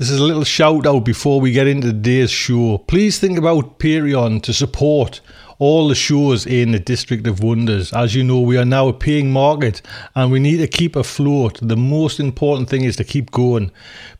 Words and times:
This 0.00 0.08
is 0.08 0.18
a 0.18 0.24
little 0.24 0.44
shout 0.44 0.86
out 0.86 1.04
before 1.04 1.42
we 1.42 1.52
get 1.52 1.66
into 1.66 1.88
today's 1.88 2.30
show. 2.30 2.78
Please 2.78 3.18
think 3.18 3.36
about 3.36 3.78
Patreon 3.78 4.42
to 4.44 4.54
support 4.54 5.20
all 5.58 5.88
the 5.88 5.94
shows 5.94 6.46
in 6.46 6.72
the 6.72 6.78
District 6.78 7.26
of 7.26 7.42
Wonders. 7.42 7.92
As 7.92 8.14
you 8.14 8.24
know, 8.24 8.40
we 8.40 8.56
are 8.56 8.64
now 8.64 8.88
a 8.88 8.94
paying 8.94 9.30
market 9.30 9.82
and 10.14 10.32
we 10.32 10.40
need 10.40 10.56
to 10.56 10.66
keep 10.66 10.96
afloat. 10.96 11.58
The 11.60 11.76
most 11.76 12.18
important 12.18 12.70
thing 12.70 12.84
is 12.84 12.96
to 12.96 13.04
keep 13.04 13.30
going. 13.30 13.72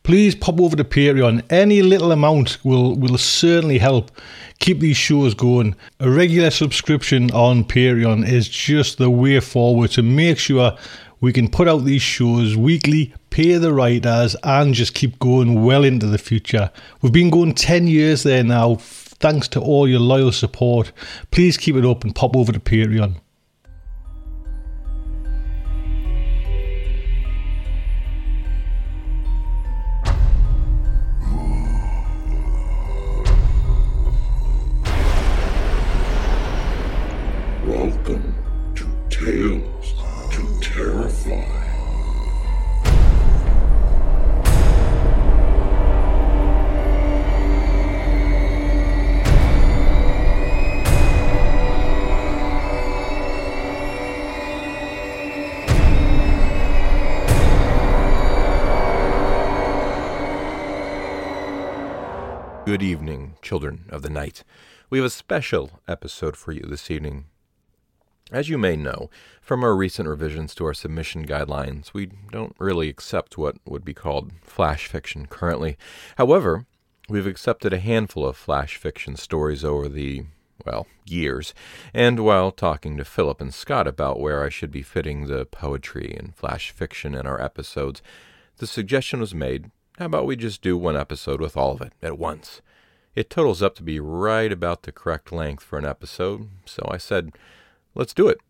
Please 0.02 0.34
pop 0.34 0.60
over 0.60 0.76
to 0.76 0.84
Patreon. 0.84 1.44
Any 1.48 1.80
little 1.80 2.12
amount 2.12 2.62
will, 2.62 2.94
will 2.94 3.16
certainly 3.16 3.78
help 3.78 4.10
keep 4.58 4.80
these 4.80 4.98
shows 4.98 5.32
going. 5.32 5.74
A 5.98 6.10
regular 6.10 6.50
subscription 6.50 7.30
on 7.30 7.64
Patreon 7.64 8.28
is 8.28 8.50
just 8.50 8.98
the 8.98 9.08
way 9.08 9.40
forward 9.40 9.92
to 9.92 10.02
make 10.02 10.38
sure 10.38 10.76
we 11.22 11.32
can 11.32 11.48
put 11.48 11.68
out 11.68 11.86
these 11.86 12.02
shows 12.02 12.54
weekly, 12.54 13.14
pay 13.30 13.56
the 13.56 13.72
writers, 13.72 14.36
and 14.42 14.74
just 14.74 14.94
keep 14.94 15.18
going 15.18 15.64
well 15.64 15.84
into 15.84 16.06
the 16.06 16.18
future. 16.18 16.70
We've 17.00 17.12
been 17.12 17.30
going 17.30 17.54
10 17.54 17.86
years 17.86 18.24
there 18.24 18.44
now. 18.44 18.76
Thanks 18.76 19.48
to 19.48 19.60
all 19.60 19.88
your 19.88 20.00
loyal 20.00 20.32
support. 20.32 20.92
Please 21.30 21.56
keep 21.56 21.76
it 21.76 21.84
up 21.84 22.04
and 22.04 22.14
pop 22.14 22.36
over 22.36 22.52
to 22.52 22.60
Patreon. 22.60 23.16
Welcome 37.66 38.34
to 38.74 38.86
Tales 39.10 39.69
Good 62.70 62.84
evening, 62.84 63.34
children 63.42 63.86
of 63.88 64.02
the 64.02 64.10
night. 64.10 64.44
We 64.90 64.98
have 64.98 65.06
a 65.06 65.10
special 65.10 65.80
episode 65.88 66.36
for 66.36 66.52
you 66.52 66.60
this 66.60 66.88
evening. 66.88 67.24
As 68.30 68.48
you 68.48 68.58
may 68.58 68.76
know, 68.76 69.10
from 69.42 69.64
our 69.64 69.74
recent 69.74 70.08
revisions 70.08 70.54
to 70.54 70.66
our 70.66 70.72
submission 70.72 71.26
guidelines, 71.26 71.92
we 71.92 72.12
don't 72.30 72.54
really 72.60 72.88
accept 72.88 73.36
what 73.36 73.56
would 73.66 73.84
be 73.84 73.92
called 73.92 74.30
flash 74.44 74.86
fiction 74.86 75.26
currently. 75.26 75.76
However, 76.16 76.64
we've 77.08 77.26
accepted 77.26 77.72
a 77.72 77.80
handful 77.80 78.24
of 78.24 78.36
flash 78.36 78.76
fiction 78.76 79.16
stories 79.16 79.64
over 79.64 79.88
the, 79.88 80.26
well, 80.64 80.86
years, 81.04 81.52
and 81.92 82.20
while 82.20 82.52
talking 82.52 82.96
to 82.98 83.04
Philip 83.04 83.40
and 83.40 83.52
Scott 83.52 83.88
about 83.88 84.20
where 84.20 84.44
I 84.44 84.48
should 84.48 84.70
be 84.70 84.82
fitting 84.82 85.26
the 85.26 85.44
poetry 85.44 86.16
and 86.16 86.36
flash 86.36 86.70
fiction 86.70 87.16
in 87.16 87.26
our 87.26 87.42
episodes, 87.42 88.00
the 88.58 88.68
suggestion 88.68 89.18
was 89.18 89.34
made 89.34 89.72
how 90.00 90.06
about 90.06 90.24
we 90.24 90.34
just 90.34 90.62
do 90.62 90.78
one 90.78 90.96
episode 90.96 91.42
with 91.42 91.58
all 91.58 91.72
of 91.72 91.82
it 91.82 91.92
at 92.00 92.18
once? 92.18 92.62
It 93.14 93.28
totals 93.28 93.62
up 93.62 93.74
to 93.74 93.82
be 93.82 94.00
right 94.00 94.50
about 94.50 94.84
the 94.84 94.92
correct 94.92 95.30
length 95.30 95.62
for 95.62 95.78
an 95.78 95.84
episode, 95.84 96.48
so 96.64 96.88
I 96.90 96.96
said, 96.96 97.32
let's 97.94 98.14
do 98.14 98.26
it. 98.26 98.40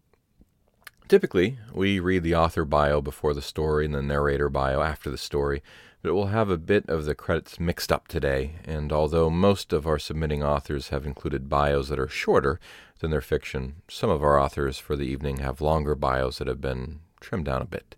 Typically, 1.08 1.58
we 1.74 1.98
read 1.98 2.22
the 2.22 2.36
author 2.36 2.64
bio 2.64 3.00
before 3.00 3.34
the 3.34 3.42
story 3.42 3.84
and 3.84 3.92
the 3.92 4.00
narrator 4.00 4.48
bio 4.48 4.80
after 4.80 5.10
the 5.10 5.18
story, 5.18 5.60
but 6.00 6.10
it 6.10 6.12
will 6.12 6.28
have 6.28 6.50
a 6.50 6.56
bit 6.56 6.88
of 6.88 7.04
the 7.04 7.16
credits 7.16 7.58
mixed 7.58 7.90
up 7.90 8.06
today, 8.06 8.52
and 8.64 8.92
although 8.92 9.28
most 9.28 9.72
of 9.72 9.88
our 9.88 9.98
submitting 9.98 10.44
authors 10.44 10.90
have 10.90 11.04
included 11.04 11.48
bios 11.48 11.88
that 11.88 11.98
are 11.98 12.06
shorter 12.06 12.60
than 13.00 13.10
their 13.10 13.20
fiction, 13.20 13.82
some 13.88 14.08
of 14.08 14.22
our 14.22 14.38
authors 14.38 14.78
for 14.78 14.94
the 14.94 15.02
evening 15.02 15.38
have 15.38 15.60
longer 15.60 15.96
bios 15.96 16.38
that 16.38 16.46
have 16.46 16.60
been 16.60 17.00
trimmed 17.18 17.46
down 17.46 17.60
a 17.60 17.64
bit. 17.64 17.96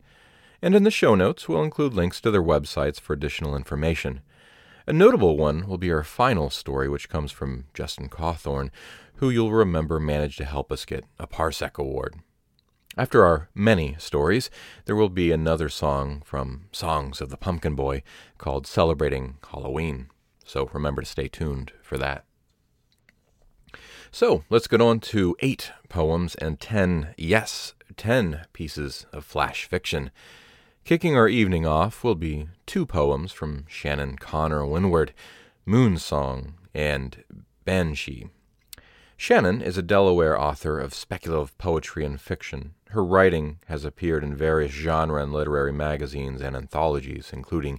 And 0.62 0.76
in 0.76 0.84
the 0.84 0.92
show 0.92 1.16
notes, 1.16 1.48
we'll 1.48 1.64
include 1.64 1.92
links 1.92 2.20
to 2.20 2.30
their 2.30 2.42
websites 2.42 3.00
for 3.00 3.12
additional 3.12 3.56
information. 3.56 4.20
A 4.86 4.92
notable 4.92 5.36
one 5.36 5.66
will 5.66 5.78
be 5.78 5.90
our 5.90 6.04
final 6.04 6.50
story, 6.50 6.88
which 6.88 7.08
comes 7.08 7.32
from 7.32 7.64
Justin 7.74 8.08
Cawthorne, 8.08 8.70
who 9.16 9.28
you'll 9.28 9.52
remember 9.52 9.98
managed 9.98 10.38
to 10.38 10.44
help 10.44 10.70
us 10.70 10.84
get 10.84 11.04
a 11.18 11.26
Parsec 11.26 11.78
Award. 11.78 12.14
After 12.96 13.24
our 13.24 13.48
many 13.54 13.96
stories, 13.98 14.50
there 14.84 14.94
will 14.94 15.08
be 15.08 15.32
another 15.32 15.68
song 15.68 16.22
from 16.24 16.66
Songs 16.72 17.20
of 17.20 17.30
the 17.30 17.36
Pumpkin 17.36 17.74
Boy 17.74 18.02
called 18.38 18.66
Celebrating 18.66 19.38
Halloween. 19.50 20.08
So 20.44 20.68
remember 20.72 21.02
to 21.02 21.08
stay 21.08 21.26
tuned 21.26 21.72
for 21.82 21.96
that. 21.98 22.24
So 24.10 24.44
let's 24.50 24.68
get 24.68 24.80
on 24.82 25.00
to 25.00 25.34
eight 25.40 25.72
poems 25.88 26.34
and 26.34 26.60
ten, 26.60 27.14
yes, 27.16 27.74
ten 27.96 28.42
pieces 28.52 29.06
of 29.12 29.24
flash 29.24 29.66
fiction. 29.66 30.10
Kicking 30.84 31.16
our 31.16 31.28
evening 31.28 31.64
off 31.64 32.02
will 32.02 32.16
be 32.16 32.48
two 32.66 32.84
poems 32.86 33.30
from 33.30 33.66
Shannon 33.68 34.16
Conner 34.16 34.62
Winward 34.62 35.10
Moon 35.64 35.96
Song 35.96 36.54
and 36.74 37.22
Baensidhe. 37.64 38.30
Shannon 39.16 39.62
is 39.62 39.78
a 39.78 39.82
Delaware 39.82 40.36
author 40.36 40.80
of 40.80 40.92
speculative 40.92 41.56
poetry 41.56 42.04
and 42.04 42.20
fiction. 42.20 42.74
Her 42.88 43.04
writing 43.04 43.60
has 43.66 43.84
appeared 43.84 44.24
in 44.24 44.34
various 44.34 44.72
genre 44.72 45.22
and 45.22 45.32
literary 45.32 45.72
magazines 45.72 46.40
and 46.40 46.56
anthologies, 46.56 47.30
including 47.32 47.78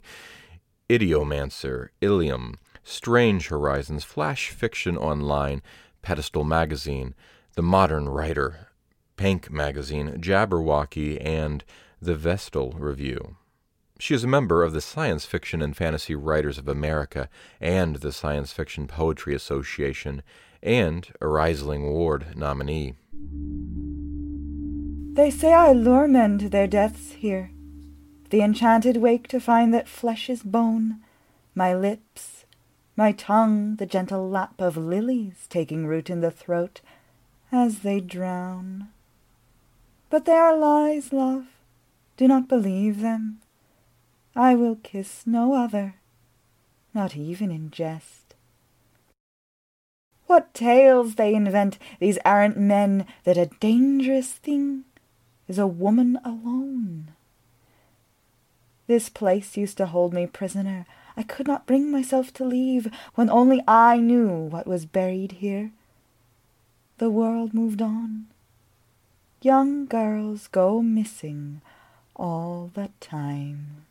Idiomancer, 0.90 1.90
Ilium, 2.00 2.56
Strange 2.86 3.50
Horizons, 3.50 4.06
Flash 4.06 4.52
Fiction 4.52 4.98
Online, 4.98 5.62
Pedestal 6.02 6.46
Magazine, 6.46 7.16
The 7.56 7.64
Modern 7.64 8.08
Writer, 8.08 8.70
Pank 9.18 9.52
Magazine, 9.52 10.22
Jabberwocky, 10.22 11.22
and 11.24 11.66
the 12.04 12.16
Vestal 12.16 12.74
Review. 12.74 13.38
She 13.98 14.14
is 14.14 14.26
a 14.26 14.28
member 14.28 14.62
of 14.62 14.74
the 14.74 14.82
Science 14.82 15.26
Fiction 15.26 15.62
and 15.62 15.76
Fantasy 15.76 16.16
Writers 16.16 16.58
of 16.58 16.68
America 16.68 17.30
and 17.62 17.98
the 17.98 18.12
Science 18.12 18.52
Fiction 18.52 18.88
Poetry 18.88 19.34
Association, 19.34 20.22
and 20.62 21.08
a 21.22 21.26
Rhysling 21.26 21.88
Award 21.88 22.36
nominee. 22.36 22.96
They 25.14 25.30
say 25.30 25.54
I 25.54 25.72
lure 25.72 26.08
men 26.10 26.38
to 26.40 26.50
their 26.50 26.68
deaths 26.68 27.14
here. 27.14 27.52
The 28.32 28.42
enchanted 28.42 28.98
wake 28.98 29.30
to 29.30 29.40
find 29.40 29.74
that 29.74 29.88
flesh 29.88 30.30
is 30.30 30.44
bone, 30.44 31.00
my 31.56 31.74
lips, 31.74 32.44
my 32.98 33.14
tongue, 33.14 33.78
the 33.78 33.86
gentle 33.86 34.30
lap 34.30 34.60
of 34.60 34.76
lilies 34.76 35.48
taking 35.50 35.88
root 35.88 36.10
in 36.10 36.20
the 36.20 36.32
throat 36.32 36.82
as 37.52 37.80
they 37.80 38.02
drown. 38.02 38.90
But 40.10 40.26
they 40.26 40.34
are 40.34 40.58
lies, 40.58 41.14
love. 41.14 41.46
Do 42.18 42.28
not 42.28 42.48
believe 42.48 43.02
them. 43.02 43.40
I 44.36 44.56
will 44.56 44.76
kiss 44.76 45.26
no 45.26 45.54
other, 45.54 45.96
not 46.94 47.16
even 47.16 47.52
in 47.52 47.72
jest. 47.72 48.36
What 50.28 50.54
tales 50.54 51.16
they 51.16 51.36
invent, 51.36 51.78
these 52.00 52.18
arrant 52.26 52.58
men, 52.58 53.06
that 53.24 53.38
a 53.38 53.52
dangerous 53.60 54.32
thing 54.32 54.86
is 55.48 55.60
a 55.60 55.68
woman 55.68 56.20
alone. 56.24 57.12
This 58.88 59.10
place 59.10 59.58
used 59.58 59.78
to 59.78 59.86
hold 59.86 60.14
me 60.14 60.28
prisoner. 60.28 60.86
I 61.16 61.24
could 61.24 61.48
not 61.48 61.68
bring 61.68 61.92
myself 61.92 62.34
to 62.34 62.46
leave 62.46 62.92
when 63.16 63.30
only 63.30 63.62
I 63.68 63.98
knew 63.98 64.30
what 64.30 64.68
was 64.68 64.86
buried 64.86 65.34
here. 65.34 65.72
The 66.98 67.10
world 67.10 67.54
moved 67.54 67.82
on. 67.82 68.28
Young 69.42 69.86
girls 69.86 70.48
go 70.48 70.82
missing 70.82 71.62
all 72.24 72.72
the 72.74 72.90
time. 73.02 73.84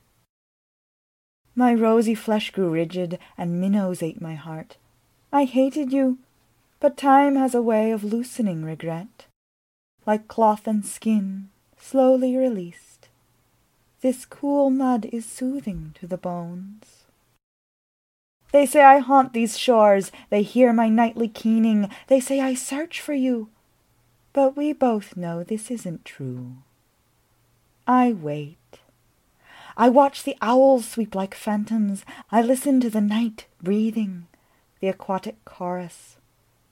My 1.55 1.75
rosy 1.75 2.15
flesh 2.15 2.51
grew 2.51 2.71
rigid, 2.71 3.19
and 3.37 3.61
minnows 3.61 4.03
ate 4.03 4.23
my 4.23 4.37
heart. 4.37 4.79
I 5.31 5.45
hated 5.45 5.93
you, 5.93 6.17
but 6.81 6.97
time 6.97 7.37
has 7.37 7.55
a 7.55 7.61
way 7.61 7.91
of 7.91 8.03
loosening 8.03 8.65
regret. 8.65 9.27
Like 10.07 10.29
cloth 10.29 10.67
and 10.67 10.85
skin, 10.85 11.51
slowly 11.79 12.35
released, 12.35 13.09
this 14.01 14.25
cool 14.25 14.71
mud 14.71 15.11
is 15.13 15.27
soothing 15.27 15.95
to 16.01 16.07
the 16.07 16.17
bones. 16.17 17.05
They 18.51 18.65
say 18.65 18.83
I 18.83 18.99
haunt 18.99 19.35
these 19.35 19.59
shores, 19.59 20.11
they 20.31 20.43
hear 20.43 20.73
my 20.73 20.89
nightly 20.89 21.29
keening, 21.29 21.91
they 22.09 22.19
say 22.19 22.41
I 22.41 22.55
search 22.55 22.99
for 22.99 23.13
you. 23.15 23.51
But 24.33 24.57
we 24.57 24.73
both 24.73 25.19
know 25.19 25.45
this 25.45 25.71
isn't 25.71 26.07
true. 26.07 26.57
I 27.87 28.13
wait. 28.13 28.59
I 29.77 29.89
watch 29.89 30.23
the 30.23 30.37
owls 30.41 30.87
sweep 30.87 31.15
like 31.15 31.35
phantoms. 31.35 32.05
I 32.31 32.43
listen 32.43 32.81
to 32.81 32.91
the 32.91 33.01
night 33.01 33.47
breathing, 33.63 34.27
the 34.81 34.89
aquatic 34.89 35.45
chorus. 35.45 36.17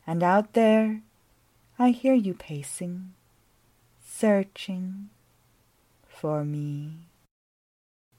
And 0.06 0.22
out 0.22 0.52
there, 0.52 1.02
I 1.78 1.90
hear 1.90 2.14
you 2.14 2.34
pacing, 2.34 3.12
searching 4.04 5.08
for 6.06 6.44
me. 6.44 7.06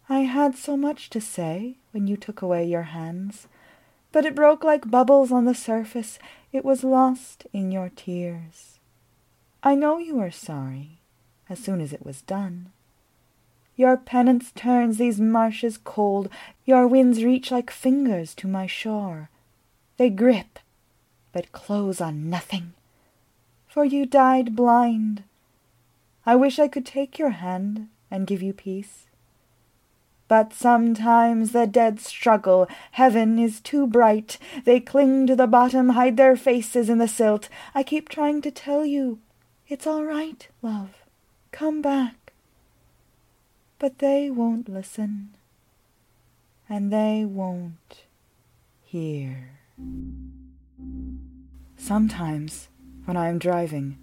I 0.10 0.22
had 0.22 0.56
so 0.58 0.76
much 0.76 1.10
to 1.12 1.22
say 1.22 1.78
when 1.92 2.08
you 2.08 2.18
took 2.18 2.42
away 2.42 2.66
your 2.66 2.84
hands, 2.84 3.48
but 4.12 4.26
it 4.26 4.36
broke 4.36 4.64
like 4.64 4.92
bubbles 4.92 5.32
on 5.32 5.46
the 5.46 5.56
surface. 5.56 6.20
It 6.52 6.66
was 6.66 6.84
lost 6.84 7.46
in 7.54 7.72
your 7.72 7.90
tears. 7.96 8.80
I 9.64 9.76
know 9.76 10.00
you 10.00 10.20
are 10.20 10.32
sorry, 10.32 11.00
as 11.48 11.60
soon 11.60 11.80
as 11.80 11.94
it 11.94 12.06
was 12.06 12.24
done. 12.24 12.72
Your 13.82 13.98
penance 13.98 14.52
turns 14.52 15.00
these 15.00 15.20
marshes 15.20 15.80
cold, 15.84 16.30
your 16.66 16.86
winds 16.86 17.24
reach 17.24 17.50
like 17.50 17.72
fingers 17.72 18.36
to 18.36 18.48
my 18.48 18.68
shore. 18.68 19.32
They 19.98 20.12
grip, 20.12 20.60
but 21.32 21.52
close 21.52 22.00
on 22.00 22.30
nothing, 22.30 22.74
for 23.68 23.84
you 23.84 24.06
died 24.06 24.56
blind. 24.56 25.24
I 26.28 26.36
wish 26.36 26.60
I 26.60 26.68
could 26.68 26.86
take 26.86 27.18
your 27.18 27.32
hand 27.32 27.88
and 28.12 28.28
give 28.28 28.44
you 28.44 28.54
peace. 28.54 29.08
But 30.28 30.54
sometimes 30.54 31.52
the 31.52 31.66
dead 31.66 32.00
struggle, 32.00 32.68
heaven 32.92 33.40
is 33.40 33.60
too 33.60 33.88
bright. 33.88 34.38
They 34.64 34.80
cling 34.80 35.26
to 35.26 35.36
the 35.36 35.48
bottom, 35.48 35.90
hide 35.90 36.18
their 36.18 36.36
faces 36.36 36.88
in 36.88 37.00
the 37.00 37.08
silt. 37.08 37.50
I 37.74 37.82
keep 37.82 38.10
trying 38.10 38.44
to 38.44 38.52
tell 38.52 38.86
you, 38.86 39.18
it's 39.68 39.88
all 39.88 40.04
right, 40.04 40.48
love. 40.62 40.92
Come 41.52 41.82
back 41.82 42.21
but 43.82 43.98
they 43.98 44.30
won't 44.30 44.70
listen, 44.70 45.30
and 46.70 46.94
they 46.94 47.26
won't 47.26 48.04
hear. 48.84 49.58
Sometimes, 51.78 52.68
when 53.06 53.18
I 53.18 53.28
am 53.28 53.40
driving, 53.40 53.98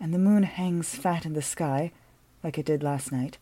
and 0.00 0.14
the 0.14 0.18
moon 0.18 0.44
hangs 0.44 0.94
fat 0.94 1.26
in 1.26 1.34
the 1.34 1.42
sky, 1.42 1.92
like 2.42 2.56
it 2.56 2.64
did 2.64 2.82
last 2.82 3.12
night, 3.12 3.36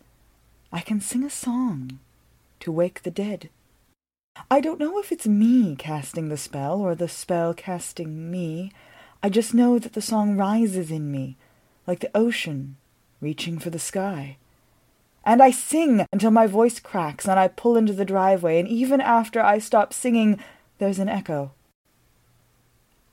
I 0.73 0.81
can 0.81 1.01
sing 1.01 1.23
a 1.23 1.31
song 1.31 2.01
to 2.59 2.73
wake 2.73 3.05
the 3.05 3.13
dead. 3.13 3.49
I 4.51 4.61
don't 4.61 4.81
know 4.81 4.99
if 4.99 5.13
it's 5.13 5.29
me 5.29 5.77
casting 5.77 6.31
the 6.31 6.37
spell 6.37 6.81
or 6.81 6.97
the 6.97 7.07
spell 7.07 7.55
casting 7.55 8.29
me. 8.29 8.73
I 9.23 9.29
just 9.29 9.55
know 9.55 9.79
that 9.79 9.93
the 9.93 10.03
song 10.03 10.37
rises 10.37 10.91
in 10.91 11.13
me, 11.13 11.37
like 11.87 12.01
the 12.01 12.11
ocean 12.13 12.75
reaching 13.21 13.61
for 13.61 13.71
the 13.71 13.79
sky 13.79 14.39
and 15.27 15.43
I 15.43 15.51
sing 15.51 16.07
until 16.13 16.31
my 16.31 16.47
voice 16.47 16.79
cracks 16.79 17.27
and 17.27 17.39
I 17.39 17.49
pull 17.49 17.77
into 17.77 17.93
the 17.93 18.05
driveway, 18.05 18.61
and 18.61 18.69
even 18.69 19.01
after 19.01 19.41
I 19.41 19.59
stop 19.59 19.93
singing, 19.93 20.39
there's 20.79 21.01
an 21.01 21.09
echo. 21.09 21.51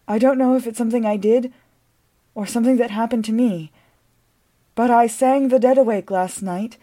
I 0.08 0.20
don't 0.20 0.38
know 0.38 0.56
if 0.56 0.68
it's 0.68 0.78
something 0.78 1.08
I 1.08 1.18
did 1.18 1.52
or 2.36 2.46
something 2.46 2.78
that 2.78 2.92
happened 2.92 3.26
to 3.26 3.32
me, 3.32 3.72
but 4.76 4.92
I 4.92 5.08
sang 5.08 5.48
the 5.48 5.60
dead 5.60 5.80
awake 5.80 6.12
last 6.12 6.44
night, 6.44 6.78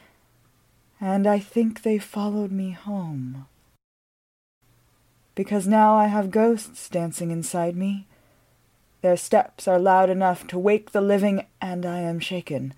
and 1.00 1.28
I 1.28 1.38
think 1.38 1.82
they 1.82 1.98
followed 1.98 2.50
me 2.50 2.72
home. 2.72 3.46
Because 5.36 5.66
now 5.68 5.94
I 5.94 6.08
have 6.08 6.32
ghosts 6.32 6.88
dancing 6.88 7.30
inside 7.30 7.76
me. 7.76 8.08
Their 9.00 9.16
steps 9.16 9.68
are 9.68 9.78
loud 9.78 10.10
enough 10.10 10.46
to 10.48 10.58
wake 10.58 10.90
the 10.90 11.00
living, 11.00 11.46
and 11.60 11.86
I 11.86 12.00
am 12.00 12.18
shaken 12.18 12.74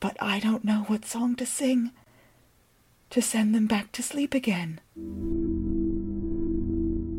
but 0.00 0.16
I 0.20 0.40
don't 0.40 0.64
know 0.64 0.84
what 0.86 1.04
song 1.04 1.34
to 1.36 1.46
sing 1.46 1.92
to 3.10 3.22
send 3.22 3.54
them 3.54 3.66
back 3.66 3.90
to 3.92 4.02
sleep 4.02 4.34
again. 4.34 4.80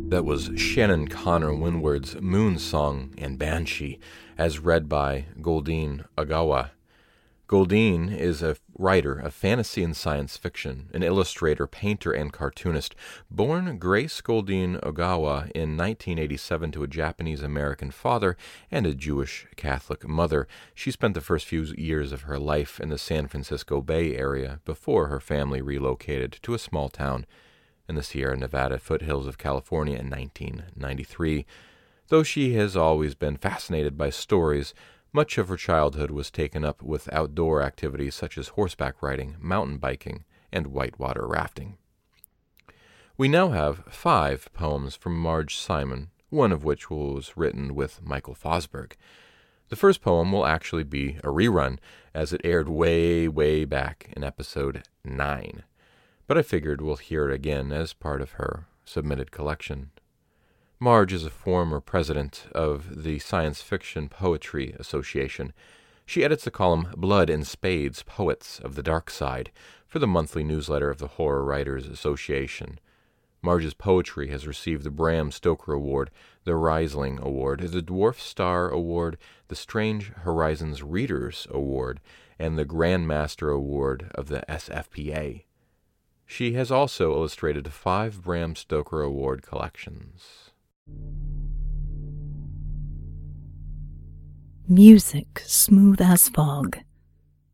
That 0.09 0.25
was 0.25 0.51
Shannon 0.55 1.07
Conner 1.07 1.53
Winward's 1.53 2.19
Moon 2.21 2.57
Song 2.57 3.13
and 3.17 3.37
Baensidhe, 3.37 3.99
as 4.37 4.59
read 4.59 4.89
by 4.89 5.25
Goldeen 5.41 6.05
Ogawa. 6.17 6.71
Goldeen 7.49 8.15
is 8.15 8.43
a 8.43 8.57
writer 8.77 9.17
of 9.17 9.33
fantasy 9.33 9.83
and 9.83 9.97
science 9.97 10.37
fiction, 10.37 10.87
an 10.93 11.01
illustrator, 11.01 11.65
painter, 11.65 12.11
and 12.11 12.31
cartoonist. 12.31 12.93
Born 13.31 13.79
Grace 13.79 14.21
Goldeen 14.21 14.79
Ogawa 14.81 15.49
in 15.55 15.75
1987 15.75 16.71
to 16.73 16.83
a 16.83 16.87
Japanese 16.87 17.41
American 17.41 17.89
father 17.89 18.37
and 18.69 18.85
a 18.85 18.93
Jewish 18.93 19.47
Catholic 19.55 20.07
mother, 20.07 20.47
she 20.75 20.91
spent 20.91 21.15
the 21.15 21.21
first 21.21 21.47
few 21.47 21.63
years 21.75 22.11
of 22.11 22.21
her 22.21 22.37
life 22.37 22.79
in 22.79 22.89
the 22.89 22.99
San 22.99 23.27
Francisco 23.27 23.81
Bay 23.81 24.15
Area 24.15 24.59
before 24.63 25.07
her 25.07 25.19
family 25.19 25.59
relocated 25.59 26.37
to 26.43 26.53
a 26.53 26.59
small 26.59 26.87
town 26.87 27.25
in 27.87 27.95
the 27.95 28.03
Sierra 28.03 28.37
Nevada 28.37 28.77
foothills 28.77 29.25
of 29.25 29.39
California 29.39 29.97
in 29.97 30.07
1993. 30.11 31.47
Though 32.09 32.23
she 32.23 32.53
has 32.53 32.75
always 32.75 33.15
been 33.15 33.37
fascinated 33.37 33.97
by 33.97 34.11
stories, 34.11 34.75
much 35.11 35.37
of 35.37 35.47
her 35.47 35.57
childhood 35.57 36.11
was 36.11 36.29
taken 36.29 36.63
up 36.63 36.81
with 36.81 37.11
outdoor 37.11 37.61
activities 37.61 38.15
such 38.15 38.37
as 38.37 38.49
horseback 38.49 39.01
riding, 39.01 39.35
mountain 39.39 39.77
biking, 39.77 40.23
and 40.51 40.67
whitewater 40.67 41.27
rafting. 41.27 41.77
We 43.17 43.27
now 43.27 43.49
have 43.49 43.83
five 43.89 44.49
poems 44.53 44.95
from 44.95 45.17
Marge 45.17 45.57
Simon, 45.57 46.09
one 46.29 46.51
of 46.51 46.63
which 46.63 46.89
was 46.89 47.33
written 47.35 47.75
with 47.75 48.01
Michael 48.01 48.35
Fosburg. 48.35 48.93
The 49.69 49.75
first 49.75 50.01
poem 50.01 50.31
will 50.31 50.45
actually 50.45 50.83
be 50.83 51.17
a 51.23 51.27
rerun, 51.27 51.79
as 52.13 52.33
it 52.33 52.41
aired 52.43 52.69
way, 52.69 53.27
way 53.27 53.65
back 53.65 54.11
in 54.15 54.23
episode 54.23 54.83
9. 55.03 55.63
But 56.27 56.37
I 56.37 56.43
figured 56.43 56.81
we'll 56.81 56.95
hear 56.95 57.29
it 57.29 57.33
again 57.33 57.71
as 57.71 57.93
part 57.93 58.21
of 58.21 58.31
her 58.31 58.67
submitted 58.85 59.31
collection. 59.31 59.91
Marge 60.81 61.11
is 61.11 61.25
a 61.25 61.29
former 61.29 61.81
president 61.81 62.45
of 62.55 63.03
the 63.03 63.19
Science 63.19 63.61
Fiction 63.61 64.07
Poetry 64.07 64.73
Association. 64.79 65.51
She 66.05 66.23
edits 66.23 66.45
the 66.45 66.51
column 66.51 66.93
Blood 66.95 67.29
and 67.29 67.45
Spades 67.45 68.01
Poets 68.03 68.59
of 68.59 68.75
the 68.75 68.81
Dark 68.81 69.09
Side 69.09 69.51
for 69.85 69.99
the 69.99 70.07
monthly 70.07 70.41
newsletter 70.41 70.89
of 70.89 70.99
the 70.99 71.09
Horror 71.09 71.43
Writers 71.43 71.85
Association. 71.85 72.79
Marge's 73.41 73.73
poetry 73.73 74.29
has 74.29 74.47
received 74.47 74.85
the 74.85 74.89
Bram 74.89 75.33
Stoker 75.33 75.73
Award, 75.73 76.11
the 76.45 76.51
Rhysling 76.51 77.19
Award, 77.19 77.59
the 77.59 77.81
Dwarf 77.81 78.17
Star 78.17 78.69
Award, 78.69 79.17
the 79.49 79.57
Strange 79.57 80.13
Horizons 80.23 80.81
Readers 80.81 81.45
Award, 81.51 81.99
and 82.39 82.57
the 82.57 82.63
Grandmaster 82.63 83.53
Award 83.53 84.11
of 84.15 84.29
the 84.29 84.45
SFPA. 84.47 85.43
She 86.25 86.53
has 86.53 86.71
also 86.71 87.11
illustrated 87.11 87.73
five 87.73 88.23
Bram 88.23 88.55
Stoker 88.55 89.01
Award 89.01 89.41
collections. 89.41 90.48
Music 94.71 95.41
Smooth 95.47 95.99
as 95.99 96.29
Fog 96.29 96.77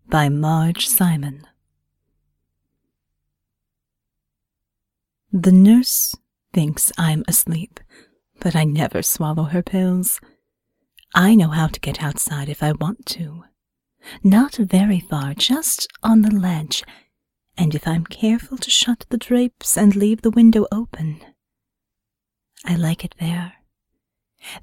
by 0.09 0.27
Marge 0.27 0.85
Simon. 0.85 1.47
The 5.31 5.53
nurse 5.53 6.13
thinks 6.53 6.91
I'm 6.97 7.23
asleep, 7.25 7.79
but 8.41 8.53
I 8.53 8.65
never 8.65 9.01
swallow 9.01 9.43
her 9.43 9.63
pills. 9.63 10.19
I 11.13 11.35
know 11.35 11.47
how 11.47 11.67
to 11.67 11.79
get 11.79 12.03
outside 12.03 12.49
if 12.49 12.61
I 12.61 12.73
want 12.73 13.05
to. 13.05 13.45
Not 14.21 14.55
very 14.55 14.99
far, 14.99 15.33
just 15.33 15.87
on 16.03 16.21
the 16.21 16.35
ledge, 16.35 16.83
and 17.57 17.73
if 17.73 17.87
I'm 17.87 18.05
careful 18.05 18.57
to 18.57 18.69
shut 18.69 19.05
the 19.09 19.17
drapes 19.17 19.77
and 19.77 19.95
leave 19.95 20.21
the 20.21 20.31
window 20.31 20.67
open, 20.71 21.21
I 22.63 22.75
like 22.75 23.03
it 23.03 23.15
there. 23.19 23.53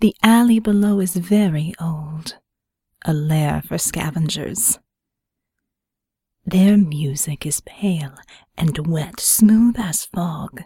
The 0.00 0.14
alley 0.22 0.60
below 0.60 1.00
is 1.00 1.16
very 1.16 1.74
old, 1.80 2.38
a 3.04 3.12
lair 3.12 3.62
for 3.62 3.78
scavengers. 3.78 4.78
Their 6.44 6.76
music 6.76 7.46
is 7.46 7.60
pale 7.60 8.14
and 8.56 8.86
wet, 8.86 9.20
smooth 9.20 9.76
as 9.78 10.04
fog. 10.04 10.62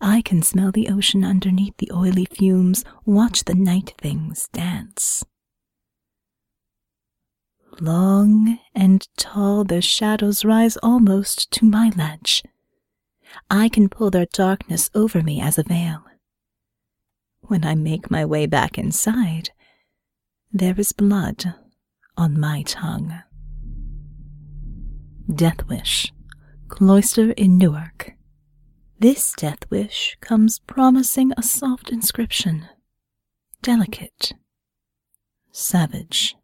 I 0.00 0.22
can 0.22 0.42
smell 0.42 0.72
the 0.72 0.88
ocean 0.88 1.24
underneath 1.24 1.76
the 1.76 1.90
oily 1.92 2.24
fumes, 2.24 2.84
watch 3.04 3.44
the 3.44 3.54
night 3.54 3.94
things 3.98 4.48
dance. 4.52 5.24
Long 7.80 8.58
and 8.74 9.06
tall, 9.16 9.64
their 9.64 9.82
shadows 9.82 10.44
rise 10.44 10.76
almost 10.78 11.50
to 11.52 11.64
my 11.64 11.90
ledge. 11.96 12.42
I 13.50 13.68
can 13.68 13.88
pull 13.88 14.10
their 14.10 14.26
darkness 14.26 14.90
over 14.94 15.22
me 15.22 15.40
as 15.40 15.58
a 15.58 15.62
veil. 15.62 16.04
When 17.42 17.64
I 17.64 17.74
make 17.74 18.10
my 18.10 18.24
way 18.24 18.46
back 18.46 18.78
inside, 18.78 19.50
there 20.52 20.74
is 20.78 20.92
blood 20.92 21.54
on 22.16 22.38
my 22.38 22.62
tongue. 22.62 23.22
Death 25.32 25.66
Wish, 25.68 26.12
Cloister 26.68 27.32
in 27.32 27.56
Newark. 27.56 28.14
This 28.98 29.32
death 29.32 29.60
wish 29.70 30.16
comes 30.20 30.58
promising 30.58 31.32
a 31.36 31.42
soft 31.42 31.90
inscription. 31.90 32.68
Delicate. 33.62 34.34
Savage. 35.52 36.36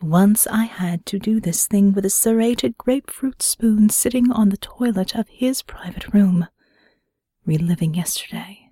Once 0.00 0.46
I 0.46 0.64
had 0.64 1.04
to 1.06 1.18
do 1.18 1.40
this 1.40 1.66
thing 1.66 1.92
with 1.92 2.04
a 2.04 2.10
serrated 2.10 2.78
grapefruit 2.78 3.42
spoon 3.42 3.90
sitting 3.90 4.30
on 4.30 4.50
the 4.50 4.56
toilet 4.56 5.16
of 5.16 5.28
his 5.28 5.60
private 5.62 6.14
room, 6.14 6.46
reliving 7.44 7.94
yesterday. 7.94 8.70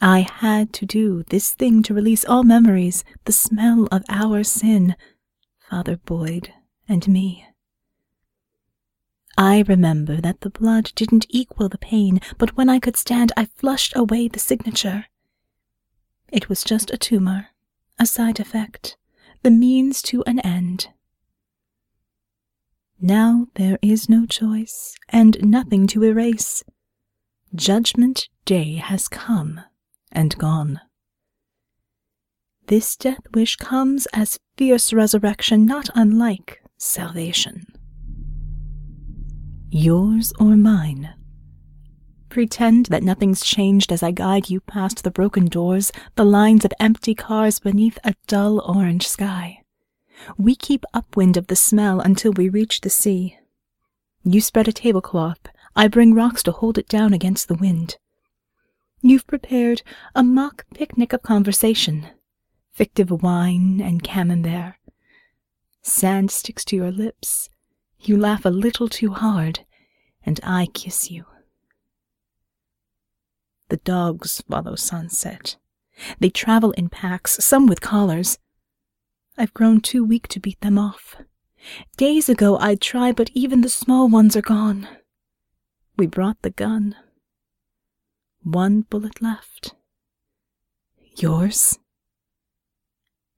I 0.00 0.20
had 0.20 0.72
to 0.74 0.86
do 0.86 1.24
this 1.24 1.52
thing 1.52 1.82
to 1.82 1.92
release 1.92 2.24
all 2.24 2.42
memories, 2.42 3.04
the 3.26 3.32
smell 3.32 3.86
of 3.92 4.02
our 4.08 4.42
sin, 4.44 4.96
Father 5.68 5.98
Boyd 5.98 6.54
and 6.88 7.06
me. 7.06 7.46
I 9.36 9.62
remember 9.68 10.22
that 10.22 10.40
the 10.40 10.50
blood 10.50 10.90
didn't 10.94 11.26
equal 11.28 11.68
the 11.68 11.76
pain, 11.76 12.22
but 12.38 12.56
when 12.56 12.70
I 12.70 12.78
could 12.78 12.96
stand, 12.96 13.30
I 13.36 13.44
flushed 13.44 13.94
away 13.94 14.28
the 14.28 14.38
signature. 14.38 15.04
It 16.32 16.48
was 16.48 16.64
just 16.64 16.90
a 16.90 16.96
tumor, 16.96 17.48
a 17.98 18.06
side 18.06 18.40
effect 18.40 18.96
the 19.42 19.50
means 19.50 20.02
to 20.02 20.22
an 20.26 20.38
end. 20.40 20.88
Now 23.00 23.46
there 23.54 23.78
is 23.80 24.08
no 24.08 24.26
choice 24.26 24.94
and 25.08 25.38
nothing 25.42 25.86
to 25.88 26.04
erase. 26.04 26.62
Judgment 27.54 28.28
Day 28.44 28.74
has 28.74 29.08
come 29.08 29.60
and 30.12 30.36
gone. 30.36 30.80
This 32.66 32.96
death 32.96 33.22
wish 33.34 33.56
comes 33.56 34.06
as 34.12 34.38
fierce 34.56 34.92
resurrection, 34.92 35.66
not 35.66 35.88
unlike 35.94 36.62
salvation. 36.76 37.66
Yours 39.70 40.32
or 40.38 40.56
mine? 40.56 41.14
Pretend 42.30 42.86
that 42.86 43.02
nothing's 43.02 43.44
changed 43.44 43.90
as 43.90 44.04
I 44.04 44.12
guide 44.12 44.48
you 44.48 44.60
past 44.60 45.02
the 45.02 45.10
broken 45.10 45.46
doors, 45.46 45.90
the 46.14 46.24
lines 46.24 46.64
of 46.64 46.72
empty 46.78 47.12
cars 47.12 47.58
beneath 47.58 47.98
a 48.04 48.14
dull 48.28 48.60
orange 48.60 49.08
sky. 49.08 49.64
We 50.38 50.54
keep 50.54 50.84
upwind 50.94 51.36
of 51.36 51.48
the 51.48 51.56
smell 51.56 52.00
until 52.00 52.32
we 52.32 52.48
reach 52.48 52.82
the 52.82 52.88
sea. 52.88 53.36
You 54.22 54.40
spread 54.40 54.68
a 54.68 54.72
tablecloth, 54.72 55.40
I 55.74 55.88
bring 55.88 56.14
rocks 56.14 56.44
to 56.44 56.52
hold 56.52 56.78
it 56.78 56.88
down 56.88 57.12
against 57.12 57.48
the 57.48 57.56
wind. 57.56 57.98
You've 59.00 59.26
prepared 59.26 59.82
a 60.14 60.22
mock 60.22 60.66
picnic 60.72 61.12
of 61.12 61.22
conversation, 61.22 62.06
fictive 62.70 63.10
wine 63.10 63.80
and 63.82 64.04
camembert. 64.04 64.74
Sand 65.82 66.30
sticks 66.30 66.64
to 66.66 66.76
your 66.76 66.92
lips. 66.92 67.50
You 67.98 68.16
laugh 68.16 68.44
a 68.44 68.50
little 68.50 68.88
too 68.88 69.14
hard, 69.14 69.60
and 70.24 70.38
I 70.44 70.66
kiss 70.66 71.10
you. 71.10 71.24
The 73.70 73.78
dogs 73.78 74.42
follow 74.48 74.74
sunset. 74.74 75.56
They 76.18 76.28
travel 76.28 76.72
in 76.72 76.88
packs, 76.88 77.42
some 77.44 77.66
with 77.66 77.80
collars. 77.80 78.38
I've 79.38 79.54
grown 79.54 79.80
too 79.80 80.04
weak 80.04 80.26
to 80.28 80.40
beat 80.40 80.60
them 80.60 80.76
off. 80.76 81.16
Days 81.96 82.28
ago 82.28 82.58
I'd 82.58 82.80
try, 82.80 83.12
but 83.12 83.30
even 83.32 83.60
the 83.60 83.68
small 83.68 84.08
ones 84.08 84.36
are 84.36 84.42
gone. 84.42 84.88
We 85.96 86.06
brought 86.06 86.42
the 86.42 86.50
gun. 86.50 86.96
One 88.42 88.82
bullet 88.82 89.22
left. 89.22 89.74
Yours 91.16 91.78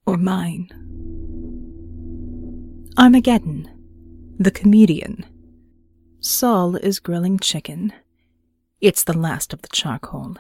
or 0.07 0.17
mine? 0.17 0.69
Armageddon, 2.97 3.69
the 4.39 4.51
comedian. 4.51 5.27
Saul 6.21 6.77
is 6.77 7.01
grilling 7.01 7.39
chicken. 7.39 7.93
It's 8.83 9.05
the 9.05 9.17
last 9.17 9.53
of 9.53 9.63
the 9.63 9.69
charcoal. 9.69 10.35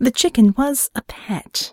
The 0.00 0.10
chicken 0.10 0.54
was 0.58 0.90
a 0.96 1.02
pet. 1.02 1.72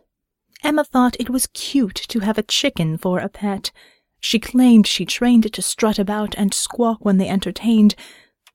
Emma 0.63 0.83
thought 0.83 1.19
it 1.19 1.31
was 1.31 1.47
cute 1.47 1.95
to 1.95 2.19
have 2.19 2.37
a 2.37 2.43
chicken 2.43 2.99
for 2.99 3.17
a 3.17 3.29
pet. 3.29 3.71
She 4.19 4.37
claimed 4.37 4.85
she 4.85 5.05
trained 5.05 5.43
it 5.43 5.53
to 5.53 5.63
strut 5.63 5.97
about 5.97 6.35
and 6.37 6.53
squawk 6.53 7.03
when 7.03 7.17
they 7.17 7.27
entertained, 7.27 7.95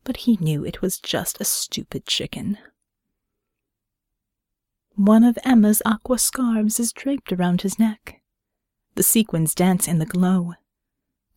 but 0.04 0.18
he 0.18 0.38
knew 0.40 0.64
it 0.64 0.82
was 0.82 1.00
just 1.00 1.40
a 1.40 1.44
stupid 1.44 2.06
chicken. 2.06 2.58
One 4.94 5.24
of 5.24 5.36
Emma's 5.44 5.82
aqua 5.84 6.20
scarves 6.20 6.78
is 6.78 6.92
draped 6.92 7.32
around 7.32 7.62
his 7.62 7.76
neck. 7.76 8.20
The 8.94 9.02
sequins 9.02 9.56
dance 9.56 9.88
in 9.88 9.98
the 9.98 10.06
glow. 10.06 10.54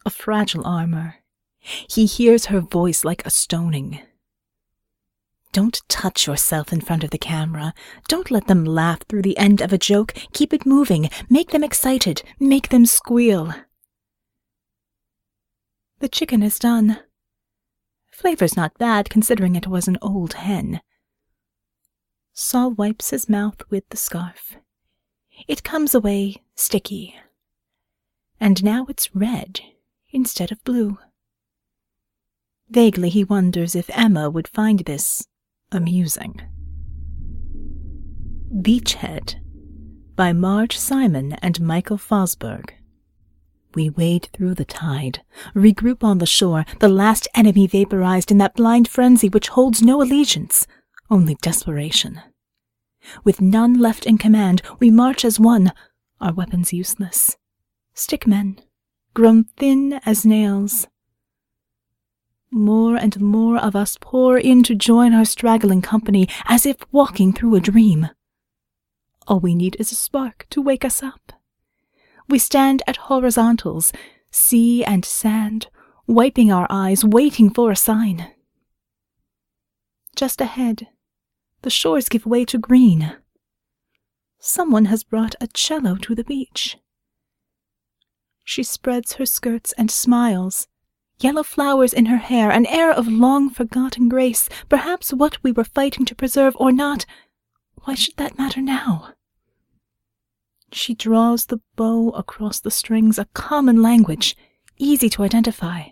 A 0.06 0.12
fragile 0.12 0.68
armor. 0.68 1.15
He 1.58 2.06
hears 2.06 2.46
her 2.48 2.60
voice 2.60 3.03
like 3.03 3.25
a 3.25 3.32
stoning. 3.32 4.01
Don't 5.53 5.83
touch 5.88 6.25
yourself 6.25 6.74
in 6.74 6.81
front 6.81 7.03
of 7.03 7.12
the 7.12 7.19
camera. 7.19 7.75
Don't 8.07 8.31
let 8.31 8.48
them 8.48 8.65
laugh 8.65 9.03
through 9.07 9.22
the 9.22 9.38
end 9.38 9.62
of 9.62 9.72
a 9.72 9.77
joke. 9.77 10.13
Keep 10.33 10.51
it 10.51 10.65
moving. 10.65 11.12
Make 11.29 11.51
them 11.51 11.63
excited. 11.63 12.24
Make 12.39 12.69
them 12.69 12.88
squeal. 12.88 13.53
The 16.00 16.10
chicken 16.10 16.41
is 16.41 16.57
done. 16.57 17.00
Flavor's 18.12 18.57
not 18.57 18.79
bad 18.79 19.12
considering 19.12 19.55
it 19.55 19.67
was 19.67 19.88
an 19.88 20.00
old 20.01 20.33
hen. 20.33 20.81
Saul 22.33 22.72
wipes 22.72 23.12
his 23.12 23.29
mouth 23.29 23.62
with 23.69 23.88
the 23.89 23.98
scarf. 23.98 24.55
It 25.48 25.63
comes 25.63 25.93
away 25.93 26.41
sticky. 26.55 27.15
And 28.39 28.63
now 28.63 28.88
it's 28.89 29.15
red 29.15 29.62
instead 30.12 30.51
of 30.51 30.63
blue. 30.63 30.98
Vaguely 32.69 33.10
he 33.10 33.24
wonders 33.24 33.75
if 33.75 33.88
Emma 33.93 34.31
would 34.31 34.48
find 34.48 34.79
this 34.79 35.27
amusing. 35.74 36.39
Beachhead 38.62 39.36
by 40.15 40.32
Marge 40.32 40.77
Simon 40.77 41.34
and 41.34 41.60
Michael 41.60 41.98
Fosburg. 41.98 42.70
We 43.74 43.89
wade 43.89 44.30
through 44.34 44.53
the 44.53 44.65
tide, 44.65 45.24
regroup 45.56 46.03
on 46.03 46.20
the 46.20 46.27
shore, 46.27 46.65
the 46.80 46.88
last 46.88 47.27
enemy 47.34 47.65
vaporized 47.65 48.30
in 48.30 48.38
that 48.38 48.53
blind 48.56 48.88
frenzy 48.88 49.27
which 49.30 49.50
holds 49.50 49.82
no 49.82 50.01
allegiance, 50.01 50.68
only 51.10 51.36
desperation. 51.42 52.22
With 53.24 53.42
none 53.42 53.80
left 53.80 54.06
in 54.06 54.20
command, 54.20 54.62
we 54.80 54.92
march 54.92 55.25
as 55.25 55.39
one, 55.39 55.74
our 56.22 56.34
weapons 56.34 56.72
useless. 56.72 57.36
Stick 57.96 58.27
men, 58.27 58.60
grown 59.15 59.46
thin 59.58 60.00
as 60.06 60.25
nails, 60.25 60.88
more 62.53 62.95
and 62.95 63.19
more 63.19 63.57
of 63.57 63.75
us 63.75 63.98
pour 64.00 64.38
in 64.38 64.63
to 64.63 64.75
join 64.75 65.13
our 65.13 65.25
straggling 65.25 65.81
company 65.81 66.27
as 66.45 66.65
if 66.65 66.77
walking 66.91 67.33
through 67.33 67.55
a 67.55 67.60
dream. 67.60 68.10
All 69.27 69.39
we 69.39 69.55
need 69.55 69.75
is 69.79 69.91
a 69.91 69.95
spark 69.95 70.45
to 70.50 70.62
wake 70.62 70.86
us 70.86 71.01
up. 71.01 71.33
We 72.29 72.39
stand 72.39 72.83
at 72.88 72.98
horizontals, 72.98 73.91
sea 74.31 74.83
and 74.83 75.03
sand, 75.05 75.67
wiping 76.07 76.51
our 76.51 76.67
eyes, 76.69 77.03
waiting 77.03 77.50
for 77.50 77.72
a 77.72 77.75
sign. 77.75 78.31
Just 80.15 80.41
ahead, 80.41 80.88
the 81.62 81.69
shores 81.69 82.10
give 82.10 82.25
way 82.25 82.45
to 82.45 82.57
green. 82.57 83.15
Someone 84.39 84.86
has 84.86 85.03
brought 85.03 85.36
a 85.39 85.48
cello 85.48 85.95
to 85.95 86.13
the 86.13 86.24
beach. 86.24 86.77
She 88.43 88.63
spreads 88.63 89.13
her 89.13 89.25
skirts 89.25 89.74
and 89.77 89.89
smiles 89.89 90.67
yellow 91.24 91.44
flowers 91.44 91.94
in 91.94 92.08
her 92.08 92.18
hair, 92.18 92.51
an 92.51 92.65
air 92.65 92.92
of 92.92 93.08
long 93.08 93.50
forgotten 93.50 94.10
grace, 94.10 94.50
perhaps 94.68 95.13
what 95.13 95.42
we 95.44 95.51
were 95.51 95.63
fighting 95.63 96.06
to 96.06 96.15
preserve 96.15 96.56
or 96.60 96.72
not. 96.72 97.06
Why 97.84 97.96
should 97.96 98.18
that 98.18 98.38
matter 98.38 98.62
now? 98.62 99.13
She 100.72 100.94
draws 100.94 101.46
the 101.46 101.62
bow 101.75 102.10
across 102.10 102.60
the 102.60 102.72
strings, 102.72 103.18
a 103.18 103.25
common 103.34 103.82
language, 103.82 104.36
easy 104.77 105.10
to 105.10 105.24
identify. 105.24 105.89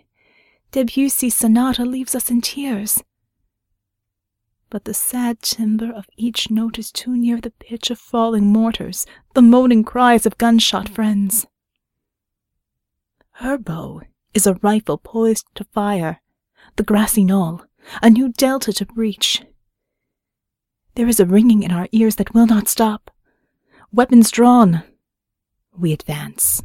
Debussy's 0.72 1.34
sonata 1.34 1.84
leaves 1.84 2.14
us 2.14 2.30
in 2.30 2.40
tears. 2.40 3.02
But 4.70 4.84
the 4.84 4.94
sad 4.94 5.42
timbre 5.42 5.92
of 5.92 6.06
each 6.16 6.50
note 6.50 6.78
is 6.78 6.90
too 6.90 7.14
near 7.16 7.40
the 7.40 7.50
pitch 7.50 7.90
of 7.90 7.98
falling 7.98 8.46
mortars, 8.46 9.06
the 9.34 9.42
moaning 9.42 9.84
cries 9.84 10.24
of 10.26 10.38
gunshot 10.38 10.88
friends. 10.88 11.46
Her 13.32 13.58
bow 13.58 14.02
is 14.34 14.46
a 14.46 14.54
rifle 14.62 14.98
poised 14.98 15.46
to 15.54 15.64
fire, 15.64 16.20
the 16.76 16.82
grassy 16.82 17.24
knoll, 17.24 17.62
a 18.02 18.10
new 18.10 18.30
delta 18.30 18.72
to 18.72 18.86
breach. 18.86 19.42
There 20.94 21.08
is 21.08 21.20
a 21.20 21.26
ringing 21.26 21.62
in 21.62 21.70
our 21.70 21.88
ears 21.92 22.16
that 22.16 22.34
will 22.34 22.46
not 22.46 22.68
stop. 22.68 23.10
Weapons 23.92 24.30
drawn. 24.30 24.82
We 25.76 25.92
advance. 25.92 26.62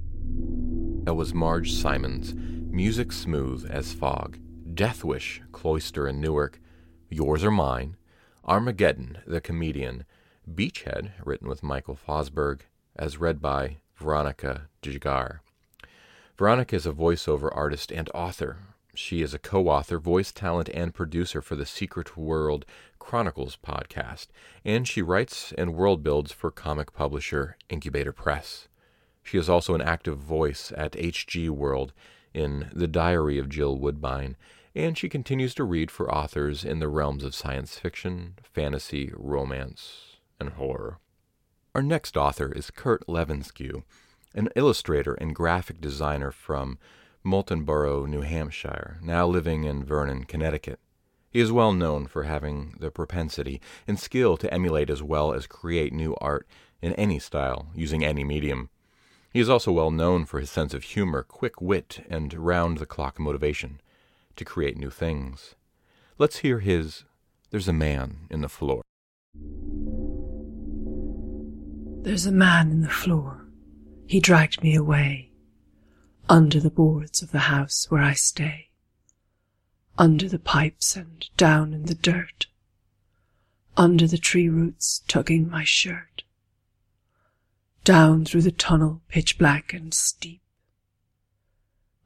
That 1.04 1.16
was 1.16 1.34
Marge 1.34 1.72
Simons, 1.72 2.34
Music 2.36 3.12
Smooth 3.12 3.66
as 3.72 3.94
Fog, 3.94 4.38
Deathwish, 4.74 5.42
Cloister 5.52 6.08
and 6.08 6.20
Newark, 6.20 6.60
Yours 7.10 7.44
or 7.44 7.52
Mine, 7.52 7.96
Armageddon, 8.46 9.20
the 9.26 9.42
Comedian, 9.42 10.06
Beachhead, 10.50 11.12
written 11.26 11.48
with 11.48 11.64
Michael 11.64 11.98
Fosburg, 11.98 12.62
as 12.96 13.18
read 13.18 13.42
by 13.42 13.78
Veronica 13.96 14.68
Giguere. 14.82 15.40
Veronica 16.38 16.76
is 16.76 16.86
a 16.86 16.92
voiceover 16.92 17.50
artist 17.52 17.92
and 17.92 18.12
author. 18.14 18.58
She 18.94 19.24
is 19.24 19.34
a 19.34 19.40
co 19.40 19.70
author, 19.70 19.98
voice 19.98 20.32
talent, 20.32 20.70
and 20.72 20.94
producer 20.94 21.42
for 21.42 21.56
the 21.56 21.66
Secret 21.66 22.16
World 22.16 22.64
Chronicles 23.00 23.58
podcast, 23.66 24.28
and 24.64 24.88
she 24.88 25.02
writes 25.02 25.52
and 25.58 25.74
world 25.74 26.04
builds 26.04 26.32
for 26.32 26.52
comic 26.52 26.94
publisher 26.94 27.58
Incubator 27.70 28.12
Press. 28.12 28.68
She 29.24 29.40
is 29.40 29.50
also 29.50 29.74
an 29.74 29.82
active 29.82 30.20
voice 30.20 30.72
at 30.78 30.92
HG 30.92 31.50
World 31.50 31.92
in 32.36 32.70
The 32.72 32.88
Diary 32.88 33.40
of 33.40 33.50
Jill 33.50 33.76
Woodbine, 33.76 34.38
and 34.76 34.96
she 34.96 35.10
continues 35.10 35.56
to 35.56 35.64
read 35.64 35.90
for 35.90 36.14
authors 36.14 36.64
in 36.64 36.78
the 36.78 36.88
realms 36.88 37.24
of 37.24 37.34
science 37.34 37.80
fiction, 37.80 38.36
fantasy, 38.44 39.12
romance, 39.16 40.18
and 40.40 40.50
horror. 40.50 41.00
Our 41.74 41.82
next 41.82 42.16
author 42.16 42.52
is 42.52 42.70
Curt 42.70 43.10
Levesque 43.10 43.60
an 44.38 44.50
illustrator 44.56 45.16
and 45.16 45.34
graphic 45.34 45.82
designer 45.82 46.30
from 46.30 46.78
Moultonborough, 47.26 48.08
New 48.08 48.22
Hampshire, 48.22 49.00
now 49.02 49.26
living 49.26 49.64
in 49.64 49.84
Vernon, 49.84 50.26
Connecticut. 50.26 50.80
He 51.32 51.40
is 51.40 51.52
well 51.52 51.74
known 51.74 52.06
for 52.06 52.24
having 52.24 52.76
the 52.80 52.92
propensity 52.92 53.60
and 53.88 54.00
skill 54.00 54.38
to 54.38 54.54
emulate 54.54 54.92
as 54.92 55.02
well 55.02 55.34
as 55.34 55.48
create 55.48 55.92
new 55.92 56.16
art 56.22 56.48
in 56.84 56.94
any 56.94 57.18
style, 57.18 57.70
using 57.74 58.06
any 58.06 58.24
medium. 58.24 58.70
He 59.34 59.40
is 59.40 59.50
also 59.50 59.72
well 59.72 59.92
known 59.92 60.26
for 60.26 60.40
his 60.40 60.52
sense 60.52 60.74
of 60.74 60.84
humor, 60.84 61.24
quick 61.24 61.60
wit, 61.60 62.06
and 62.08 62.32
round 62.34 62.78
the 62.78 62.86
clock 62.86 63.20
motivation 63.20 63.82
to 64.36 64.46
create 64.46 64.78
new 64.78 64.92
things. 64.92 65.56
Let's 66.20 66.38
hear 66.38 66.60
his 66.60 67.06
There's 67.50 67.68
a 67.68 67.74
Man 67.74 68.28
in 68.30 68.42
the 68.42 68.50
Floor. 68.50 68.84
There's 72.04 72.28
a 72.28 72.32
man 72.32 72.72
in 72.72 72.82
the 72.82 72.90
floor 72.90 73.47
he 74.08 74.22
dragged 74.22 74.64
me 74.64 74.74
away, 74.74 75.30
under 76.30 76.62
the 76.62 76.70
boards 76.70 77.22
of 77.22 77.32
the 77.32 77.40
house 77.40 77.88
where 77.90 78.02
I 78.02 78.14
stay, 78.14 78.70
under 79.98 80.30
the 80.30 80.40
pipes 80.40 80.96
and 80.96 81.30
down 81.36 81.74
in 81.74 81.88
the 81.88 81.96
dirt, 81.96 82.48
under 83.76 84.08
the 84.08 84.18
tree 84.18 84.48
roots 84.48 85.04
tugging 85.10 85.50
my 85.50 85.66
shirt, 85.66 86.24
down 87.84 88.24
through 88.24 88.44
the 88.44 88.52
tunnel 88.52 89.02
pitch 89.10 89.38
black 89.38 89.74
and 89.74 89.94
steep, 89.94 90.42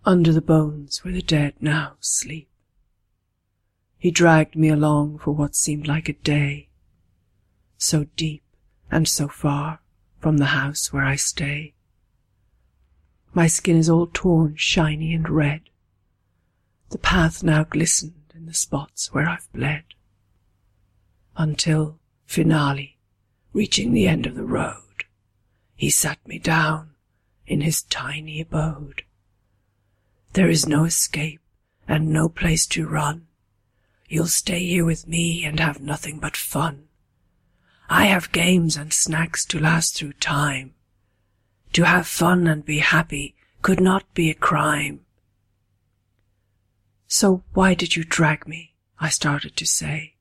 under 0.03 0.34
the 0.34 0.41
bones 0.41 1.03
where 1.03 1.13
the 1.13 1.22
dead 1.22 1.53
now 1.62 1.98
sleep. 2.00 2.50
He 4.00 4.10
dragged 4.10 4.55
me 4.55 4.70
along 4.70 5.20
for 5.20 5.34
what 5.34 5.55
seemed 5.55 5.88
like 5.88 6.10
a 6.10 6.13
day, 6.13 6.70
so 7.77 8.05
deep 8.15 8.43
and 8.89 9.08
so 9.08 9.27
far 9.27 9.81
from 10.20 10.38
the 10.38 10.48
house 10.48 10.91
where 10.91 11.03
I 11.03 11.15
stay. 11.15 11.75
My 13.34 13.48
skin 13.48 13.78
is 13.78 13.90
all 13.90 14.10
torn, 14.14 14.56
shiny 14.58 15.14
and 15.14 15.30
red. 15.30 15.62
The 16.90 16.98
path 16.98 17.44
now 17.44 17.64
glistened 17.64 18.34
in 18.36 18.46
the 18.46 18.54
spots 18.54 19.14
where 19.14 19.28
I've 19.28 19.52
bled. 19.54 19.84
Until, 21.38 22.00
finale, 22.26 22.98
reaching 23.54 23.94
the 23.94 24.08
end 24.08 24.26
of 24.26 24.36
the 24.36 24.44
road, 24.44 25.06
he 25.76 25.89
sat 25.89 26.26
me 26.28 26.39
down 26.39 26.91
in 27.48 27.62
his 27.62 27.84
tiny 27.84 28.41
abode. 28.41 29.04
There 30.34 30.50
is 30.50 30.67
no 30.67 30.84
escape 30.84 31.41
and 31.88 32.10
no 32.10 32.30
place 32.30 32.65
to 32.67 32.88
run. 32.88 33.28
You'll 34.08 34.28
stay 34.28 34.65
here 34.65 34.86
with 34.86 35.08
me 35.08 35.46
and 35.46 35.60
have 35.60 35.80
nothing 35.80 36.20
but 36.20 36.36
fun. 36.36 36.88
I 37.89 38.06
have 38.06 38.32
games 38.32 38.76
and 38.76 38.91
snacks 38.91 39.46
to 39.46 39.60
last 39.60 39.96
through 39.96 40.13
time. 40.13 40.76
To 41.73 41.84
have 41.84 42.05
fun 42.05 42.47
and 42.47 42.65
be 42.65 42.79
happy 42.79 43.36
could 43.62 43.79
not 43.79 44.13
be 44.13 44.29
a 44.29 44.34
crime. 44.34 45.01
So 47.07 47.43
why 47.53 47.73
did 47.75 47.95
you 47.95 48.03
drag 48.03 48.47
me? 48.47 48.75
I 48.99 49.10
started 49.10 49.55
to 49.57 49.65
say. 49.65 50.15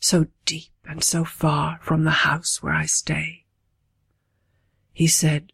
So 0.00 0.26
deep 0.44 0.72
and 0.84 1.02
so 1.02 1.24
far 1.24 1.78
from 1.82 2.04
the 2.04 2.24
house 2.28 2.62
where 2.62 2.74
I 2.74 2.86
stay. 2.86 3.44
He 4.92 5.06
said, 5.06 5.52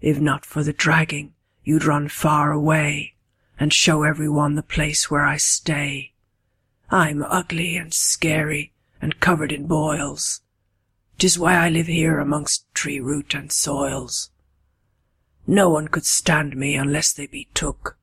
if 0.00 0.18
not 0.18 0.46
for 0.46 0.64
the 0.64 0.72
dragging, 0.72 1.34
you'd 1.62 1.84
run 1.84 2.08
far 2.08 2.50
away 2.50 3.14
and 3.58 3.72
show 3.72 4.02
everyone 4.02 4.54
the 4.54 4.62
place 4.62 5.10
where 5.10 5.24
I 5.24 5.36
stay. 5.36 6.14
I'm 6.90 7.22
ugly 7.22 7.76
and 7.76 7.92
scary 7.92 8.72
and 9.02 9.20
covered 9.20 9.52
in 9.52 9.66
boils. 9.66 10.40
'Tis 11.18 11.38
why 11.38 11.54
I 11.54 11.68
live 11.68 11.86
here 11.86 12.18
amongst 12.18 12.64
tree 12.74 12.98
root 12.98 13.34
and 13.34 13.52
soils. 13.52 14.29
No 15.46 15.68
one 15.70 15.88
could 15.88 16.04
stand 16.04 16.56
me 16.56 16.74
unless 16.74 17.12
they 17.12 17.26
be 17.26 17.48
took. 17.54 17.96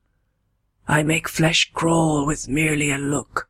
I 0.86 1.02
make 1.02 1.28
flesh 1.28 1.70
crawl 1.72 2.26
with 2.26 2.48
merely 2.48 2.90
a 2.90 2.98
look. 2.98 3.48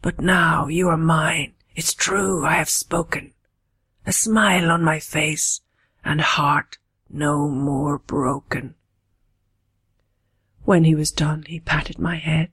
But 0.00 0.20
now 0.20 0.66
you 0.66 0.88
are 0.88 0.96
mine, 0.96 1.54
it's 1.74 1.94
true 1.94 2.44
I 2.44 2.54
have 2.54 2.68
spoken. 2.68 3.32
A 4.06 4.12
smile 4.12 4.70
on 4.70 4.82
my 4.82 4.98
face, 4.98 5.60
and 6.04 6.20
heart 6.20 6.78
no 7.08 7.48
more 7.48 7.98
broken. 7.98 8.74
When 10.64 10.84
he 10.84 10.94
was 10.94 11.10
done, 11.12 11.44
he 11.46 11.60
patted 11.60 11.98
my 11.98 12.16
head. 12.16 12.50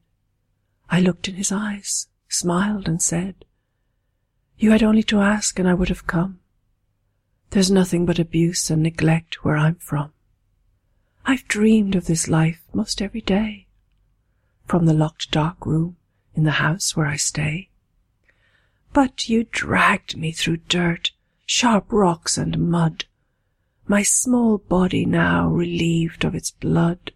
I 0.90 1.00
looked 1.00 1.28
in 1.28 1.36
his 1.36 1.52
eyes, 1.52 2.08
smiled, 2.28 2.88
and 2.88 3.02
said, 3.02 3.46
you 4.60 4.72
had 4.72 4.84
only 4.84 5.04
to 5.04 5.22
ask 5.22 5.58
and 5.58 5.70
I 5.70 5.74
would 5.74 5.88
have 5.88 6.06
come. 6.06 6.42
There's 7.52 7.72
nothing 7.72 8.06
but 8.06 8.20
abuse 8.20 8.70
and 8.70 8.84
neglect 8.84 9.46
where 9.46 9.56
I'm 9.56 9.76
from. 9.76 10.12
I've 11.30 11.48
dreamed 11.48 11.94
of 11.94 12.08
this 12.08 12.28
life 12.28 12.60
most 12.74 13.04
every 13.04 13.22
day, 13.22 13.68
from 14.66 14.88
the 14.88 14.96
locked 14.96 15.30
dark 15.30 15.64
room 15.64 15.96
in 16.34 16.44
the 16.44 16.58
house 16.58 16.96
where 16.96 17.06
I 17.06 17.18
stay. 17.18 17.70
But 18.94 19.30
you 19.30 19.44
dragged 19.44 20.18
me 20.18 20.32
through 20.32 20.58
dirt, 20.58 21.12
sharp 21.46 21.94
rocks 21.94 22.36
and 22.36 22.72
mud, 22.72 23.06
my 23.88 24.02
small 24.02 24.58
body 24.58 25.06
now 25.06 25.48
relieved 25.50 26.26
of 26.26 26.34
its 26.34 26.50
blood. 26.50 27.12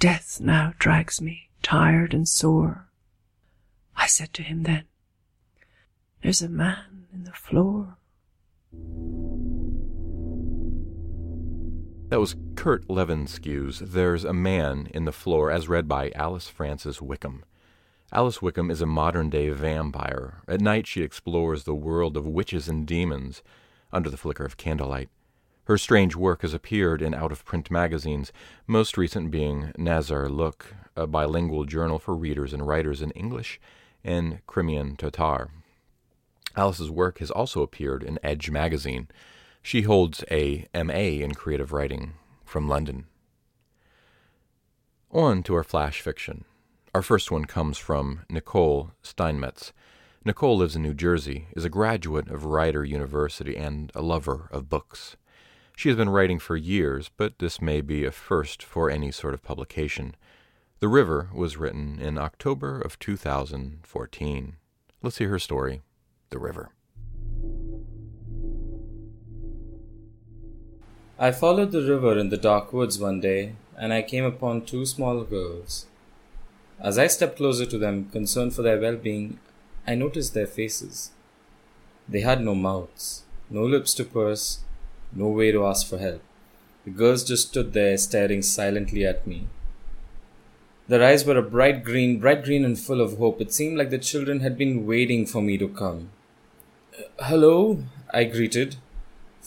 Death 0.00 0.40
now 0.40 0.74
drags 0.80 1.20
me, 1.20 1.48
tired 1.62 2.12
and 2.12 2.26
sore. 2.26 2.88
I 3.94 4.08
said 4.08 4.34
to 4.34 4.42
him 4.42 4.64
then, 4.64 4.86
there's 6.24 6.42
a 6.42 6.48
man 6.48 7.06
in 7.12 7.22
the 7.22 7.30
floor. 7.30 7.98
That 12.10 12.18
was 12.18 12.34
Curt 12.56 12.90
Levesque's 12.90 13.78
There's 13.78 14.24
a 14.24 14.32
Man 14.32 14.88
in 14.92 15.04
the 15.04 15.12
Floor, 15.12 15.48
as 15.48 15.68
read 15.68 15.86
by 15.86 16.10
Alice 16.16 16.48
Frances 16.48 17.00
Wickham. 17.00 17.44
Alice 18.10 18.42
Wickham 18.42 18.68
is 18.68 18.82
a 18.82 18.86
modern 18.86 19.30
day 19.30 19.48
vampire. 19.50 20.42
At 20.48 20.60
night, 20.60 20.88
she 20.88 21.02
explores 21.02 21.62
the 21.62 21.74
world 21.74 22.16
of 22.16 22.26
witches 22.26 22.68
and 22.68 22.84
demons 22.84 23.44
under 23.92 24.10
the 24.10 24.16
flicker 24.16 24.44
of 24.44 24.56
candlelight. 24.56 25.08
Her 25.66 25.78
strange 25.78 26.16
work 26.16 26.42
has 26.42 26.52
appeared 26.52 27.00
in 27.00 27.14
out 27.14 27.30
of 27.30 27.44
print 27.44 27.70
magazines, 27.70 28.32
most 28.66 28.98
recent 28.98 29.30
being 29.30 29.70
Nazar 29.78 30.28
Look, 30.28 30.74
a 30.96 31.06
bilingual 31.06 31.64
journal 31.64 32.00
for 32.00 32.16
readers 32.16 32.52
and 32.52 32.66
writers 32.66 33.02
in 33.02 33.12
English 33.12 33.60
and 34.02 34.44
Crimean 34.48 34.96
Tatar. 34.96 35.50
Alice's 36.56 36.90
work 36.90 37.18
has 37.18 37.30
also 37.30 37.62
appeared 37.62 38.02
in 38.02 38.18
Edge 38.24 38.50
magazine. 38.50 39.06
She 39.62 39.82
holds 39.82 40.24
a 40.30 40.66
MA 40.74 41.22
in 41.22 41.34
creative 41.34 41.72
writing 41.72 42.14
from 42.44 42.68
London. 42.68 43.06
On 45.10 45.42
to 45.42 45.54
our 45.54 45.64
flash 45.64 46.00
fiction. 46.00 46.44
Our 46.94 47.02
first 47.02 47.30
one 47.30 47.44
comes 47.44 47.78
from 47.78 48.20
Nicole 48.28 48.92
Steinmetz. 49.02 49.72
Nicole 50.24 50.56
lives 50.56 50.76
in 50.76 50.82
New 50.82 50.94
Jersey, 50.94 51.46
is 51.56 51.64
a 51.64 51.70
graduate 51.70 52.28
of 52.28 52.44
Rider 52.44 52.84
University, 52.84 53.56
and 53.56 53.92
a 53.94 54.02
lover 54.02 54.48
of 54.50 54.68
books. 54.68 55.16
She 55.76 55.88
has 55.88 55.96
been 55.96 56.10
writing 56.10 56.38
for 56.38 56.56
years, 56.56 57.10
but 57.16 57.38
this 57.38 57.62
may 57.62 57.80
be 57.80 58.04
a 58.04 58.10
first 58.10 58.62
for 58.62 58.90
any 58.90 59.10
sort 59.10 59.34
of 59.34 59.42
publication. 59.42 60.14
The 60.80 60.88
River 60.88 61.30
was 61.32 61.56
written 61.56 61.98
in 62.00 62.18
October 62.18 62.80
of 62.80 62.98
2014. 62.98 64.56
Let's 65.02 65.18
hear 65.18 65.28
her 65.30 65.38
story 65.38 65.80
the 66.30 66.38
river. 66.38 66.70
I 71.22 71.32
followed 71.32 71.70
the 71.70 71.82
river 71.82 72.16
in 72.16 72.30
the 72.30 72.38
dark 72.38 72.72
woods 72.72 72.98
one 72.98 73.20
day 73.20 73.52
and 73.76 73.92
I 73.92 74.00
came 74.00 74.24
upon 74.24 74.64
two 74.64 74.86
small 74.86 75.22
girls. 75.22 75.84
As 76.82 76.96
I 76.96 77.08
stepped 77.08 77.36
closer 77.36 77.66
to 77.66 77.76
them, 77.76 78.06
concerned 78.06 78.54
for 78.54 78.62
their 78.62 78.80
well 78.80 78.96
being, 78.96 79.38
I 79.86 79.96
noticed 79.96 80.32
their 80.32 80.46
faces. 80.46 81.10
They 82.08 82.22
had 82.22 82.40
no 82.40 82.54
mouths, 82.54 83.24
no 83.50 83.66
lips 83.66 83.92
to 83.94 84.04
purse, 84.04 84.60
no 85.12 85.28
way 85.28 85.52
to 85.52 85.66
ask 85.66 85.86
for 85.86 85.98
help. 85.98 86.22
The 86.86 86.90
girls 86.90 87.22
just 87.22 87.48
stood 87.48 87.74
there 87.74 87.98
staring 87.98 88.40
silently 88.40 89.04
at 89.04 89.26
me. 89.26 89.46
Their 90.88 91.04
eyes 91.04 91.26
were 91.26 91.36
a 91.36 91.42
bright 91.42 91.84
green, 91.84 92.18
bright 92.18 92.44
green 92.44 92.64
and 92.64 92.78
full 92.78 93.02
of 93.02 93.18
hope. 93.18 93.42
It 93.42 93.52
seemed 93.52 93.76
like 93.76 93.90
the 93.90 93.98
children 93.98 94.40
had 94.40 94.56
been 94.56 94.86
waiting 94.86 95.26
for 95.26 95.42
me 95.42 95.58
to 95.58 95.68
come. 95.68 96.12
Hello, 97.18 97.84
I 98.08 98.24
greeted, 98.24 98.76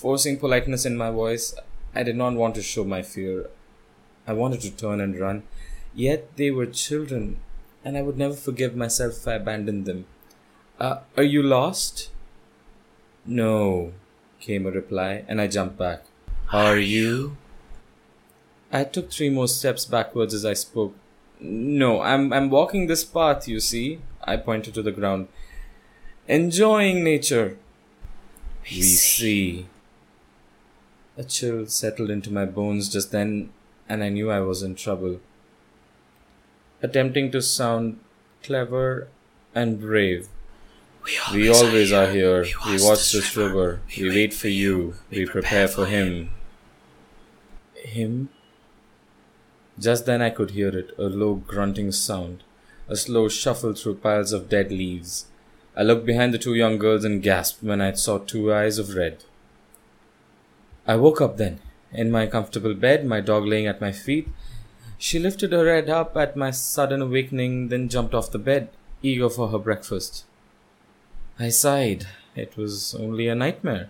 forcing 0.03 0.37
politeness 0.37 0.85
in 0.85 0.97
my 0.97 1.09
voice. 1.09 1.55
I 1.95 2.03
did 2.03 2.17
not 2.17 2.33
want 2.33 2.55
to 2.55 2.61
show 2.61 2.83
my 2.83 3.01
fear. 3.01 3.49
I 4.27 4.33
wanted 4.33 4.59
to 4.61 4.71
turn 4.71 4.99
and 4.99 5.17
run, 5.17 5.43
yet 5.95 6.35
they 6.35 6.51
were 6.51 6.65
children, 6.65 7.37
and 7.85 7.97
I 7.97 8.01
would 8.01 8.17
never 8.17 8.33
forgive 8.33 8.75
myself 8.75 9.13
if 9.17 9.27
I 9.27 9.35
abandoned 9.35 9.85
them. 9.85 10.05
Uh, 10.79 10.99
are 11.15 11.29
you 11.35 11.41
lost? 11.41 12.09
No, 13.25 13.93
came 14.41 14.65
a 14.65 14.71
reply, 14.71 15.23
and 15.29 15.39
I 15.39 15.47
jumped 15.47 15.77
back. 15.77 16.03
Are 16.51 16.77
you? 16.77 17.37
I 18.71 18.83
took 18.83 19.09
three 19.09 19.29
more 19.29 19.47
steps 19.47 19.85
backwards 19.85 20.33
as 20.33 20.45
I 20.45 20.53
spoke. 20.53 20.95
No, 21.39 22.01
I'm 22.01 22.33
I'm 22.33 22.49
walking 22.49 22.87
this 22.87 23.03
path, 23.03 23.47
you 23.47 23.59
see. 23.59 23.99
I 24.23 24.35
pointed 24.37 24.73
to 24.73 24.81
the 24.81 24.91
ground. 24.91 25.27
Enjoying 26.27 27.03
nature. 27.03 27.57
We, 28.63 28.81
see. 28.81 29.67
A 31.15 31.23
chill 31.23 31.67
settled 31.67 32.09
into 32.09 32.33
my 32.33 32.45
bones 32.45 32.89
just 32.89 33.11
then, 33.11 33.51
and 33.87 34.03
I 34.03 34.09
knew 34.09 34.31
I 34.31 34.39
was 34.39 34.63
in 34.63 34.73
trouble. 34.73 35.19
Attempting 36.81 37.31
to 37.31 37.41
sound 37.41 37.99
clever 38.41 39.07
and 39.53 39.79
brave. 39.79 40.27
We 41.05 41.19
always, 41.19 41.35
we 41.35 41.49
always 41.49 41.91
are, 41.93 42.11
here. 42.11 42.39
are 42.39 42.43
here. 42.43 42.55
We, 42.65 42.77
we 42.77 42.83
watch 42.83 43.11
this 43.11 43.37
river. 43.37 43.49
river. 43.49 43.79
We, 43.95 44.03
we 44.03 44.09
wait 44.09 44.33
for 44.33 44.47
you. 44.47 44.95
We 45.11 45.25
prepare 45.25 45.67
for 45.67 45.85
him. 45.85 46.31
Him? 47.75 48.29
Just 49.77 50.05
then 50.05 50.21
I 50.21 50.29
could 50.31 50.51
hear 50.51 50.69
it, 50.69 50.95
a 50.97 51.03
low 51.03 51.35
grunting 51.35 51.91
sound, 51.91 52.43
a 52.87 52.95
slow 52.95 53.27
shuffle 53.27 53.73
through 53.73 53.95
piles 53.95 54.31
of 54.31 54.49
dead 54.49 54.71
leaves. 54.71 55.25
I 55.75 55.83
looked 55.83 56.05
behind 56.05 56.33
the 56.33 56.37
two 56.37 56.53
young 56.53 56.77
girls 56.77 57.03
and 57.03 57.21
gasped 57.21 57.63
when 57.63 57.81
I 57.81 57.91
saw 57.93 58.17
two 58.17 58.53
eyes 58.53 58.77
of 58.77 58.95
red. 58.95 59.23
I 60.85 60.95
woke 60.97 61.21
up 61.21 61.37
then, 61.37 61.59
in 61.93 62.11
my 62.11 62.27
comfortable 62.27 62.73
bed, 62.73 63.05
my 63.05 63.21
dog 63.21 63.45
laying 63.45 63.67
at 63.67 63.79
my 63.79 63.91
feet. 63.91 64.27
She 64.97 65.19
lifted 65.19 65.51
her 65.53 65.67
head 65.67 65.89
up 65.89 66.17
at 66.17 66.35
my 66.35 66.51
sudden 66.51 67.01
awakening, 67.01 67.69
then 67.69 67.89
jumped 67.89 68.13
off 68.13 68.31
the 68.31 68.39
bed, 68.39 68.69
eager 69.01 69.29
for 69.29 69.49
her 69.49 69.59
breakfast. 69.59 70.25
I 71.39 71.49
sighed. 71.49 72.07
It 72.35 72.57
was 72.57 72.95
only 72.95 73.27
a 73.27 73.35
nightmare. 73.35 73.89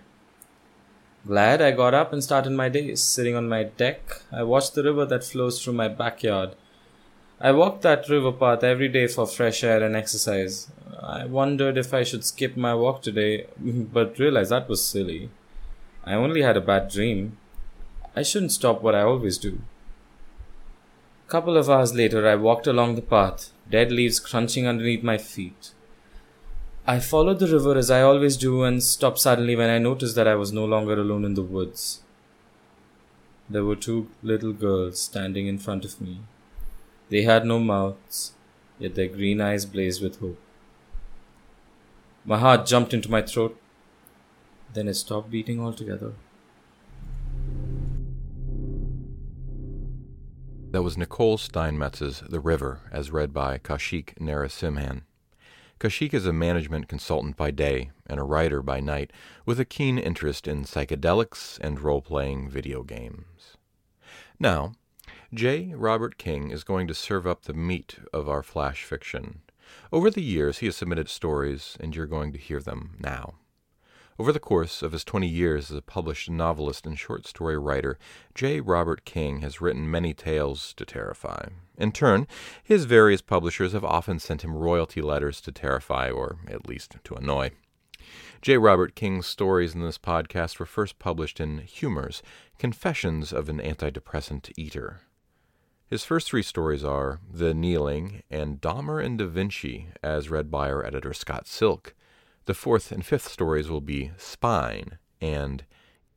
Glad 1.26 1.62
I 1.62 1.70
got 1.70 1.94
up 1.94 2.12
and 2.12 2.22
started 2.22 2.50
my 2.50 2.68
day. 2.68 2.94
Sitting 2.94 3.34
on 3.34 3.48
my 3.48 3.64
deck, 3.64 4.22
I 4.30 4.42
watched 4.42 4.74
the 4.74 4.82
river 4.82 5.06
that 5.06 5.24
flows 5.24 5.62
through 5.62 5.72
my 5.72 5.88
backyard. 5.88 6.54
I 7.40 7.52
walked 7.52 7.82
that 7.82 8.08
river 8.08 8.32
path 8.32 8.62
every 8.62 8.88
day 8.88 9.06
for 9.06 9.26
fresh 9.26 9.64
air 9.64 9.82
and 9.82 9.96
exercise. 9.96 10.70
I 11.02 11.24
wondered 11.24 11.76
if 11.76 11.92
I 11.92 12.04
should 12.04 12.24
skip 12.24 12.56
my 12.56 12.74
walk 12.74 13.02
today, 13.02 13.46
but 13.58 14.18
realized 14.18 14.50
that 14.50 14.68
was 14.68 14.86
silly. 14.86 15.30
I 16.06 16.14
only 16.14 16.42
had 16.42 16.56
a 16.56 16.60
bad 16.60 16.90
dream. 16.90 17.38
I 18.14 18.22
shouldn't 18.22 18.52
stop 18.52 18.82
what 18.82 18.94
I 18.94 19.02
always 19.02 19.38
do. 19.38 19.60
A 21.26 21.30
couple 21.30 21.56
of 21.56 21.70
hours 21.70 21.94
later, 21.94 22.28
I 22.28 22.34
walked 22.34 22.66
along 22.66 22.94
the 22.94 23.02
path, 23.02 23.50
dead 23.70 23.90
leaves 23.90 24.20
crunching 24.20 24.66
underneath 24.66 25.02
my 25.02 25.16
feet. 25.16 25.72
I 26.86 27.00
followed 27.00 27.38
the 27.38 27.48
river 27.48 27.78
as 27.78 27.90
I 27.90 28.02
always 28.02 28.36
do 28.36 28.62
and 28.62 28.82
stopped 28.82 29.18
suddenly 29.18 29.56
when 29.56 29.70
I 29.70 29.78
noticed 29.78 30.14
that 30.16 30.28
I 30.28 30.34
was 30.34 30.52
no 30.52 30.66
longer 30.66 30.92
alone 30.92 31.24
in 31.24 31.32
the 31.32 31.42
woods. 31.42 32.02
There 33.48 33.64
were 33.64 33.76
two 33.76 34.10
little 34.22 34.52
girls 34.52 35.00
standing 35.00 35.46
in 35.46 35.58
front 35.58 35.86
of 35.86 36.00
me. 36.00 36.20
They 37.08 37.22
had 37.22 37.46
no 37.46 37.58
mouths, 37.58 38.32
yet 38.78 38.94
their 38.94 39.08
green 39.08 39.40
eyes 39.40 39.64
blazed 39.64 40.02
with 40.02 40.20
hope. 40.20 40.38
My 42.26 42.38
heart 42.38 42.66
jumped 42.66 42.92
into 42.92 43.10
my 43.10 43.22
throat, 43.22 43.58
then 44.74 44.88
it 44.88 44.94
stopped 44.94 45.30
beating 45.30 45.60
altogether. 45.60 46.12
That 50.72 50.82
was 50.82 50.98
Nicole 50.98 51.38
Steinmetz's 51.38 52.24
The 52.28 52.40
River, 52.40 52.80
as 52.90 53.12
read 53.12 53.32
by 53.32 53.58
Kaushik 53.58 54.14
Narasimhan. 54.18 55.02
Kaushik 55.78 56.12
is 56.12 56.26
a 56.26 56.32
management 56.32 56.88
consultant 56.88 57.36
by 57.36 57.52
day 57.52 57.92
and 58.06 58.18
a 58.18 58.24
writer 58.24 58.60
by 58.60 58.80
night, 58.80 59.12
with 59.46 59.60
a 59.60 59.64
keen 59.64 59.98
interest 59.98 60.48
in 60.48 60.64
psychedelics 60.64 61.60
and 61.60 61.80
role 61.80 62.02
playing 62.02 62.48
video 62.48 62.82
games. 62.82 63.56
Now, 64.40 64.72
J. 65.32 65.72
Robert 65.76 66.18
King 66.18 66.50
is 66.50 66.64
going 66.64 66.88
to 66.88 66.94
serve 66.94 67.26
up 67.26 67.42
the 67.42 67.54
meat 67.54 67.98
of 68.12 68.28
our 68.28 68.42
flash 68.42 68.82
fiction. 68.82 69.42
Over 69.92 70.10
the 70.10 70.22
years, 70.22 70.58
he 70.58 70.66
has 70.66 70.76
submitted 70.76 71.08
stories, 71.08 71.76
and 71.78 71.94
you're 71.94 72.06
going 72.06 72.32
to 72.32 72.38
hear 72.38 72.60
them 72.60 72.96
now. 72.98 73.34
Over 74.16 74.30
the 74.30 74.38
course 74.38 74.80
of 74.80 74.92
his 74.92 75.02
20 75.02 75.26
years 75.26 75.72
as 75.72 75.76
a 75.76 75.82
published 75.82 76.30
novelist 76.30 76.86
and 76.86 76.96
short 76.96 77.26
story 77.26 77.58
writer, 77.58 77.98
J. 78.32 78.60
Robert 78.60 79.04
King 79.04 79.40
has 79.40 79.60
written 79.60 79.90
many 79.90 80.14
tales 80.14 80.72
to 80.74 80.84
Terrify. 80.84 81.46
In 81.76 81.90
turn, 81.90 82.28
his 82.62 82.84
various 82.84 83.20
publishers 83.20 83.72
have 83.72 83.84
often 83.84 84.20
sent 84.20 84.44
him 84.44 84.54
royalty 84.54 85.02
letters 85.02 85.40
to 85.40 85.50
terrify, 85.52 86.10
or 86.10 86.36
at 86.46 86.68
least 86.68 86.96
to 87.02 87.14
annoy. 87.14 87.50
J. 88.40 88.56
Robert 88.56 88.94
King's 88.94 89.26
stories 89.26 89.74
in 89.74 89.80
this 89.80 89.98
podcast 89.98 90.60
were 90.60 90.66
first 90.66 91.00
published 91.00 91.40
in 91.40 91.58
Humors, 91.58 92.22
Confessions 92.56 93.32
of 93.32 93.48
an 93.48 93.58
Antidepressant 93.58 94.52
Eater. 94.56 95.00
His 95.88 96.04
first 96.04 96.28
three 96.28 96.42
stories 96.44 96.84
are 96.84 97.18
The 97.28 97.52
Kneeling 97.52 98.22
and 98.30 98.60
Dahmer 98.60 99.04
and 99.04 99.18
Da 99.18 99.26
Vinci, 99.26 99.88
as 100.04 100.30
read 100.30 100.52
by 100.52 100.70
our 100.70 100.86
editor 100.86 101.12
Scott 101.12 101.48
Silk. 101.48 101.94
The 102.46 102.54
fourth 102.54 102.92
and 102.92 103.04
fifth 103.04 103.28
stories 103.28 103.70
will 103.70 103.80
be 103.80 104.10
Spine 104.18 104.98
and 105.18 105.64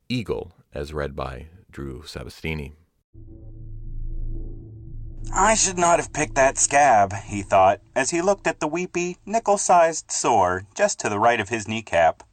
Eagle, 0.10 0.52
as 0.74 0.94
read 0.94 1.16
by 1.16 1.48
Drew 1.72 2.02
Sebesteny. 2.02 2.74
I 5.34 5.56
should 5.56 5.78
not 5.78 6.00
have 6.00 6.12
picked 6.12 6.36
that 6.36 6.58
scab, 6.58 7.14
he 7.14 7.42
thought, 7.44 7.80
as 7.96 8.10
he 8.10 8.22
looked 8.22 8.46
at 8.46 8.60
the 8.60 8.68
weepy, 8.68 9.18
nickel 9.26 9.58
sized 9.58 10.12
sore 10.12 10.64
just 10.76 11.00
to 11.00 11.10
the 11.10 11.20
right 11.20 11.40
of 11.40 11.48
his 11.48 11.66
kneecap. 11.66 12.24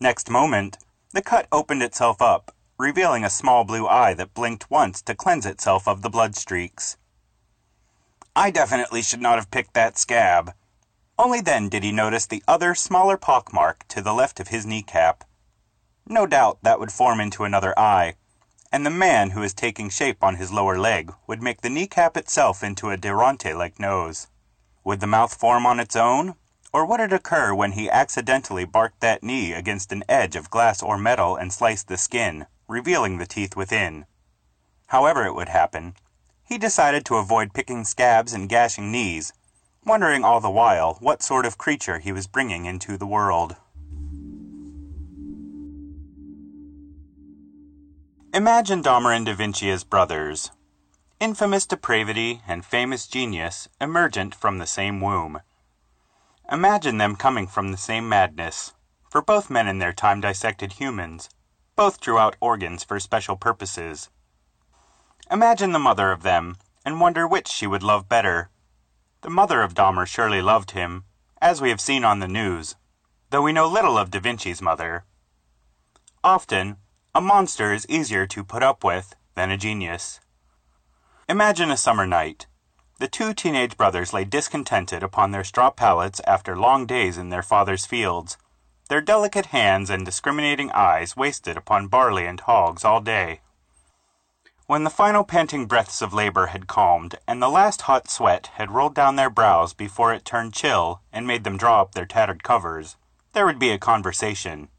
Next 0.00 0.28
moment, 0.28 0.78
the 1.12 1.22
cut 1.22 1.46
opened 1.52 1.82
itself 1.84 2.20
up, 2.20 2.54
revealing 2.76 3.24
a 3.24 3.30
small 3.30 3.62
blue 3.62 3.86
eye 3.86 4.14
that 4.14 4.34
blinked 4.34 4.68
once 4.68 5.00
to 5.02 5.14
cleanse 5.14 5.46
itself 5.46 5.86
of 5.86 6.02
the 6.02 6.10
blood 6.10 6.34
streaks. 6.34 6.96
I 8.34 8.50
definitely 8.50 9.02
should 9.02 9.20
not 9.20 9.36
have 9.36 9.50
picked 9.52 9.74
that 9.74 9.96
scab. 9.96 10.54
Only 11.22 11.40
then 11.40 11.68
did 11.68 11.84
he 11.84 11.92
notice 11.92 12.26
the 12.26 12.42
other 12.48 12.74
smaller 12.74 13.16
pockmark 13.16 13.86
to 13.86 14.02
the 14.02 14.12
left 14.12 14.40
of 14.40 14.48
his 14.48 14.66
kneecap. 14.66 15.22
No 16.04 16.26
doubt 16.26 16.58
that 16.62 16.80
would 16.80 16.90
form 16.90 17.20
into 17.20 17.44
another 17.44 17.78
eye, 17.78 18.16
and 18.72 18.84
the 18.84 18.90
man 18.90 19.30
who 19.30 19.40
is 19.44 19.54
taking 19.54 19.88
shape 19.88 20.24
on 20.24 20.34
his 20.34 20.50
lower 20.50 20.76
leg 20.76 21.14
would 21.28 21.40
make 21.40 21.60
the 21.60 21.70
kneecap 21.70 22.16
itself 22.16 22.64
into 22.64 22.90
a 22.90 22.96
Durante 22.96 23.54
like 23.54 23.78
nose. 23.78 24.26
Would 24.82 24.98
the 24.98 25.06
mouth 25.06 25.32
form 25.32 25.64
on 25.64 25.78
its 25.78 25.94
own, 25.94 26.34
or 26.72 26.84
would 26.84 26.98
it 26.98 27.12
occur 27.12 27.54
when 27.54 27.72
he 27.72 27.88
accidentally 27.88 28.64
barked 28.64 28.98
that 28.98 29.22
knee 29.22 29.52
against 29.52 29.92
an 29.92 30.02
edge 30.08 30.34
of 30.34 30.50
glass 30.50 30.82
or 30.82 30.98
metal 30.98 31.36
and 31.36 31.52
sliced 31.52 31.86
the 31.86 31.98
skin, 31.98 32.46
revealing 32.66 33.18
the 33.18 33.26
teeth 33.26 33.54
within? 33.54 34.06
However 34.88 35.24
it 35.24 35.36
would 35.36 35.50
happen, 35.50 35.94
he 36.42 36.58
decided 36.58 37.04
to 37.06 37.16
avoid 37.18 37.54
picking 37.54 37.84
scabs 37.84 38.32
and 38.32 38.48
gashing 38.48 38.90
knees, 38.90 39.32
wondering 39.84 40.24
all 40.24 40.40
the 40.40 40.50
while 40.50 40.94
what 41.00 41.22
sort 41.22 41.44
of 41.44 41.58
creature 41.58 41.98
he 41.98 42.12
was 42.12 42.26
bringing 42.26 42.66
into 42.66 42.96
the 42.96 43.06
world. 43.06 43.56
Imagine 48.34 48.82
and 48.86 49.26
Da 49.26 49.34
Vinci 49.34 49.70
as 49.70 49.84
brothers. 49.84 50.50
Infamous 51.20 51.66
depravity 51.66 52.40
and 52.48 52.64
famous 52.64 53.06
genius 53.06 53.68
emergent 53.80 54.34
from 54.34 54.58
the 54.58 54.66
same 54.66 55.00
womb. 55.00 55.40
Imagine 56.50 56.98
them 56.98 57.14
coming 57.14 57.46
from 57.46 57.70
the 57.70 57.76
same 57.76 58.08
madness, 58.08 58.72
for 59.10 59.20
both 59.20 59.50
men 59.50 59.68
in 59.68 59.78
their 59.78 59.92
time 59.92 60.20
dissected 60.20 60.74
humans, 60.74 61.28
both 61.76 62.00
drew 62.00 62.18
out 62.18 62.36
organs 62.40 62.82
for 62.82 62.98
special 62.98 63.36
purposes. 63.36 64.08
Imagine 65.30 65.72
the 65.72 65.78
mother 65.78 66.10
of 66.10 66.22
them, 66.22 66.56
and 66.84 67.00
wonder 67.00 67.26
which 67.26 67.48
she 67.48 67.66
would 67.66 67.82
love 67.82 68.08
better, 68.08 68.50
the 69.22 69.30
mother 69.30 69.62
of 69.62 69.74
Dahmer 69.74 70.06
surely 70.06 70.42
loved 70.42 70.72
him, 70.72 71.04
as 71.40 71.60
we 71.60 71.70
have 71.70 71.80
seen 71.80 72.04
on 72.04 72.18
the 72.18 72.28
news, 72.28 72.74
though 73.30 73.42
we 73.42 73.52
know 73.52 73.68
little 73.68 73.96
of 73.96 74.10
Da 74.10 74.18
Vinci's 74.18 74.60
mother. 74.60 75.04
Often, 76.24 76.76
a 77.14 77.20
monster 77.20 77.72
is 77.72 77.86
easier 77.88 78.26
to 78.26 78.44
put 78.44 78.62
up 78.62 78.82
with 78.82 79.14
than 79.34 79.50
a 79.50 79.56
genius. 79.56 80.20
Imagine 81.28 81.70
a 81.70 81.76
summer 81.76 82.06
night. 82.06 82.46
The 82.98 83.08
two 83.08 83.32
teenage 83.32 83.76
brothers 83.76 84.12
lay 84.12 84.24
discontented 84.24 85.02
upon 85.02 85.30
their 85.30 85.44
straw 85.44 85.70
pallets 85.70 86.20
after 86.26 86.56
long 86.56 86.84
days 86.84 87.16
in 87.16 87.30
their 87.30 87.42
father's 87.42 87.86
fields, 87.86 88.36
their 88.88 89.00
delicate 89.00 89.46
hands 89.46 89.88
and 89.88 90.04
discriminating 90.04 90.70
eyes 90.72 91.16
wasted 91.16 91.56
upon 91.56 91.88
barley 91.88 92.26
and 92.26 92.40
hogs 92.40 92.84
all 92.84 93.00
day. 93.00 93.40
When 94.72 94.84
the 94.84 94.88
final 94.88 95.22
panting 95.22 95.66
breaths 95.66 96.00
of 96.00 96.14
labor 96.14 96.46
had 96.46 96.66
calmed, 96.66 97.16
and 97.28 97.42
the 97.42 97.50
last 97.50 97.82
hot 97.82 98.08
sweat 98.08 98.46
had 98.54 98.70
rolled 98.70 98.94
down 98.94 99.16
their 99.16 99.28
brows 99.28 99.74
before 99.74 100.14
it 100.14 100.24
turned 100.24 100.54
chill 100.54 101.02
and 101.12 101.26
made 101.26 101.44
them 101.44 101.58
draw 101.58 101.82
up 101.82 101.92
their 101.92 102.06
tattered 102.06 102.42
covers, 102.42 102.96
there 103.34 103.44
would 103.44 103.58
be 103.58 103.68
a 103.68 103.76
conversation. 103.76 104.70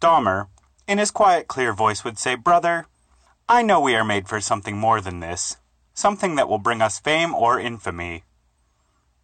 Dahmer, 0.00 0.46
in 0.86 0.98
his 0.98 1.10
quiet, 1.10 1.48
clear 1.48 1.72
voice, 1.72 2.04
would 2.04 2.16
say, 2.16 2.36
Brother, 2.36 2.86
I 3.48 3.60
know 3.60 3.80
we 3.80 3.96
are 3.96 4.04
made 4.04 4.28
for 4.28 4.40
something 4.40 4.78
more 4.78 5.00
than 5.00 5.18
this, 5.18 5.56
something 5.92 6.36
that 6.36 6.48
will 6.48 6.58
bring 6.58 6.80
us 6.80 7.00
fame 7.00 7.34
or 7.34 7.58
infamy. 7.58 8.22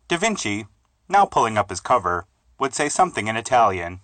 Da 0.09 0.17
Vinci, 0.17 0.67
now 1.09 1.25
pulling 1.25 1.57
up 1.57 1.71
his 1.71 1.79
cover, 1.79 2.27
would 2.59 2.75
say 2.75 2.89
something 2.89 3.29
in 3.29 3.37
Italian. 3.37 4.01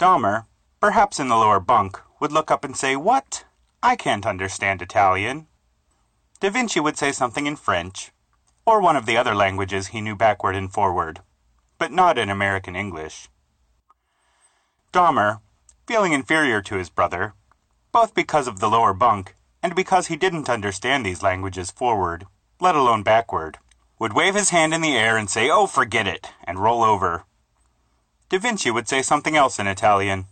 Dahmer, 0.00 0.46
perhaps 0.80 1.20
in 1.20 1.28
the 1.28 1.36
lower 1.36 1.60
bunk, 1.60 2.00
would 2.18 2.32
look 2.32 2.50
up 2.50 2.64
and 2.64 2.76
say, 2.76 2.96
What? 2.96 3.44
I 3.84 3.96
can't 3.96 4.24
understand 4.24 4.80
Italian. 4.80 5.46
Da 6.40 6.48
Vinci 6.48 6.80
would 6.80 6.96
say 6.96 7.12
something 7.12 7.46
in 7.46 7.54
French, 7.54 8.12
or 8.64 8.80
one 8.80 8.96
of 8.96 9.04
the 9.04 9.18
other 9.18 9.34
languages 9.34 9.88
he 9.88 10.00
knew 10.00 10.16
backward 10.16 10.56
and 10.56 10.72
forward, 10.72 11.20
but 11.76 11.92
not 11.92 12.16
in 12.16 12.30
American 12.30 12.74
English. 12.74 13.28
Dahmer, 14.90 15.42
feeling 15.86 16.14
inferior 16.14 16.62
to 16.62 16.76
his 16.76 16.88
brother, 16.88 17.34
both 17.92 18.14
because 18.14 18.48
of 18.48 18.58
the 18.58 18.70
lower 18.70 18.94
bunk 18.94 19.36
and 19.62 19.74
because 19.74 20.06
he 20.06 20.16
didn't 20.16 20.48
understand 20.48 21.04
these 21.04 21.22
languages 21.22 21.70
forward, 21.70 22.26
let 22.58 22.74
alone 22.74 23.02
backward, 23.02 23.58
would 23.98 24.14
wave 24.14 24.34
his 24.34 24.48
hand 24.48 24.72
in 24.72 24.80
the 24.80 24.96
air 24.96 25.18
and 25.18 25.28
say, 25.28 25.50
Oh, 25.50 25.66
forget 25.66 26.06
it, 26.06 26.30
and 26.44 26.58
roll 26.58 26.82
over. 26.82 27.24
Da 28.30 28.38
Vinci 28.38 28.70
would 28.70 28.88
say 28.88 29.02
something 29.02 29.36
else 29.36 29.58
in 29.58 29.66
Italian. 29.66 30.24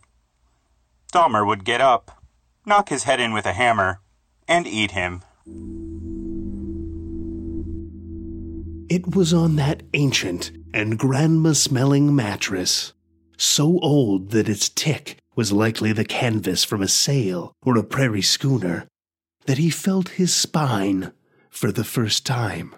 Dahmer 1.12 1.46
would 1.46 1.66
get 1.66 1.82
up, 1.82 2.21
knock 2.64 2.88
his 2.88 3.04
head 3.04 3.20
in 3.20 3.32
with 3.32 3.46
a 3.46 3.52
hammer, 3.52 4.00
and 4.46 4.66
eat 4.66 4.92
him. 4.92 5.22
It 8.88 9.14
was 9.16 9.32
on 9.32 9.56
that 9.56 9.82
ancient 9.94 10.50
and 10.74 10.98
grandma 10.98 11.52
smelling 11.52 12.14
mattress, 12.14 12.92
so 13.36 13.78
old 13.80 14.30
that 14.30 14.48
its 14.48 14.68
tick 14.68 15.16
was 15.34 15.52
likely 15.52 15.92
the 15.92 16.04
canvas 16.04 16.62
from 16.62 16.82
a 16.82 16.88
sail 16.88 17.52
or 17.64 17.78
a 17.78 17.82
prairie 17.82 18.22
schooner, 18.22 18.86
that 19.46 19.58
he 19.58 19.70
felt 19.70 20.10
his 20.10 20.34
spine 20.34 21.12
for 21.48 21.72
the 21.72 21.84
first 21.84 22.26
time. 22.26 22.74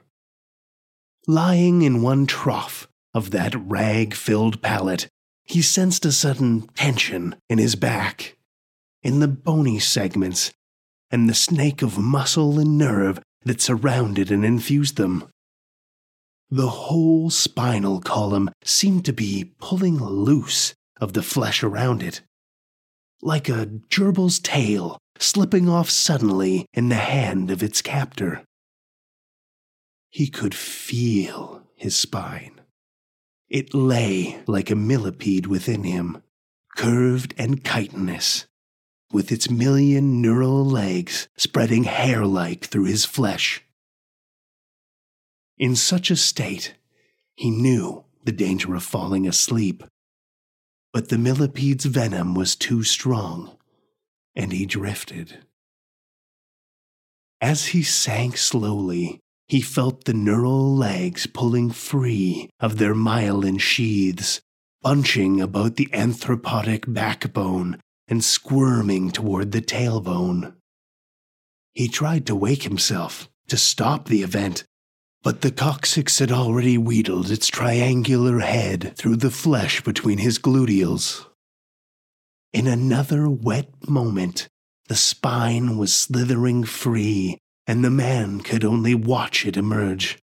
Lying 1.26 1.82
in 1.82 2.02
one 2.02 2.26
trough 2.26 2.86
of 3.12 3.30
that 3.32 3.54
rag 3.54 4.14
filled 4.14 4.62
pallet, 4.62 5.08
he 5.44 5.62
sensed 5.62 6.04
a 6.04 6.12
sudden 6.12 6.68
tension 6.74 7.34
in 7.48 7.58
his 7.58 7.76
back, 7.76 8.36
in 9.04 9.20
the 9.20 9.28
bony 9.28 9.78
segments, 9.78 10.50
and 11.10 11.28
the 11.28 11.34
snake 11.34 11.82
of 11.82 11.98
muscle 11.98 12.58
and 12.58 12.76
nerve 12.76 13.20
that 13.44 13.60
surrounded 13.60 14.30
and 14.32 14.44
infused 14.44 14.96
them. 14.96 15.28
The 16.50 16.70
whole 16.70 17.30
spinal 17.30 18.00
column 18.00 18.50
seemed 18.64 19.04
to 19.04 19.12
be 19.12 19.52
pulling 19.60 19.98
loose 19.98 20.74
of 21.00 21.12
the 21.12 21.22
flesh 21.22 21.62
around 21.62 22.02
it, 22.02 22.22
like 23.22 23.48
a 23.48 23.70
gerbil's 23.92 24.38
tail 24.38 24.98
slipping 25.18 25.68
off 25.68 25.90
suddenly 25.90 26.66
in 26.72 26.88
the 26.88 26.96
hand 26.96 27.50
of 27.50 27.62
its 27.62 27.82
captor. 27.82 28.42
He 30.10 30.28
could 30.28 30.54
feel 30.54 31.62
his 31.76 31.96
spine. 31.96 32.60
It 33.48 33.74
lay 33.74 34.42
like 34.46 34.70
a 34.70 34.76
millipede 34.76 35.46
within 35.46 35.84
him, 35.84 36.22
curved 36.76 37.34
and 37.36 37.64
chitinous, 37.64 38.46
with 39.14 39.30
its 39.30 39.48
million 39.48 40.20
neural 40.20 40.64
legs 40.64 41.28
spreading 41.36 41.84
hair 41.84 42.26
like 42.26 42.64
through 42.64 42.86
his 42.86 43.04
flesh. 43.04 43.62
In 45.56 45.76
such 45.76 46.10
a 46.10 46.16
state, 46.16 46.74
he 47.36 47.48
knew 47.48 48.04
the 48.24 48.32
danger 48.32 48.74
of 48.74 48.82
falling 48.82 49.24
asleep. 49.24 49.84
But 50.92 51.10
the 51.10 51.18
millipede's 51.18 51.84
venom 51.84 52.34
was 52.34 52.56
too 52.56 52.82
strong, 52.82 53.56
and 54.34 54.52
he 54.52 54.66
drifted. 54.66 55.38
As 57.40 57.66
he 57.66 57.84
sank 57.84 58.36
slowly, 58.36 59.20
he 59.46 59.60
felt 59.60 60.06
the 60.06 60.14
neural 60.14 60.74
legs 60.74 61.28
pulling 61.28 61.70
free 61.70 62.50
of 62.58 62.78
their 62.78 62.94
myelin 62.94 63.60
sheaths, 63.60 64.40
bunching 64.82 65.40
about 65.40 65.76
the 65.76 65.86
arthropodic 65.92 66.92
backbone 66.92 67.78
and 68.08 68.22
squirming 68.22 69.10
toward 69.10 69.52
the 69.52 69.60
tailbone. 69.62 70.54
He 71.72 71.88
tried 71.88 72.26
to 72.26 72.36
wake 72.36 72.62
himself, 72.62 73.28
to 73.48 73.56
stop 73.56 74.06
the 74.06 74.22
event, 74.22 74.64
but 75.22 75.40
the 75.40 75.50
coccyx 75.50 76.18
had 76.18 76.30
already 76.30 76.76
wheedled 76.76 77.30
its 77.30 77.48
triangular 77.48 78.40
head 78.40 78.94
through 78.96 79.16
the 79.16 79.30
flesh 79.30 79.82
between 79.82 80.18
his 80.18 80.38
gluteals. 80.38 81.26
In 82.52 82.66
another 82.66 83.28
wet 83.28 83.70
moment, 83.88 84.48
the 84.88 84.94
spine 84.94 85.78
was 85.78 85.94
slithering 85.94 86.64
free, 86.64 87.38
and 87.66 87.82
the 87.82 87.90
man 87.90 88.40
could 88.40 88.64
only 88.64 88.94
watch 88.94 89.46
it 89.46 89.56
emerge. 89.56 90.18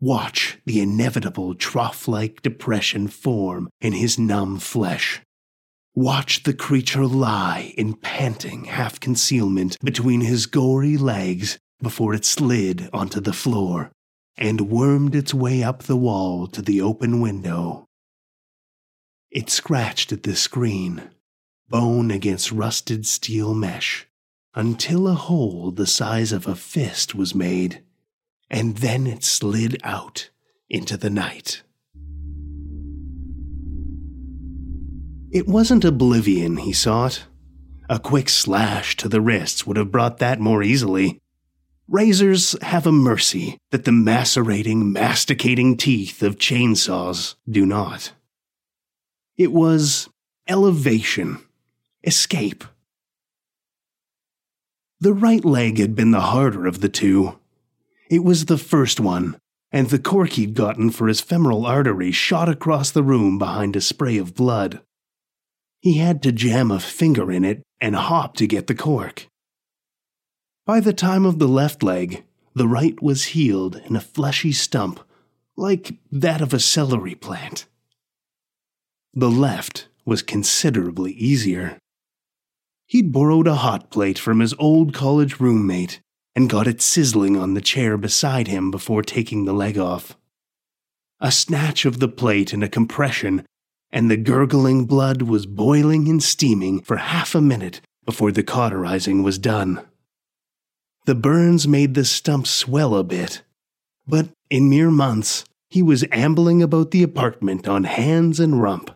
Watch 0.00 0.58
the 0.66 0.80
inevitable 0.80 1.54
trough 1.54 2.06
like 2.06 2.42
depression 2.42 3.08
form 3.08 3.68
in 3.80 3.94
his 3.94 4.18
numb 4.18 4.58
flesh. 4.58 5.22
Watch 6.00 6.44
the 6.44 6.54
creature 6.54 7.06
lie 7.06 7.74
in 7.76 7.94
panting 7.94 8.66
half 8.66 9.00
concealment 9.00 9.76
between 9.82 10.20
his 10.20 10.46
gory 10.46 10.96
legs 10.96 11.58
before 11.82 12.14
it 12.14 12.24
slid 12.24 12.88
onto 12.92 13.18
the 13.18 13.32
floor 13.32 13.90
and 14.36 14.70
wormed 14.70 15.16
its 15.16 15.34
way 15.34 15.64
up 15.64 15.82
the 15.82 15.96
wall 15.96 16.46
to 16.46 16.62
the 16.62 16.80
open 16.80 17.20
window. 17.20 17.88
It 19.32 19.50
scratched 19.50 20.12
at 20.12 20.22
the 20.22 20.36
screen, 20.36 21.02
bone 21.68 22.12
against 22.12 22.52
rusted 22.52 23.04
steel 23.04 23.52
mesh, 23.52 24.06
until 24.54 25.08
a 25.08 25.14
hole 25.14 25.72
the 25.72 25.84
size 25.84 26.30
of 26.30 26.46
a 26.46 26.54
fist 26.54 27.16
was 27.16 27.34
made, 27.34 27.82
and 28.48 28.76
then 28.76 29.08
it 29.08 29.24
slid 29.24 29.80
out 29.82 30.30
into 30.70 30.96
the 30.96 31.10
night. 31.10 31.64
It 35.30 35.46
wasn't 35.46 35.84
oblivion 35.84 36.56
he 36.56 36.72
sought. 36.72 37.26
A 37.90 37.98
quick 37.98 38.30
slash 38.30 38.96
to 38.96 39.08
the 39.08 39.20
wrists 39.20 39.66
would 39.66 39.76
have 39.76 39.92
brought 39.92 40.18
that 40.18 40.40
more 40.40 40.62
easily. 40.62 41.20
Razors 41.86 42.56
have 42.62 42.86
a 42.86 42.92
mercy 42.92 43.58
that 43.70 43.84
the 43.84 43.92
macerating, 43.92 44.92
masticating 44.92 45.76
teeth 45.76 46.22
of 46.22 46.38
chainsaws 46.38 47.34
do 47.48 47.66
not. 47.66 48.12
It 49.36 49.52
was 49.52 50.08
elevation, 50.46 51.38
escape. 52.04 52.64
The 55.00 55.12
right 55.12 55.44
leg 55.44 55.78
had 55.78 55.94
been 55.94 56.10
the 56.10 56.20
harder 56.20 56.66
of 56.66 56.80
the 56.80 56.88
two. 56.88 57.38
It 58.10 58.24
was 58.24 58.46
the 58.46 58.58
first 58.58 58.98
one, 58.98 59.38
and 59.70 59.88
the 59.88 59.98
cork 59.98 60.30
he'd 60.32 60.54
gotten 60.54 60.90
for 60.90 61.06
his 61.06 61.20
femoral 61.20 61.66
artery 61.66 62.12
shot 62.12 62.48
across 62.48 62.90
the 62.90 63.02
room 63.02 63.38
behind 63.38 63.76
a 63.76 63.80
spray 63.80 64.16
of 64.16 64.34
blood. 64.34 64.80
He 65.80 65.98
had 65.98 66.22
to 66.22 66.32
jam 66.32 66.70
a 66.70 66.80
finger 66.80 67.30
in 67.30 67.44
it 67.44 67.62
and 67.80 67.94
hop 67.94 68.34
to 68.36 68.46
get 68.46 68.66
the 68.66 68.74
cork. 68.74 69.28
By 70.66 70.80
the 70.80 70.92
time 70.92 71.24
of 71.24 71.38
the 71.38 71.48
left 71.48 71.82
leg, 71.82 72.24
the 72.54 72.68
right 72.68 73.00
was 73.00 73.26
healed 73.26 73.76
in 73.86 73.96
a 73.96 74.00
fleshy 74.00 74.52
stump, 74.52 75.00
like 75.56 75.94
that 76.10 76.40
of 76.40 76.52
a 76.52 76.60
celery 76.60 77.14
plant. 77.14 77.66
The 79.14 79.30
left 79.30 79.88
was 80.04 80.22
considerably 80.22 81.12
easier. 81.12 81.78
He'd 82.86 83.12
borrowed 83.12 83.46
a 83.46 83.56
hot 83.56 83.90
plate 83.90 84.18
from 84.18 84.40
his 84.40 84.54
old 84.58 84.94
college 84.94 85.40
roommate 85.40 86.00
and 86.34 86.50
got 86.50 86.66
it 86.66 86.80
sizzling 86.80 87.36
on 87.36 87.54
the 87.54 87.60
chair 87.60 87.96
beside 87.96 88.48
him 88.48 88.70
before 88.70 89.02
taking 89.02 89.44
the 89.44 89.52
leg 89.52 89.78
off. 89.78 90.16
A 91.20 91.32
snatch 91.32 91.84
of 91.84 91.98
the 91.98 92.08
plate 92.08 92.52
and 92.52 92.62
a 92.62 92.68
compression, 92.68 93.44
and 93.90 94.10
the 94.10 94.16
gurgling 94.16 94.84
blood 94.84 95.22
was 95.22 95.46
boiling 95.46 96.08
and 96.08 96.22
steaming 96.22 96.80
for 96.80 96.96
half 96.96 97.34
a 97.34 97.40
minute 97.40 97.80
before 98.04 98.32
the 98.32 98.42
cauterizing 98.42 99.22
was 99.22 99.38
done. 99.38 99.82
The 101.06 101.14
burns 101.14 101.66
made 101.66 101.94
the 101.94 102.04
stump 102.04 102.46
swell 102.46 102.94
a 102.94 103.04
bit, 103.04 103.42
but 104.06 104.28
in 104.50 104.68
mere 104.68 104.90
months, 104.90 105.44
he 105.70 105.82
was 105.82 106.04
ambling 106.12 106.62
about 106.62 106.90
the 106.90 107.02
apartment 107.02 107.68
on 107.68 107.84
hands 107.84 108.40
and 108.40 108.60
rump. 108.60 108.90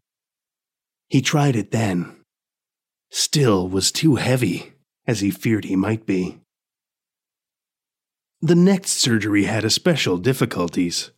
He 1.09 1.21
tried 1.21 1.57
it 1.57 1.71
then. 1.71 2.17
Still 3.11 3.69
was 3.69 3.93
too 3.93 4.17
heavy, 4.17 4.73
as 5.07 5.21
he 5.21 5.31
feared 5.31 5.67
he 5.67 5.77
might 5.77 6.07
be. 6.07 6.39
The 8.41 8.55
next 8.55 8.93
surgery 8.93 9.45
had 9.45 9.65
especial 9.65 10.17
difficulties. 10.19 11.11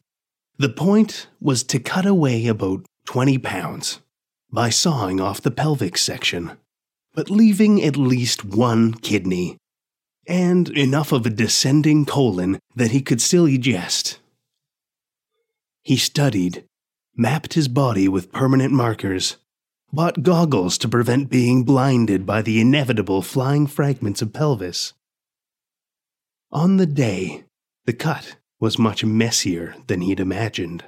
The 0.58 0.68
point 0.68 1.28
was 1.40 1.62
to 1.64 1.78
cut 1.78 2.06
away 2.06 2.46
about 2.46 2.84
20 3.06 3.38
pounds 3.38 4.00
by 4.52 4.70
sawing 4.70 5.20
off 5.20 5.40
the 5.40 5.50
pelvic 5.50 5.98
section, 5.98 6.52
but 7.12 7.30
leaving 7.30 7.82
at 7.82 7.96
least 7.96 8.44
one 8.44 8.94
kidney 8.94 9.56
and 10.26 10.68
enough 10.70 11.12
of 11.12 11.26
a 11.26 11.30
descending 11.30 12.04
colon 12.04 12.58
that 12.74 12.90
he 12.90 13.00
could 13.00 13.20
still 13.20 13.46
digest. 13.46 14.18
He 15.82 15.96
studied, 15.96 16.64
mapped 17.16 17.54
his 17.54 17.68
body 17.68 18.08
with 18.08 18.32
permanent 18.32 18.72
markers, 18.72 19.36
bought 19.92 20.22
goggles 20.22 20.78
to 20.78 20.88
prevent 20.88 21.30
being 21.30 21.62
blinded 21.62 22.26
by 22.26 22.42
the 22.42 22.60
inevitable 22.60 23.22
flying 23.22 23.66
fragments 23.66 24.22
of 24.22 24.32
pelvis. 24.32 24.92
On 26.50 26.78
the 26.78 26.86
day, 26.86 27.44
the 27.84 27.92
cut 27.92 28.36
was 28.58 28.78
much 28.78 29.04
messier 29.04 29.74
than 29.86 30.00
he'd 30.00 30.20
imagined, 30.20 30.84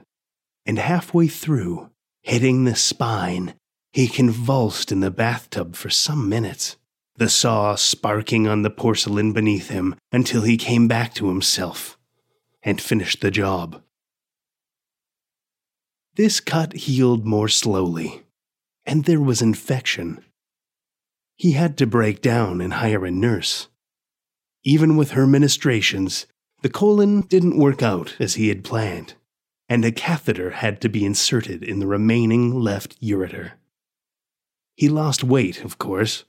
and 0.65 0.79
halfway 0.79 1.29
through, 1.29 1.91
hitting 2.27 2.65
the 2.65 2.75
spine, 2.75 3.55
he 3.93 4.09
convulsed 4.09 4.91
in 4.91 4.99
the 5.01 5.11
bathtub 5.13 5.77
for 5.77 5.89
some 5.89 6.29
minutes 6.29 6.77
the 7.19 7.29
saw 7.29 7.77
sparking 7.77 8.47
on 8.47 8.63
the 8.63 8.69
porcelain 8.69 9.33
beneath 9.33 9.71
him 9.71 9.95
until 10.13 10.43
he 10.43 10.57
came 10.57 10.89
back 10.89 11.15
to 11.15 11.29
himself 11.29 11.97
and 12.63 12.81
finished 12.81 13.21
the 13.21 13.31
job. 13.31 13.81
This 16.17 16.41
cut 16.41 16.73
healed 16.73 17.25
more 17.25 17.49
slowly, 17.49 18.23
and 18.85 19.05
there 19.05 19.21
was 19.21 19.41
infection. 19.41 20.23
He 21.37 21.53
had 21.53 21.79
to 21.79 21.87
break 21.87 22.21
down 22.21 22.61
and 22.61 22.75
hire 22.75 23.07
a 23.07 23.11
nurse. 23.11 23.69
Even 24.65 24.97
with 24.97 25.13
her 25.13 25.27
ministrations, 25.27 26.27
the 26.63 26.69
colon 26.69 27.21
didn't 27.21 27.59
work 27.59 27.83
out 27.83 28.17
as 28.19 28.35
he 28.35 28.49
had 28.49 28.65
planned, 28.65 29.15
and 29.69 29.85
a 29.85 29.93
catheter 29.93 30.51
had 30.51 30.81
to 30.81 30.89
be 30.89 31.05
inserted 31.05 31.63
in 31.63 31.81
the 31.81 31.87
remaining 31.87 32.55
left 32.55 33.01
ureter. 33.01 33.53
He 34.77 34.89
lost 34.89 35.25
weight, 35.25 35.65
of 35.65 35.79
course, 35.79 36.25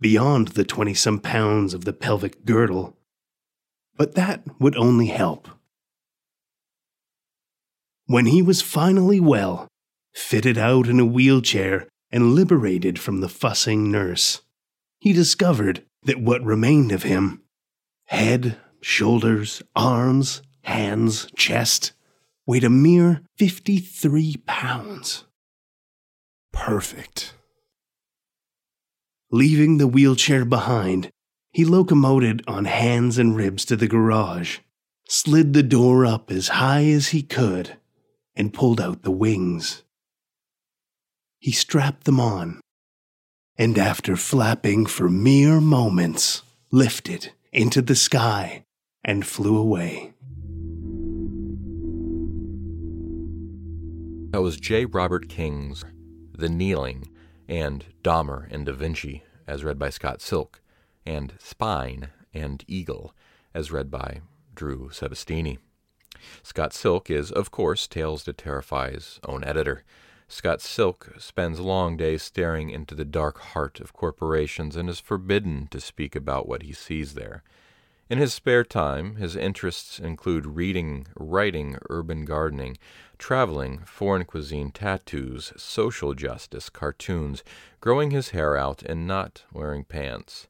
beyond 0.00 0.48
the 0.48 0.64
20 0.64 0.94
some 0.94 1.18
pounds 1.18 1.74
of 1.74 1.84
the 1.84 1.92
pelvic 1.92 2.44
girdle. 2.44 2.96
But 3.96 4.14
that 4.14 4.44
would 4.58 4.76
only 4.76 5.06
help. 5.06 5.48
When 8.06 8.26
he 8.26 8.42
was 8.42 8.62
finally 8.62 9.20
well, 9.20 9.68
fitted 10.14 10.56
out 10.56 10.88
in 10.88 10.98
a 10.98 11.04
wheelchair, 11.04 11.86
and 12.10 12.34
liberated 12.34 12.98
from 12.98 13.20
the 13.20 13.28
fussing 13.28 13.90
nurse, 13.90 14.42
he 14.98 15.12
discovered 15.12 15.84
that 16.02 16.20
what 16.20 16.42
remained 16.42 16.92
of 16.92 17.04
him 17.04 17.42
head, 18.06 18.56
shoulders, 18.80 19.62
arms, 19.76 20.42
hands, 20.62 21.28
chest 21.36 21.92
weighed 22.50 22.64
a 22.64 22.68
mere 22.68 23.22
53 23.38 24.38
pounds. 24.44 25.22
Perfect. 26.52 27.34
Leaving 29.30 29.78
the 29.78 29.86
wheelchair 29.86 30.44
behind, 30.44 31.10
he 31.52 31.64
locomoted 31.64 32.42
on 32.48 32.64
hands 32.64 33.18
and 33.18 33.36
ribs 33.36 33.64
to 33.66 33.76
the 33.76 33.86
garage, 33.86 34.58
slid 35.08 35.52
the 35.52 35.62
door 35.62 36.04
up 36.04 36.32
as 36.32 36.48
high 36.48 36.86
as 36.86 37.10
he 37.10 37.22
could, 37.22 37.76
and 38.34 38.52
pulled 38.52 38.80
out 38.80 39.02
the 39.02 39.12
wings. 39.12 39.84
He 41.38 41.52
strapped 41.52 42.02
them 42.02 42.18
on, 42.18 42.60
and 43.56 43.78
after 43.78 44.16
flapping 44.16 44.86
for 44.86 45.08
mere 45.08 45.60
moments, 45.60 46.42
lifted 46.72 47.30
into 47.52 47.80
the 47.80 47.94
sky 47.94 48.64
and 49.04 49.24
flew 49.24 49.56
away. 49.56 50.09
That 54.30 54.42
was 54.42 54.60
J. 54.60 54.84
Robert 54.84 55.28
King's 55.28 55.84
The 56.32 56.48
Kneeling 56.48 57.10
and 57.48 57.84
Dahmer 58.04 58.46
and 58.48 58.64
Da 58.64 58.72
Vinci, 58.72 59.24
as 59.48 59.64
read 59.64 59.76
by 59.76 59.90
Scott 59.90 60.22
Silk, 60.22 60.60
and 61.04 61.34
Spine 61.40 62.10
and 62.32 62.62
Eagle, 62.68 63.12
as 63.54 63.72
read 63.72 63.90
by 63.90 64.20
Drew 64.54 64.88
Sebesteny. 64.90 65.58
Scott 66.44 66.72
Silk 66.72 67.10
is, 67.10 67.32
of 67.32 67.50
course, 67.50 67.88
Tales 67.88 68.22
to 68.22 68.32
Terrify's 68.32 69.18
own 69.26 69.42
editor. 69.42 69.82
Scott 70.28 70.60
Silk 70.60 71.12
spends 71.18 71.58
long 71.58 71.96
days 71.96 72.22
staring 72.22 72.70
into 72.70 72.94
the 72.94 73.04
dark 73.04 73.40
heart 73.40 73.80
of 73.80 73.92
corporations 73.92 74.76
and 74.76 74.88
is 74.88 75.00
forbidden 75.00 75.66
to 75.72 75.80
speak 75.80 76.14
about 76.14 76.46
what 76.46 76.62
he 76.62 76.72
sees 76.72 77.14
there. 77.14 77.42
In 78.10 78.18
his 78.18 78.34
spare 78.34 78.64
time, 78.64 79.14
his 79.14 79.36
interests 79.36 80.00
include 80.00 80.44
reading, 80.44 81.06
writing, 81.14 81.78
urban 81.90 82.24
gardening, 82.24 82.76
traveling, 83.18 83.84
foreign 83.86 84.24
cuisine, 84.24 84.72
tattoos, 84.72 85.52
social 85.56 86.14
justice, 86.14 86.68
cartoons, 86.70 87.44
growing 87.80 88.10
his 88.10 88.30
hair 88.30 88.56
out, 88.56 88.82
and 88.82 89.06
not 89.06 89.44
wearing 89.52 89.84
pants. 89.84 90.48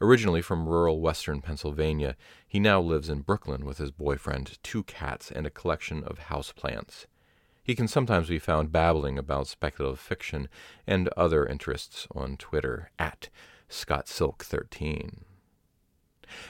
Originally 0.00 0.42
from 0.42 0.66
rural 0.66 1.00
western 1.00 1.40
Pennsylvania, 1.40 2.16
he 2.48 2.58
now 2.58 2.80
lives 2.80 3.08
in 3.08 3.20
Brooklyn 3.20 3.64
with 3.64 3.78
his 3.78 3.92
boyfriend, 3.92 4.58
two 4.64 4.82
cats, 4.82 5.30
and 5.30 5.46
a 5.46 5.50
collection 5.50 6.02
of 6.02 6.18
houseplants. 6.18 7.06
He 7.62 7.76
can 7.76 7.86
sometimes 7.86 8.28
be 8.28 8.40
found 8.40 8.72
babbling 8.72 9.18
about 9.18 9.46
speculative 9.46 10.00
fiction 10.00 10.48
and 10.84 11.06
other 11.16 11.46
interests 11.46 12.08
on 12.10 12.36
Twitter 12.36 12.90
at 12.98 13.28
ScottSilk13. 13.70 15.27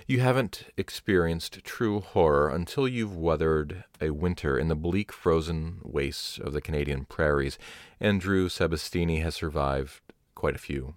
You 0.06 0.20
haven't 0.20 0.66
experienced 0.76 1.64
true 1.64 2.00
horror 2.00 2.48
until 2.48 2.88
you've 2.88 3.16
weathered 3.16 3.84
a 4.00 4.10
winter 4.10 4.58
in 4.58 4.68
the 4.68 4.74
bleak, 4.74 5.12
frozen 5.12 5.78
wastes 5.82 6.38
of 6.38 6.52
the 6.52 6.60
Canadian 6.60 7.04
prairies, 7.04 7.58
and 8.00 8.20
Drew 8.20 8.48
Sebesteny 8.48 9.22
has 9.22 9.34
survived 9.34 10.00
quite 10.34 10.54
a 10.54 10.58
few. 10.58 10.94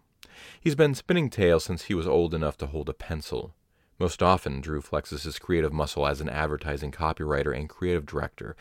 He's 0.60 0.76
been 0.76 0.96
spinning 0.96 1.30
tales 1.30 1.64
since 1.64 1.84
he 1.84 1.94
was 1.94 2.08
old 2.08 2.34
enough 2.34 2.58
to 2.58 2.68
hold 2.68 2.90
a 2.90 2.94
pencil. 2.94 3.54
Most 4.00 4.24
often, 4.24 4.62
Drew 4.62 4.82
flexes 4.82 5.24
his 5.24 5.38
creative 5.38 5.72
muscle 5.72 6.08
as 6.08 6.22
an 6.22 6.30
advertising 6.30 6.92
copywriter 6.92 7.56
and 7.56 7.70
creative 7.70 8.06
director. 8.06 8.56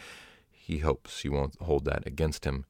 He 0.50 0.78
hopes 0.78 1.24
you 1.24 1.33
won't 1.33 1.61
hold 1.61 1.85
that 1.87 2.06
against 2.06 2.44
him. 2.44 2.66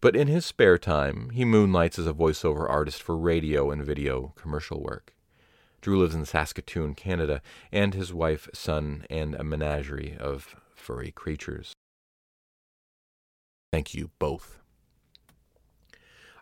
But 0.00 0.16
in 0.16 0.28
his 0.28 0.46
spare 0.46 0.78
time, 0.78 1.30
he 1.30 1.44
moonlights 1.44 1.98
as 1.98 2.06
a 2.06 2.14
voiceover 2.14 2.68
artist 2.68 3.02
for 3.02 3.16
radio 3.16 3.70
and 3.70 3.84
video 3.84 4.32
commercial 4.36 4.82
work. 4.82 5.14
Drew 5.84 6.00
lives 6.00 6.14
in 6.14 6.24
Saskatoon, 6.24 6.94
Canada, 6.94 7.42
and 7.70 7.92
his 7.92 8.10
wife, 8.10 8.48
son, 8.54 9.04
and 9.10 9.34
a 9.34 9.44
menagerie 9.44 10.16
of 10.18 10.56
furry 10.74 11.10
creatures. 11.10 11.74
Thank 13.70 13.92
you 13.92 14.10
both. 14.18 14.60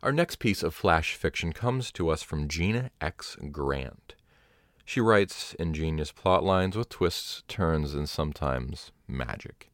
Our 0.01 0.13
next 0.13 0.37
piece 0.37 0.63
of 0.63 0.77
flash 0.77 1.17
fiction 1.17 1.53
comes 1.53 1.91
to 1.91 2.09
us 2.09 2.23
from 2.23 2.47
Gina 2.47 2.93
X. 3.01 3.37
Grant. 3.51 4.15
She 4.85 5.01
writes 5.01 5.55
ingenious 5.55 6.13
plot 6.13 6.45
lines 6.45 6.77
with 6.77 6.89
twists, 6.89 7.43
turns, 7.49 7.95
and 7.95 8.09
sometimes 8.09 8.93
magic. 9.09 9.73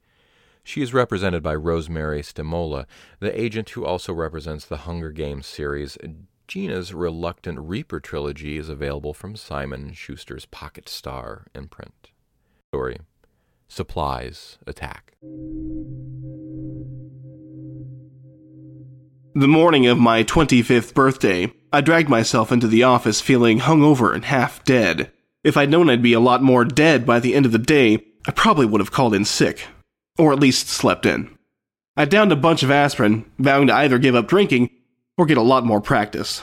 She 0.65 0.81
is 0.81 0.95
represented 0.95 1.43
by 1.43 1.55
Rosemary 1.57 2.23
Stimola, 2.23 2.87
the 3.21 3.39
agent 3.39 3.69
who 3.69 3.85
also 3.85 4.15
represents 4.15 4.65
the 4.65 4.79
Hunger 4.79 5.11
Games 5.11 5.47
series 5.47 5.99
Gina's 6.49 6.95
Reluctant 6.95 7.59
Reaper 7.61 8.01
trilogy 8.01 8.57
is 8.57 8.71
available 8.71 9.13
from 9.13 9.37
Simon 9.37 9.93
Schuster's 9.93 10.47
Pocket 10.47 10.89
Star 10.89 11.45
imprint. 11.55 12.09
Story 12.73 13.01
Supplies 13.69 14.57
Attack. 14.67 15.13
The 19.35 19.47
morning 19.47 19.87
of 19.89 19.99
my 19.99 20.25
25th 20.25 20.95
birthday, 20.95 21.53
I 21.71 21.83
dragged 21.83 22.09
myself 22.09 22.51
into 22.51 22.67
the 22.67 22.83
office 22.83 23.21
feeling 23.21 23.61
hungover 23.61 24.15
and 24.15 24.25
half 24.25 24.65
dead. 24.65 25.13
If 25.45 25.59
I'd 25.59 25.69
known 25.69 25.91
I'd 25.91 26.03
be 26.03 26.15
a 26.15 26.21
lot 26.21 26.43
more 26.43 26.65
dead 26.65 27.05
by 27.05 27.21
the 27.21 27.35
end 27.35 27.45
of 27.45 27.53
the 27.53 27.59
day, 27.59 28.07
I 28.27 28.31
probably 28.31 28.65
would 28.65 28.81
have 28.81 28.91
called 28.91 29.13
in 29.13 29.27
sick. 29.27 29.67
Or 30.17 30.33
at 30.33 30.41
least 30.41 30.69
slept 30.69 31.05
in. 31.05 31.37
I 31.95 32.07
downed 32.07 32.33
a 32.33 32.37
bunch 32.37 32.63
of 32.63 32.71
aspirin, 32.71 33.31
vowing 33.39 33.67
to 33.67 33.75
either 33.75 33.99
give 33.99 34.15
up 34.15 34.29
drinking 34.29 34.71
or 35.19 35.27
get 35.27 35.37
a 35.37 35.43
lot 35.43 35.67
more 35.67 35.83
practice. 35.83 36.43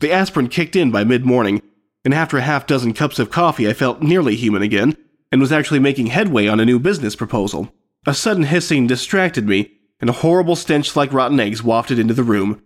The 0.00 0.10
aspirin 0.10 0.48
kicked 0.48 0.74
in 0.74 0.90
by 0.90 1.04
mid 1.04 1.24
morning, 1.24 1.62
and 2.04 2.12
after 2.12 2.38
a 2.38 2.42
half 2.42 2.66
dozen 2.66 2.94
cups 2.94 3.20
of 3.20 3.30
coffee, 3.30 3.68
I 3.68 3.74
felt 3.74 4.02
nearly 4.02 4.34
human 4.34 4.62
again 4.62 4.96
and 5.30 5.40
was 5.40 5.52
actually 5.52 5.80
making 5.80 6.06
headway 6.06 6.46
on 6.46 6.60
a 6.60 6.64
new 6.64 6.78
business 6.78 7.14
proposal. 7.14 7.72
A 8.06 8.14
sudden 8.14 8.44
hissing 8.44 8.86
distracted 8.86 9.48
me, 9.48 9.72
and 10.00 10.10
a 10.10 10.14
horrible 10.14 10.56
stench 10.56 10.96
like 10.96 11.12
rotten 11.12 11.40
eggs 11.40 11.62
wafted 11.62 11.98
into 11.98 12.14
the 12.14 12.22
room. 12.22 12.62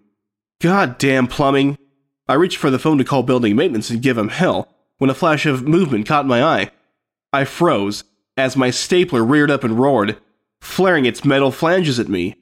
God 0.61 0.99
damn 0.99 1.27
plumbing! 1.27 1.79
I 2.29 2.35
reached 2.35 2.59
for 2.59 2.71
the 2.71 2.79
phone 2.79 2.99
to 2.99 3.05
call 3.05 3.23
building 3.23 3.57
maintenance 3.57 3.91
and 3.91 4.03
give 4.03 4.17
them 4.17 4.29
hell 4.29 4.69
when 4.99 5.09
a 5.09 5.15
flash 5.15 5.47
of 5.47 5.67
movement 5.67 6.07
caught 6.07 6.27
my 6.27 6.43
eye. 6.43 6.71
I 7.33 7.45
froze 7.45 8.05
as 8.37 8.57
my 8.57 8.71
stapler 8.71 9.25
reared 9.25 9.51
up 9.51 9.65
and 9.65 9.79
roared, 9.79 10.19
flaring 10.61 11.05
its 11.05 11.25
metal 11.25 11.51
flanges 11.51 11.99
at 11.99 12.09
me. 12.09 12.37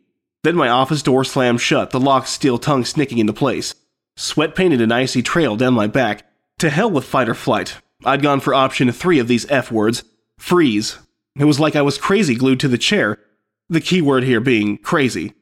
Then 0.46 0.54
my 0.54 0.68
office 0.68 1.02
door 1.02 1.24
slammed 1.24 1.60
shut, 1.60 1.90
the 1.90 1.98
lock's 1.98 2.30
steel 2.30 2.56
tongue 2.56 2.84
snicking 2.84 3.18
into 3.18 3.32
place. 3.32 3.74
Sweat 4.16 4.54
painted 4.54 4.80
an 4.80 4.92
icy 4.92 5.20
trail 5.20 5.56
down 5.56 5.74
my 5.74 5.88
back. 5.88 6.24
To 6.60 6.70
hell 6.70 6.88
with 6.88 7.04
fight 7.04 7.28
or 7.28 7.34
flight. 7.34 7.78
I'd 8.04 8.22
gone 8.22 8.38
for 8.38 8.54
option 8.54 8.92
three 8.92 9.18
of 9.18 9.26
these 9.26 9.50
F 9.50 9.72
words, 9.72 10.04
freeze. 10.38 10.98
It 11.34 11.46
was 11.46 11.58
like 11.58 11.74
I 11.74 11.82
was 11.82 11.98
crazy 11.98 12.36
glued 12.36 12.60
to 12.60 12.68
the 12.68 12.78
chair, 12.78 13.18
the 13.68 13.80
key 13.80 14.00
word 14.00 14.22
here 14.22 14.38
being 14.38 14.78
crazy. 14.78 15.32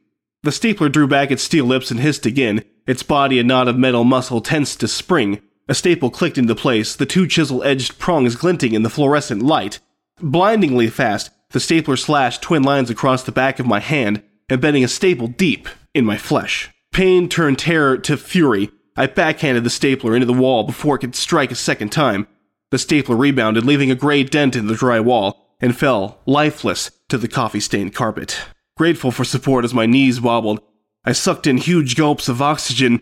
The 0.41 0.51
stapler 0.51 0.89
drew 0.89 1.05
back 1.05 1.29
its 1.29 1.43
steel 1.43 1.65
lips 1.65 1.91
and 1.91 1.99
hissed 1.99 2.25
again, 2.25 2.63
its 2.87 3.03
body 3.03 3.37
a 3.37 3.43
knot 3.43 3.67
of 3.67 3.77
metal 3.77 4.05
muscle 4.05 4.41
tensed 4.41 4.79
to 4.79 4.87
spring. 4.87 5.39
A 5.69 5.75
staple 5.75 6.09
clicked 6.09 6.39
into 6.39 6.55
place, 6.55 6.95
the 6.95 7.05
two 7.05 7.27
chisel 7.27 7.63
edged 7.63 7.99
prongs 7.99 8.35
glinting 8.35 8.73
in 8.73 8.81
the 8.81 8.89
fluorescent 8.89 9.43
light. 9.43 9.77
Blindingly 10.19 10.89
fast, 10.89 11.29
the 11.51 11.59
stapler 11.59 11.95
slashed 11.95 12.41
twin 12.41 12.63
lines 12.63 12.89
across 12.89 13.21
the 13.21 13.31
back 13.31 13.59
of 13.59 13.67
my 13.67 13.79
hand, 13.79 14.23
embedding 14.49 14.83
a 14.83 14.87
staple 14.87 15.27
deep 15.27 15.67
in 15.93 16.05
my 16.05 16.17
flesh. 16.17 16.69
Pain 16.91 17.27
turned 17.29 17.59
terror 17.59 17.97
to 17.97 18.17
fury. 18.17 18.71
I 18.95 19.07
backhanded 19.07 19.63
the 19.63 19.69
stapler 19.69 20.15
into 20.15 20.25
the 20.25 20.33
wall 20.33 20.63
before 20.63 20.95
it 20.95 20.99
could 20.99 21.15
strike 21.15 21.51
a 21.51 21.55
second 21.55 21.91
time. 21.91 22.27
The 22.71 22.77
stapler 22.77 23.15
rebounded, 23.15 23.65
leaving 23.65 23.91
a 23.91 23.95
gray 23.95 24.23
dent 24.23 24.55
in 24.55 24.67
the 24.67 24.75
dry 24.75 24.99
wall, 24.99 25.55
and 25.59 25.75
fell, 25.75 26.19
lifeless, 26.25 26.91
to 27.09 27.17
the 27.17 27.27
coffee 27.27 27.59
stained 27.59 27.93
carpet. 27.93 28.39
Grateful 28.77 29.11
for 29.11 29.23
support 29.23 29.65
as 29.65 29.73
my 29.73 29.85
knees 29.85 30.19
wobbled, 30.19 30.61
I 31.05 31.11
sucked 31.11 31.45
in 31.45 31.57
huge 31.57 31.95
gulps 31.95 32.27
of 32.27 32.41
oxygen. 32.41 33.01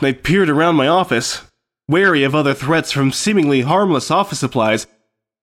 I 0.00 0.12
peered 0.12 0.48
around 0.48 0.76
my 0.76 0.88
office, 0.88 1.42
wary 1.86 2.24
of 2.24 2.34
other 2.34 2.54
threats 2.54 2.90
from 2.90 3.12
seemingly 3.12 3.60
harmless 3.60 4.10
office 4.10 4.40
supplies. 4.40 4.86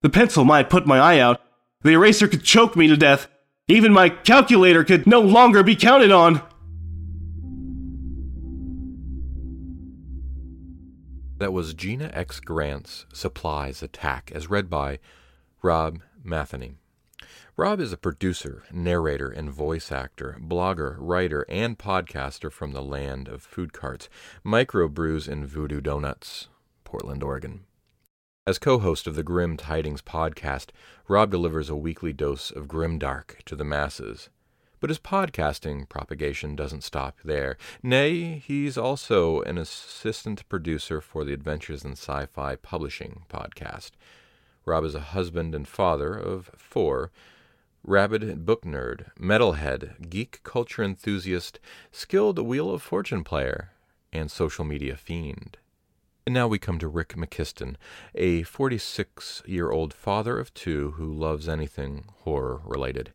The 0.01 0.09
pencil 0.09 0.43
might 0.43 0.69
put 0.69 0.87
my 0.87 0.99
eye 0.99 1.19
out, 1.19 1.39
the 1.81 1.91
eraser 1.91 2.27
could 2.27 2.43
choke 2.43 2.75
me 2.75 2.87
to 2.87 2.97
death, 2.97 3.27
even 3.69 3.93
my 3.93 4.09
calculator 4.09 4.83
could 4.83 5.05
no 5.05 5.21
longer 5.21 5.61
be 5.63 5.75
counted 5.75 6.11
on. 6.11 6.41
That 11.37 11.53
was 11.53 11.73
Gina 11.73 12.09
X. 12.11 12.39
Grant's 12.41 13.05
Supplies 13.13 13.81
Attack, 13.81 14.31
as 14.35 14.49
read 14.49 14.69
by 14.69 14.99
Rob 15.61 15.99
Matheny. 16.21 16.75
Rob 17.55 17.79
is 17.79 17.93
a 17.93 17.97
producer, 17.97 18.63
narrator, 18.71 19.29
and 19.29 19.51
voice 19.51 19.91
actor, 19.91 20.37
blogger, 20.41 20.95
writer, 20.97 21.45
and 21.47 21.77
podcaster 21.77 22.51
from 22.51 22.71
the 22.71 22.81
land 22.81 23.27
of 23.27 23.43
food 23.43 23.71
carts, 23.71 24.09
microbrews, 24.45 25.27
and 25.27 25.45
voodoo 25.45 25.79
donuts, 25.79 26.47
Portland, 26.83 27.21
Oregon. 27.21 27.65
As 28.47 28.57
co 28.57 28.79
host 28.79 29.05
of 29.05 29.15
the 29.15 29.21
Grim 29.21 29.57
Tidings 29.57 30.01
podcast, 30.01 30.69
Rob 31.07 31.29
delivers 31.29 31.69
a 31.69 31.75
weekly 31.75 32.13
dose 32.13 32.49
of 32.49 32.67
grimdark 32.67 33.43
to 33.43 33.55
the 33.55 33.63
masses. 33.63 34.29
But 34.79 34.89
his 34.89 34.97
podcasting 34.97 35.87
propagation 35.87 36.55
doesn't 36.55 36.83
stop 36.83 37.17
there. 37.23 37.57
Nay, 37.83 38.39
he's 38.39 38.75
also 38.75 39.41
an 39.41 39.59
assistant 39.59 40.49
producer 40.49 40.99
for 40.99 41.23
the 41.23 41.33
Adventures 41.33 41.83
in 41.83 41.91
Sci 41.91 42.25
Fi 42.25 42.55
Publishing 42.55 43.23
podcast. 43.29 43.91
Rob 44.65 44.83
is 44.83 44.95
a 44.95 44.99
husband 44.99 45.53
and 45.53 45.67
father 45.67 46.15
of 46.15 46.49
four, 46.57 47.11
rabid 47.83 48.47
book 48.47 48.63
nerd, 48.63 49.11
metalhead, 49.19 50.09
geek 50.09 50.39
culture 50.43 50.81
enthusiast, 50.81 51.59
skilled 51.91 52.39
Wheel 52.39 52.71
of 52.71 52.81
Fortune 52.81 53.23
player, 53.23 53.73
and 54.11 54.31
social 54.31 54.65
media 54.65 54.95
fiend. 54.95 55.57
And 56.29 56.35
now 56.35 56.47
we 56.47 56.59
come 56.59 56.77
to 56.77 56.87
Rick 56.87 57.15
McQuiston, 57.15 57.75
a 58.13 58.43
46 58.43 59.41
year 59.47 59.71
old 59.71 59.95
father 59.95 60.37
of 60.37 60.53
two 60.53 60.91
who 60.91 61.11
loves 61.11 61.49
anything 61.49 62.05
horror 62.17 62.61
related. 62.65 63.13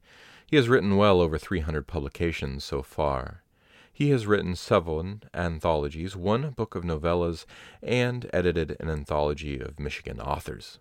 He 0.48 0.56
has 0.56 0.68
written 0.68 0.96
well 0.96 1.20
over 1.20 1.38
300 1.38 1.86
publications 1.86 2.64
so 2.64 2.82
far. 2.82 3.44
He 3.92 4.10
has 4.10 4.26
written 4.26 4.56
seven 4.56 5.22
anthologies, 5.32 6.16
one 6.16 6.50
book 6.50 6.74
of 6.74 6.82
novellas, 6.82 7.46
and 7.80 8.28
edited 8.32 8.76
an 8.80 8.90
anthology 8.90 9.60
of 9.60 9.78
Michigan 9.78 10.18
authors. 10.20 10.80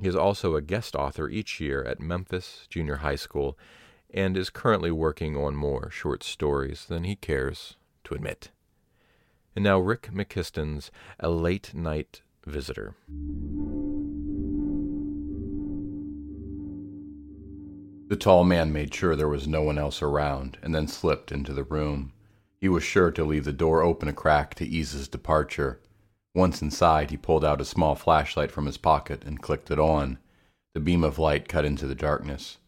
He 0.00 0.08
is 0.08 0.16
also 0.16 0.56
a 0.56 0.60
guest 0.60 0.96
author 0.96 1.28
each 1.28 1.60
year 1.60 1.84
at 1.84 2.00
Memphis 2.00 2.66
Junior 2.68 2.96
High 2.96 3.14
School 3.14 3.56
and 4.12 4.36
is 4.36 4.50
currently 4.50 4.90
working 4.90 5.36
on 5.36 5.54
more 5.54 5.92
short 5.92 6.24
stories 6.24 6.86
than 6.86 7.04
he 7.04 7.14
cares 7.14 7.76
to 8.02 8.14
admit. 8.14 8.50
And 9.58 9.64
now 9.64 9.80
Rick 9.80 10.10
McQuiston's 10.12 10.92
A 11.18 11.30
Late 11.30 11.74
Night 11.74 12.22
Visitor. 12.46 12.94
The 18.06 18.16
tall 18.16 18.44
man 18.44 18.72
made 18.72 18.94
sure 18.94 19.16
there 19.16 19.26
was 19.26 19.48
no 19.48 19.62
one 19.62 19.76
else 19.76 20.00
around 20.00 20.58
and 20.62 20.72
then 20.72 20.86
slipped 20.86 21.32
into 21.32 21.52
the 21.52 21.64
room. 21.64 22.12
He 22.60 22.68
was 22.68 22.84
sure 22.84 23.10
to 23.10 23.24
leave 23.24 23.44
the 23.44 23.52
door 23.52 23.82
open 23.82 24.06
a 24.06 24.12
crack 24.12 24.54
to 24.54 24.64
ease 24.64 24.92
his 24.92 25.08
departure. 25.08 25.80
Once 26.36 26.62
inside, 26.62 27.10
he 27.10 27.16
pulled 27.16 27.44
out 27.44 27.60
a 27.60 27.64
small 27.64 27.96
flashlight 27.96 28.52
from 28.52 28.66
his 28.66 28.78
pocket 28.78 29.24
and 29.24 29.42
clicked 29.42 29.72
it 29.72 29.80
on. 29.80 30.18
The 30.74 30.78
beam 30.78 31.02
of 31.02 31.18
light 31.18 31.48
cut 31.48 31.64
into 31.64 31.88
the 31.88 31.96
darkness. 31.96 32.58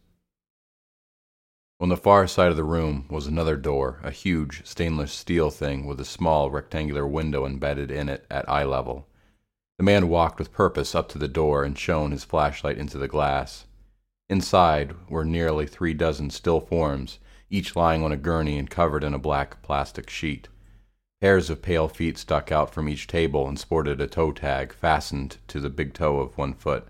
On 1.82 1.88
the 1.88 1.96
far 1.96 2.26
side 2.26 2.50
of 2.50 2.58
the 2.58 2.64
room 2.64 3.06
was 3.08 3.26
another 3.26 3.56
door, 3.56 4.00
a 4.02 4.10
huge 4.10 4.66
stainless 4.66 5.12
steel 5.12 5.50
thing 5.50 5.86
with 5.86 5.98
a 5.98 6.04
small 6.04 6.50
rectangular 6.50 7.06
window 7.06 7.46
embedded 7.46 7.90
in 7.90 8.10
it 8.10 8.26
at 8.30 8.46
eye 8.50 8.64
level. 8.64 9.08
The 9.78 9.84
man 9.84 10.10
walked 10.10 10.38
with 10.38 10.52
purpose 10.52 10.94
up 10.94 11.08
to 11.08 11.18
the 11.18 11.26
door 11.26 11.64
and 11.64 11.78
shone 11.78 12.10
his 12.10 12.22
flashlight 12.22 12.76
into 12.76 12.98
the 12.98 13.08
glass. 13.08 13.64
Inside 14.28 14.94
were 15.08 15.24
nearly 15.24 15.66
three 15.66 15.94
dozen 15.94 16.28
still 16.28 16.60
forms, 16.60 17.18
each 17.48 17.74
lying 17.74 18.04
on 18.04 18.12
a 18.12 18.16
gurney 18.18 18.58
and 18.58 18.68
covered 18.68 19.02
in 19.02 19.14
a 19.14 19.18
black 19.18 19.62
plastic 19.62 20.10
sheet. 20.10 20.48
Pairs 21.22 21.48
of 21.48 21.62
pale 21.62 21.88
feet 21.88 22.18
stuck 22.18 22.52
out 22.52 22.74
from 22.74 22.90
each 22.90 23.06
table 23.06 23.48
and 23.48 23.58
sported 23.58 24.02
a 24.02 24.06
toe 24.06 24.32
tag 24.32 24.74
fastened 24.74 25.38
to 25.48 25.58
the 25.58 25.70
big 25.70 25.94
toe 25.94 26.20
of 26.20 26.36
one 26.36 26.52
foot. 26.52 26.88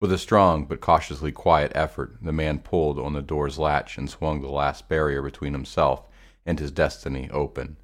With 0.00 0.12
a 0.12 0.18
strong 0.18 0.66
but 0.66 0.80
cautiously 0.80 1.32
quiet 1.32 1.72
effort, 1.74 2.16
the 2.20 2.32
man 2.32 2.58
pulled 2.58 2.98
on 2.98 3.12
the 3.12 3.22
door's 3.22 3.58
latch 3.58 3.96
and 3.96 4.10
swung 4.10 4.42
the 4.42 4.48
last 4.48 4.88
barrier 4.88 5.22
between 5.22 5.52
himself 5.52 6.06
and 6.44 6.58
his 6.58 6.70
destiny 6.70 7.30
open. 7.30 7.76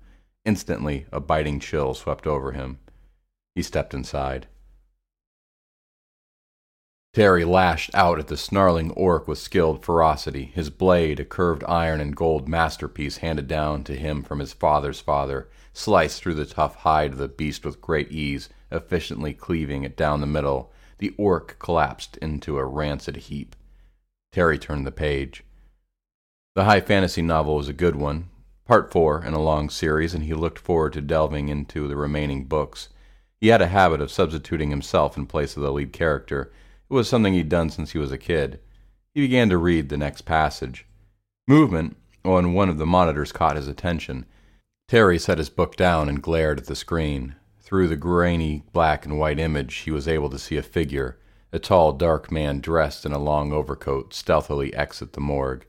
Instantly, 0.44 1.06
a 1.12 1.20
biting 1.20 1.60
chill 1.60 1.94
swept 1.94 2.26
over 2.26 2.52
him. 2.52 2.78
He 3.54 3.62
stepped 3.62 3.94
inside. 3.94 4.48
Terry 7.12 7.44
lashed 7.44 7.90
out 7.94 8.18
at 8.18 8.28
the 8.28 8.36
snarling 8.36 8.92
orc 8.92 9.26
with 9.26 9.38
skilled 9.38 9.84
ferocity, 9.84 10.44
his 10.54 10.70
blade, 10.70 11.18
a 11.18 11.24
curved 11.24 11.64
iron 11.64 12.00
and 12.00 12.14
gold 12.14 12.48
masterpiece 12.48 13.16
handed 13.16 13.48
down 13.48 13.82
to 13.84 13.96
him 13.96 14.22
from 14.22 14.38
his 14.38 14.52
father's 14.52 15.00
father, 15.00 15.48
sliced 15.72 16.22
through 16.22 16.34
the 16.34 16.46
tough 16.46 16.76
hide 16.76 17.12
of 17.12 17.18
the 17.18 17.28
beast 17.28 17.64
with 17.64 17.80
great 17.80 18.12
ease, 18.12 18.48
efficiently 18.70 19.34
cleaving 19.34 19.82
it 19.82 19.96
down 19.96 20.20
the 20.20 20.26
middle 20.26 20.72
the 21.00 21.14
orc 21.18 21.58
collapsed 21.58 22.16
into 22.18 22.56
a 22.56 22.64
rancid 22.64 23.16
heap. 23.16 23.56
Terry 24.32 24.58
turned 24.58 24.86
the 24.86 24.92
page. 24.92 25.42
The 26.54 26.64
high 26.64 26.80
fantasy 26.80 27.22
novel 27.22 27.56
was 27.56 27.68
a 27.68 27.72
good 27.72 27.96
one, 27.96 28.28
part 28.66 28.92
four 28.92 29.24
in 29.24 29.32
a 29.32 29.42
long 29.42 29.70
series, 29.70 30.14
and 30.14 30.24
he 30.24 30.34
looked 30.34 30.58
forward 30.58 30.92
to 30.92 31.00
delving 31.00 31.48
into 31.48 31.88
the 31.88 31.96
remaining 31.96 32.44
books. 32.44 32.90
He 33.40 33.48
had 33.48 33.62
a 33.62 33.68
habit 33.68 34.00
of 34.00 34.10
substituting 34.10 34.70
himself 34.70 35.16
in 35.16 35.26
place 35.26 35.56
of 35.56 35.62
the 35.62 35.72
lead 35.72 35.92
character. 35.92 36.52
It 36.88 36.94
was 36.94 37.08
something 37.08 37.32
he'd 37.32 37.48
done 37.48 37.70
since 37.70 37.92
he 37.92 37.98
was 37.98 38.12
a 38.12 38.18
kid. 38.18 38.60
He 39.14 39.22
began 39.22 39.48
to 39.48 39.58
read 39.58 39.88
the 39.88 39.96
next 39.96 40.22
passage. 40.22 40.86
Movement 41.48 41.96
on 42.24 42.52
one 42.52 42.68
of 42.68 42.78
the 42.78 42.86
monitors 42.86 43.32
caught 43.32 43.56
his 43.56 43.68
attention. 43.68 44.26
Terry 44.86 45.18
set 45.18 45.38
his 45.38 45.48
book 45.48 45.76
down 45.76 46.08
and 46.08 46.22
glared 46.22 46.58
at 46.58 46.66
the 46.66 46.76
screen. 46.76 47.36
Through 47.70 47.86
the 47.86 47.94
grainy 47.94 48.64
black 48.72 49.06
and 49.06 49.16
white 49.16 49.38
image, 49.38 49.76
he 49.76 49.92
was 49.92 50.08
able 50.08 50.28
to 50.30 50.40
see 50.40 50.56
a 50.56 50.62
figure, 50.62 51.20
a 51.52 51.60
tall, 51.60 51.92
dark 51.92 52.32
man 52.32 52.58
dressed 52.60 53.06
in 53.06 53.12
a 53.12 53.18
long 53.18 53.52
overcoat, 53.52 54.12
stealthily 54.12 54.74
exit 54.74 55.12
the 55.12 55.20
morgue. 55.20 55.64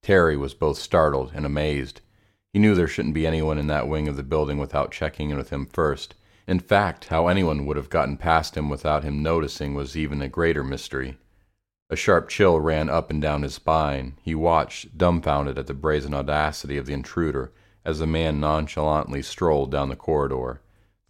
Terry 0.00 0.36
was 0.36 0.54
both 0.54 0.78
startled 0.78 1.32
and 1.34 1.44
amazed. 1.44 2.02
He 2.52 2.60
knew 2.60 2.76
there 2.76 2.86
shouldn't 2.86 3.14
be 3.14 3.26
anyone 3.26 3.58
in 3.58 3.66
that 3.66 3.88
wing 3.88 4.06
of 4.06 4.16
the 4.16 4.22
building 4.22 4.58
without 4.58 4.92
checking 4.92 5.30
in 5.30 5.38
with 5.38 5.50
him 5.50 5.66
first. 5.66 6.14
In 6.46 6.60
fact, 6.60 7.06
how 7.06 7.26
anyone 7.26 7.66
would 7.66 7.76
have 7.76 7.90
gotten 7.90 8.16
past 8.16 8.56
him 8.56 8.68
without 8.68 9.02
him 9.02 9.20
noticing 9.20 9.74
was 9.74 9.96
even 9.96 10.22
a 10.22 10.28
greater 10.28 10.62
mystery. 10.62 11.18
A 11.90 11.96
sharp 11.96 12.28
chill 12.28 12.60
ran 12.60 12.88
up 12.88 13.10
and 13.10 13.20
down 13.20 13.42
his 13.42 13.54
spine. 13.54 14.14
He 14.22 14.36
watched, 14.36 14.96
dumbfounded 14.96 15.58
at 15.58 15.66
the 15.66 15.74
brazen 15.74 16.14
audacity 16.14 16.76
of 16.76 16.86
the 16.86 16.94
intruder, 16.94 17.52
as 17.84 17.98
the 17.98 18.06
man 18.06 18.38
nonchalantly 18.38 19.20
strolled 19.22 19.72
down 19.72 19.88
the 19.88 19.96
corridor. 19.96 20.60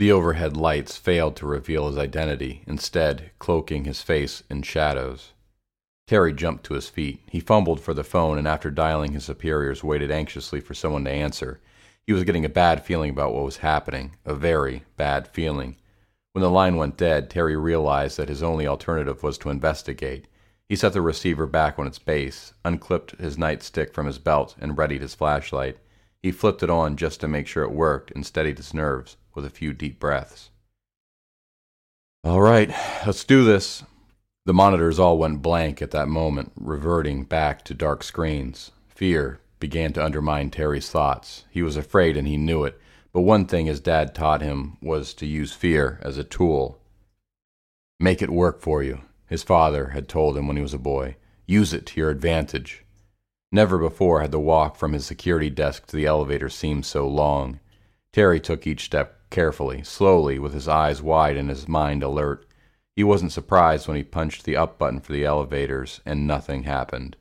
The 0.00 0.12
overhead 0.12 0.56
lights 0.56 0.96
failed 0.96 1.36
to 1.36 1.46
reveal 1.46 1.86
his 1.86 1.98
identity, 1.98 2.62
instead, 2.66 3.32
cloaking 3.38 3.84
his 3.84 4.00
face 4.00 4.42
in 4.48 4.62
shadows. 4.62 5.32
Terry 6.06 6.32
jumped 6.32 6.64
to 6.64 6.72
his 6.72 6.88
feet. 6.88 7.20
He 7.26 7.38
fumbled 7.38 7.80
for 7.80 7.92
the 7.92 8.02
phone 8.02 8.38
and, 8.38 8.48
after 8.48 8.70
dialing 8.70 9.12
his 9.12 9.26
superiors, 9.26 9.84
waited 9.84 10.10
anxiously 10.10 10.58
for 10.58 10.72
someone 10.72 11.04
to 11.04 11.10
answer. 11.10 11.60
He 12.06 12.14
was 12.14 12.24
getting 12.24 12.46
a 12.46 12.48
bad 12.48 12.82
feeling 12.82 13.10
about 13.10 13.34
what 13.34 13.44
was 13.44 13.58
happening, 13.58 14.16
a 14.24 14.32
very 14.32 14.84
bad 14.96 15.28
feeling. 15.28 15.76
When 16.32 16.40
the 16.40 16.48
line 16.48 16.76
went 16.76 16.96
dead, 16.96 17.28
Terry 17.28 17.58
realized 17.58 18.16
that 18.16 18.30
his 18.30 18.42
only 18.42 18.66
alternative 18.66 19.22
was 19.22 19.36
to 19.36 19.50
investigate. 19.50 20.28
He 20.66 20.76
set 20.76 20.94
the 20.94 21.02
receiver 21.02 21.46
back 21.46 21.78
on 21.78 21.86
its 21.86 21.98
base, 21.98 22.54
unclipped 22.64 23.20
his 23.20 23.36
nightstick 23.36 23.92
from 23.92 24.06
his 24.06 24.16
belt, 24.16 24.54
and 24.58 24.78
readied 24.78 25.02
his 25.02 25.14
flashlight. 25.14 25.76
He 26.22 26.32
flipped 26.32 26.62
it 26.62 26.70
on 26.70 26.96
just 26.96 27.20
to 27.20 27.28
make 27.28 27.46
sure 27.46 27.64
it 27.64 27.72
worked 27.72 28.10
and 28.12 28.24
steadied 28.24 28.56
his 28.56 28.72
nerves 28.72 29.18
with 29.34 29.44
a 29.44 29.50
few 29.50 29.72
deep 29.72 29.98
breaths. 29.98 30.50
All 32.22 32.40
right, 32.40 32.70
let's 33.06 33.24
do 33.24 33.44
this. 33.44 33.82
The 34.46 34.54
monitors 34.54 34.98
all 34.98 35.18
went 35.18 35.42
blank 35.42 35.80
at 35.80 35.90
that 35.92 36.08
moment, 36.08 36.52
reverting 36.56 37.24
back 37.24 37.64
to 37.64 37.74
dark 37.74 38.02
screens. 38.02 38.70
Fear 38.88 39.40
began 39.58 39.92
to 39.92 40.04
undermine 40.04 40.50
Terry's 40.50 40.90
thoughts. 40.90 41.44
He 41.50 41.62
was 41.62 41.76
afraid 41.76 42.16
and 42.16 42.26
he 42.26 42.36
knew 42.36 42.64
it, 42.64 42.80
but 43.12 43.22
one 43.22 43.46
thing 43.46 43.66
his 43.66 43.80
dad 43.80 44.14
taught 44.14 44.42
him 44.42 44.76
was 44.82 45.14
to 45.14 45.26
use 45.26 45.52
fear 45.52 45.98
as 46.02 46.18
a 46.18 46.24
tool. 46.24 46.78
Make 47.98 48.22
it 48.22 48.30
work 48.30 48.60
for 48.60 48.82
you, 48.82 49.02
his 49.26 49.42
father 49.42 49.88
had 49.88 50.08
told 50.08 50.36
him 50.36 50.46
when 50.46 50.56
he 50.56 50.62
was 50.62 50.74
a 50.74 50.78
boy. 50.78 51.16
Use 51.46 51.72
it 51.72 51.86
to 51.86 52.00
your 52.00 52.10
advantage. 52.10 52.84
Never 53.52 53.78
before 53.78 54.20
had 54.20 54.30
the 54.30 54.40
walk 54.40 54.76
from 54.76 54.92
his 54.92 55.04
security 55.04 55.50
desk 55.50 55.86
to 55.86 55.96
the 55.96 56.06
elevator 56.06 56.48
seemed 56.48 56.86
so 56.86 57.06
long. 57.06 57.60
Terry 58.12 58.40
took 58.40 58.66
each 58.66 58.84
step 58.84 59.19
carefully, 59.30 59.82
slowly, 59.82 60.38
with 60.38 60.52
his 60.52 60.68
eyes 60.68 61.00
wide 61.00 61.36
and 61.36 61.48
his 61.48 61.68
mind 61.68 62.02
alert. 62.02 62.46
He 62.96 63.04
wasn't 63.04 63.32
surprised 63.32 63.88
when 63.88 63.96
he 63.96 64.02
punched 64.02 64.44
the 64.44 64.56
up 64.56 64.78
button 64.78 65.00
for 65.00 65.12
the 65.12 65.24
elevators 65.24 66.00
and 66.04 66.26
nothing 66.26 66.64
happened. 66.64 67.16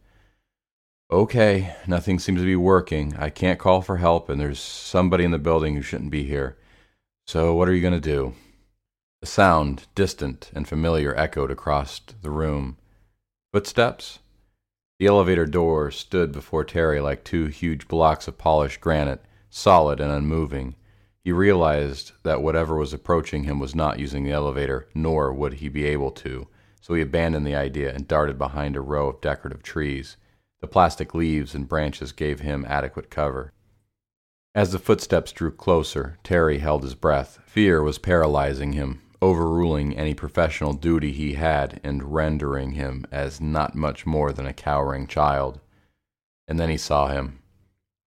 Okay, 1.11 1.75
nothing 1.87 2.19
seems 2.19 2.39
to 2.41 2.45
be 2.45 2.55
working. 2.55 3.15
I 3.17 3.29
can't 3.29 3.59
call 3.59 3.81
for 3.81 3.97
help, 3.97 4.29
and 4.29 4.39
there's 4.39 4.59
somebody 4.59 5.23
in 5.23 5.31
the 5.31 5.39
building 5.39 5.75
who 5.75 5.81
shouldn't 5.81 6.11
be 6.11 6.23
here. 6.23 6.57
So, 7.25 7.55
what 7.55 7.67
are 7.67 7.73
you 7.73 7.81
going 7.81 7.93
to 7.93 7.99
do? 7.99 8.35
A 9.21 9.25
sound, 9.25 9.87
distant 9.95 10.51
and 10.53 10.67
familiar, 10.67 11.15
echoed 11.15 11.49
across 11.49 11.99
the 11.99 12.29
room. 12.29 12.77
Footsteps? 13.51 14.19
The 14.99 15.07
elevator 15.07 15.45
door 15.45 15.89
stood 15.89 16.31
before 16.31 16.63
Terry 16.63 16.99
like 16.99 17.23
two 17.23 17.47
huge 17.47 17.87
blocks 17.87 18.27
of 18.27 18.37
polished 18.37 18.79
granite, 18.79 19.23
solid 19.49 19.99
and 19.99 20.11
unmoving. 20.11 20.75
He 21.23 21.31
realized 21.31 22.13
that 22.23 22.41
whatever 22.41 22.75
was 22.75 22.93
approaching 22.93 23.43
him 23.43 23.59
was 23.59 23.75
not 23.75 23.99
using 23.99 24.23
the 24.23 24.31
elevator, 24.31 24.87
nor 24.95 25.33
would 25.33 25.55
he 25.55 25.69
be 25.69 25.85
able 25.85 26.11
to, 26.11 26.47
so 26.81 26.93
he 26.93 27.01
abandoned 27.01 27.45
the 27.45 27.55
idea 27.55 27.93
and 27.93 28.07
darted 28.07 28.37
behind 28.37 28.75
a 28.75 28.81
row 28.81 29.09
of 29.09 29.21
decorative 29.21 29.61
trees. 29.61 30.17
The 30.61 30.67
plastic 30.67 31.13
leaves 31.13 31.53
and 31.53 31.67
branches 31.67 32.11
gave 32.11 32.39
him 32.39 32.65
adequate 32.67 33.09
cover. 33.09 33.53
As 34.55 34.71
the 34.71 34.79
footsteps 34.79 35.31
drew 35.31 35.51
closer, 35.51 36.17
Terry 36.23 36.57
held 36.57 36.83
his 36.83 36.95
breath. 36.95 37.39
Fear 37.45 37.83
was 37.83 37.99
paralyzing 37.99 38.73
him, 38.73 39.01
overruling 39.21 39.95
any 39.95 40.13
professional 40.13 40.73
duty 40.73 41.11
he 41.11 41.33
had 41.33 41.79
and 41.83 42.13
rendering 42.13 42.71
him 42.71 43.05
as 43.11 43.39
not 43.39 43.75
much 43.75 44.05
more 44.05 44.31
than 44.31 44.45
a 44.45 44.53
cowering 44.53 45.05
child. 45.05 45.59
And 46.47 46.59
then 46.59 46.69
he 46.69 46.77
saw 46.77 47.09
him. 47.09 47.38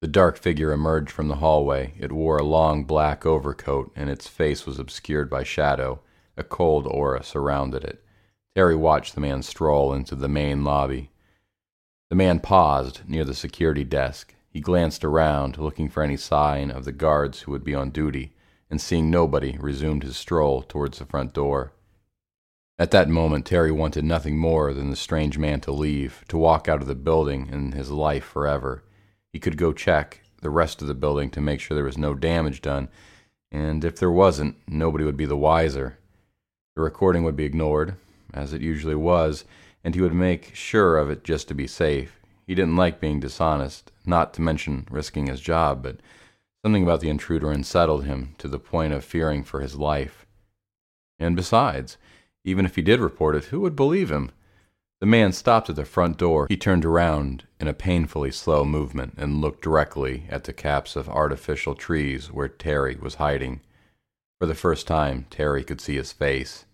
The 0.02 0.08
dark 0.08 0.36
figure 0.36 0.72
emerged 0.72 1.12
from 1.12 1.28
the 1.28 1.36
hallway. 1.36 1.94
It 1.96 2.10
wore 2.10 2.36
a 2.36 2.42
long 2.42 2.82
black 2.82 3.24
overcoat, 3.24 3.92
and 3.94 4.10
its 4.10 4.26
face 4.26 4.66
was 4.66 4.80
obscured 4.80 5.30
by 5.30 5.44
shadow. 5.44 6.00
A 6.36 6.42
cold 6.42 6.88
aura 6.88 7.22
surrounded 7.22 7.84
it. 7.84 8.04
Terry 8.56 8.74
watched 8.74 9.14
the 9.14 9.20
man 9.20 9.44
stroll 9.44 9.94
into 9.94 10.16
the 10.16 10.26
main 10.26 10.64
lobby. 10.64 11.12
The 12.10 12.16
man 12.16 12.40
paused 12.40 13.02
near 13.08 13.24
the 13.24 13.32
security 13.32 13.84
desk. 13.84 14.34
He 14.50 14.60
glanced 14.60 15.04
around, 15.04 15.56
looking 15.56 15.88
for 15.88 16.02
any 16.02 16.16
sign 16.16 16.72
of 16.72 16.84
the 16.84 16.90
guards 16.90 17.42
who 17.42 17.52
would 17.52 17.62
be 17.62 17.76
on 17.76 17.90
duty 17.90 18.34
and 18.68 18.80
seeing 18.80 19.08
nobody, 19.08 19.56
resumed 19.60 20.02
his 20.02 20.16
stroll 20.16 20.62
towards 20.62 20.98
the 20.98 21.06
front 21.06 21.32
door. 21.32 21.74
At 22.76 22.90
that 22.90 23.08
moment, 23.08 23.46
Terry 23.46 23.70
wanted 23.70 24.04
nothing 24.04 24.36
more 24.36 24.74
than 24.74 24.90
the 24.90 24.96
strange 24.96 25.38
man 25.38 25.60
to 25.60 25.70
leave, 25.70 26.24
to 26.26 26.36
walk 26.36 26.68
out 26.68 26.82
of 26.82 26.88
the 26.88 26.96
building 26.96 27.48
and 27.52 27.72
his 27.72 27.92
life 27.92 28.24
forever. 28.24 28.82
He 29.32 29.40
could 29.40 29.56
go 29.56 29.72
check 29.72 30.20
the 30.40 30.50
rest 30.50 30.82
of 30.82 30.88
the 30.88 30.94
building 30.94 31.30
to 31.30 31.40
make 31.40 31.60
sure 31.60 31.74
there 31.74 31.84
was 31.84 31.98
no 31.98 32.14
damage 32.14 32.60
done, 32.60 32.88
and 33.50 33.84
if 33.84 33.96
there 33.96 34.10
wasn't, 34.10 34.56
nobody 34.66 35.04
would 35.04 35.16
be 35.16 35.26
the 35.26 35.36
wiser. 35.36 35.98
The 36.74 36.82
recording 36.82 37.24
would 37.24 37.36
be 37.36 37.44
ignored, 37.44 37.96
as 38.32 38.52
it 38.52 38.62
usually 38.62 38.94
was, 38.94 39.44
and 39.84 39.94
he 39.94 40.00
would 40.00 40.14
make 40.14 40.54
sure 40.54 40.96
of 40.96 41.10
it 41.10 41.24
just 41.24 41.48
to 41.48 41.54
be 41.54 41.66
safe. 41.66 42.18
He 42.46 42.54
didn't 42.54 42.76
like 42.76 43.00
being 43.00 43.20
dishonest, 43.20 43.92
not 44.04 44.34
to 44.34 44.42
mention 44.42 44.86
risking 44.90 45.26
his 45.26 45.40
job, 45.40 45.82
but 45.82 45.98
Something 46.64 46.84
about 46.84 47.00
the 47.00 47.10
intruder 47.10 47.50
unsettled 47.50 48.04
him 48.04 48.36
to 48.38 48.46
the 48.46 48.60
point 48.60 48.92
of 48.92 49.04
fearing 49.04 49.42
for 49.42 49.60
his 49.60 49.74
life. 49.74 50.26
And 51.18 51.34
besides, 51.34 51.96
even 52.44 52.64
if 52.64 52.76
he 52.76 52.82
did 52.82 53.00
report 53.00 53.34
it, 53.34 53.46
who 53.46 53.60
would 53.60 53.74
believe 53.74 54.12
him? 54.12 54.30
The 55.02 55.06
man 55.06 55.32
stopped 55.32 55.68
at 55.68 55.74
the 55.74 55.84
front 55.84 56.16
door. 56.16 56.46
He 56.48 56.56
turned 56.56 56.84
around 56.84 57.42
in 57.58 57.66
a 57.66 57.74
painfully 57.74 58.30
slow 58.30 58.64
movement 58.64 59.14
and 59.16 59.40
looked 59.40 59.60
directly 59.60 60.26
at 60.28 60.44
the 60.44 60.52
caps 60.52 60.94
of 60.94 61.08
artificial 61.08 61.74
trees 61.74 62.30
where 62.30 62.46
Terry 62.46 62.94
was 62.94 63.16
hiding. 63.16 63.62
For 64.38 64.46
the 64.46 64.54
first 64.54 64.86
time, 64.86 65.26
Terry 65.28 65.64
could 65.64 65.80
see 65.80 65.96
his 65.96 66.12
face. 66.12 66.66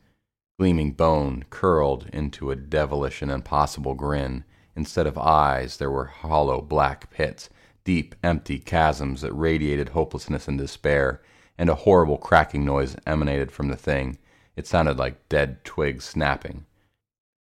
Gleaming 0.59 0.93
bone 0.93 1.47
curled 1.49 2.11
into 2.13 2.51
a 2.51 2.55
devilish 2.55 3.23
and 3.23 3.31
impossible 3.31 3.95
grin. 3.95 4.45
Instead 4.77 5.07
of 5.07 5.17
eyes, 5.17 5.79
there 5.79 5.91
were 5.91 6.05
hollow 6.05 6.61
black 6.61 7.11
pits 7.11 7.49
deep, 7.83 8.15
empty 8.23 8.59
chasms 8.59 9.23
that 9.23 9.33
radiated 9.33 9.89
hopelessness 9.89 10.47
and 10.47 10.59
despair, 10.59 11.23
and 11.57 11.71
a 11.71 11.77
horrible 11.77 12.19
cracking 12.19 12.67
noise 12.67 12.95
emanated 13.07 13.51
from 13.51 13.69
the 13.69 13.77
thing. 13.77 14.19
It 14.55 14.67
sounded 14.67 14.99
like 14.99 15.31
dead 15.31 15.65
twigs 15.65 16.05
snapping. 16.05 16.67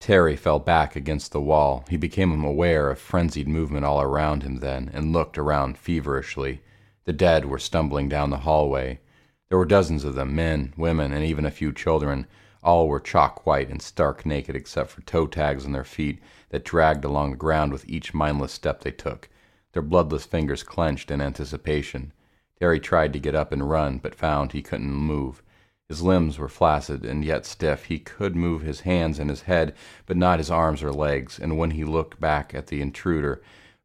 Terry 0.07 0.37
fell 0.37 0.59
back 0.59 0.95
against 0.95 1.33
the 1.33 1.41
wall. 1.41 1.83
He 1.89 1.97
became 1.97 2.41
aware 2.41 2.89
of 2.89 2.97
frenzied 2.97 3.49
movement 3.49 3.83
all 3.83 4.01
around 4.01 4.41
him 4.41 4.59
then, 4.59 4.89
and 4.93 5.11
looked 5.11 5.37
around 5.37 5.77
feverishly. 5.77 6.61
The 7.03 7.11
dead 7.11 7.43
were 7.43 7.59
stumbling 7.59 8.07
down 8.07 8.29
the 8.29 8.37
hallway. 8.37 9.01
There 9.49 9.57
were 9.57 9.65
dozens 9.65 10.05
of 10.05 10.15
them, 10.15 10.33
men, 10.33 10.73
women, 10.77 11.11
and 11.11 11.25
even 11.25 11.45
a 11.45 11.51
few 11.51 11.73
children. 11.73 12.25
All 12.63 12.87
were 12.87 13.01
chalk 13.01 13.45
white 13.45 13.69
and 13.69 13.81
stark 13.81 14.25
naked 14.25 14.55
except 14.55 14.91
for 14.91 15.01
toe 15.01 15.27
tags 15.27 15.65
on 15.65 15.73
their 15.73 15.83
feet 15.83 16.21
that 16.51 16.63
dragged 16.63 17.03
along 17.03 17.31
the 17.31 17.35
ground 17.35 17.73
with 17.73 17.89
each 17.89 18.13
mindless 18.13 18.53
step 18.53 18.83
they 18.83 18.91
took 18.91 19.27
their 19.73 19.81
bloodless 19.81 20.25
fingers 20.25 20.63
clenched 20.63 21.11
in 21.11 21.19
anticipation. 21.19 22.13
Terry 22.57 22.79
tried 22.79 23.11
to 23.11 23.19
get 23.19 23.35
up 23.35 23.51
and 23.51 23.69
run, 23.69 23.97
but 23.97 24.15
found 24.15 24.53
he 24.53 24.61
couldn't 24.61 24.89
move. 24.89 25.43
His 25.89 26.01
limbs 26.01 26.37
were 26.37 26.49
flaccid 26.49 27.05
and 27.05 27.23
yet 27.23 27.45
stiff. 27.45 27.85
He 27.85 27.99
could 27.99 28.35
move 28.35 28.61
his 28.61 28.81
hands 28.81 29.19
and 29.19 29.29
his 29.29 29.43
head, 29.43 29.73
but 30.05 30.17
not 30.17 30.39
his 30.39 30.51
arms 30.51 30.83
or 30.83 30.91
legs, 30.91 31.39
and 31.39 31.57
when 31.57 31.71
he 31.71 31.85
looked 31.85 32.19
back 32.19 32.53
at 32.53 32.67
the 32.67 32.81
intruder 32.81 33.41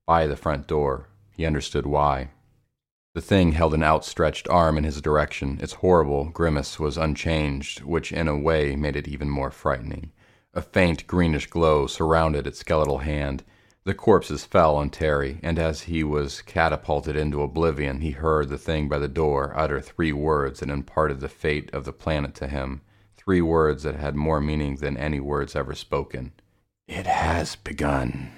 by 0.06 0.26
the 0.26 0.36
front 0.36 0.66
door, 0.66 1.08
he 1.30 1.46
understood 1.46 1.86
why. 1.86 2.30
The 3.14 3.20
thing 3.20 3.52
held 3.52 3.74
an 3.74 3.82
outstretched 3.82 4.48
arm 4.48 4.78
in 4.78 4.84
his 4.84 5.00
direction. 5.00 5.58
Its 5.60 5.74
horrible 5.74 6.30
grimace 6.30 6.80
was 6.80 6.96
unchanged, 6.96 7.82
which 7.82 8.10
in 8.10 8.26
a 8.26 8.38
way 8.38 8.74
made 8.74 8.96
it 8.96 9.06
even 9.06 9.28
more 9.28 9.50
frightening. 9.50 10.12
A 10.54 10.62
faint 10.62 11.06
greenish 11.06 11.46
glow 11.46 11.86
surrounded 11.86 12.46
its 12.46 12.58
skeletal 12.58 12.98
hand. 12.98 13.44
The 13.84 13.94
corpses 13.94 14.44
fell 14.44 14.76
on 14.76 14.90
Terry, 14.90 15.40
and 15.42 15.58
as 15.58 15.82
he 15.82 16.04
was 16.04 16.40
catapulted 16.40 17.16
into 17.16 17.42
oblivion, 17.42 18.00
he 18.00 18.12
heard 18.12 18.48
the 18.48 18.56
thing 18.56 18.88
by 18.88 19.00
the 19.00 19.08
door 19.08 19.52
utter 19.56 19.80
three 19.80 20.12
words 20.12 20.60
that 20.60 20.70
imparted 20.70 21.18
the 21.18 21.28
fate 21.28 21.68
of 21.72 21.84
the 21.84 21.92
planet 21.92 22.32
to 22.36 22.46
him, 22.46 22.82
three 23.16 23.40
words 23.40 23.82
that 23.82 23.96
had 23.96 24.14
more 24.14 24.40
meaning 24.40 24.76
than 24.76 24.96
any 24.96 25.18
words 25.18 25.56
ever 25.56 25.74
spoken. 25.74 26.32
It 26.86 27.08
has 27.08 27.56
begun. 27.56 28.30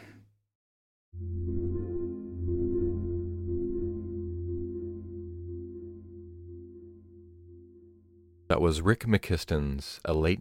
That 8.48 8.62
was 8.62 8.80
Rick 8.80 9.00
McQuiston's 9.00 10.00
A 10.06 10.14
Late 10.14 10.40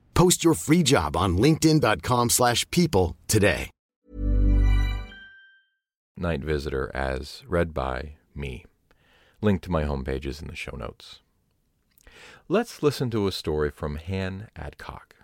Post 0.13 0.43
your 0.43 0.53
free 0.53 0.83
job 0.83 1.15
on 1.15 1.37
linkedin.com/people 1.37 2.29
slash 2.29 2.69
people 2.71 3.15
today. 3.27 3.69
Night 6.17 6.41
Visitor 6.41 6.91
as 6.93 7.43
read 7.47 7.73
by 7.73 8.15
me. 8.35 8.65
Link 9.41 9.61
to 9.61 9.71
my 9.71 9.83
homepage 9.83 10.25
is 10.25 10.41
in 10.41 10.47
the 10.47 10.55
show 10.55 10.75
notes. 10.75 11.21
Let's 12.47 12.83
listen 12.83 13.09
to 13.11 13.27
a 13.27 13.31
story 13.31 13.71
from 13.71 13.95
Han 13.95 14.49
Adcock. 14.55 15.15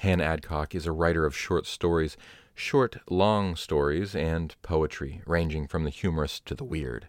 Han 0.00 0.20
Adcock 0.20 0.74
is 0.74 0.86
a 0.86 0.92
writer 0.92 1.24
of 1.26 1.36
short 1.36 1.66
stories, 1.66 2.16
short, 2.54 2.98
long 3.10 3.56
stories, 3.56 4.14
and 4.14 4.54
poetry, 4.62 5.22
ranging 5.26 5.66
from 5.66 5.84
the 5.84 5.90
humorous 5.90 6.38
to 6.40 6.54
the 6.54 6.64
weird. 6.64 7.08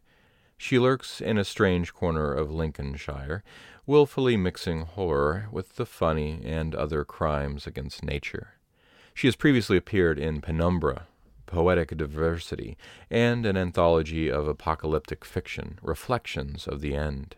She 0.58 0.80
lurks 0.80 1.22
in 1.22 1.38
a 1.38 1.44
strange 1.44 1.94
corner 1.94 2.34
of 2.34 2.50
Lincolnshire, 2.50 3.44
wilfully 3.88 4.36
mixing 4.36 4.82
horror 4.82 5.48
with 5.52 5.78
the 5.78 5.86
funny 5.86 6.42
and 6.44 6.76
other 6.76 7.06
crimes 7.06 7.66
against 7.66 8.04
nature. 8.04 8.50
She 9.14 9.28
has 9.28 9.36
previously 9.36 9.78
appeared 9.78 10.20
in 10.20 10.42
Penumbra, 10.42 11.08
Poetic 11.48 11.96
Diversity, 11.96 12.78
and 13.10 13.46
an 13.46 13.56
anthology 13.58 14.30
of 14.30 14.48
apocalyptic 14.48 15.24
fiction, 15.24 15.80
Reflections 15.82 16.68
of 16.68 16.82
the 16.82 16.94
End. 16.94 17.38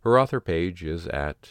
Her 0.00 0.18
author 0.18 0.40
page 0.40 0.82
is 0.82 1.06
at 1.06 1.48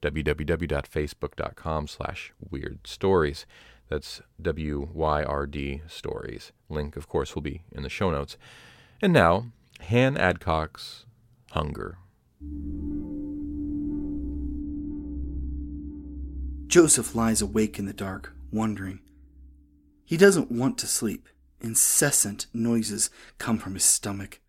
www.facebook.com 0.00 1.86
slash 1.86 2.32
weird 2.50 2.86
stories. 2.86 3.46
That's 3.88 4.22
W-Y-R-D 4.40 5.82
stories. 5.86 6.52
Link, 6.68 6.96
of 6.96 7.06
course, 7.08 7.34
will 7.34 7.42
be 7.42 7.62
in 7.70 7.82
the 7.82 7.88
show 7.90 8.10
notes. 8.10 8.36
And 9.02 9.12
now, 9.12 9.52
Han 9.88 10.16
Adcock's 10.16 11.04
Hunger. 11.50 11.98
Joseph 16.72 17.14
lies 17.14 17.42
awake 17.42 17.78
in 17.78 17.84
the 17.84 17.92
dark, 17.92 18.32
wondering. 18.50 19.00
He 20.06 20.16
doesn't 20.16 20.50
want 20.50 20.78
to 20.78 20.86
sleep. 20.86 21.28
Incessant 21.60 22.46
noises 22.54 23.10
come 23.36 23.58
from 23.58 23.74
his 23.74 23.84
stomach. 23.84 24.40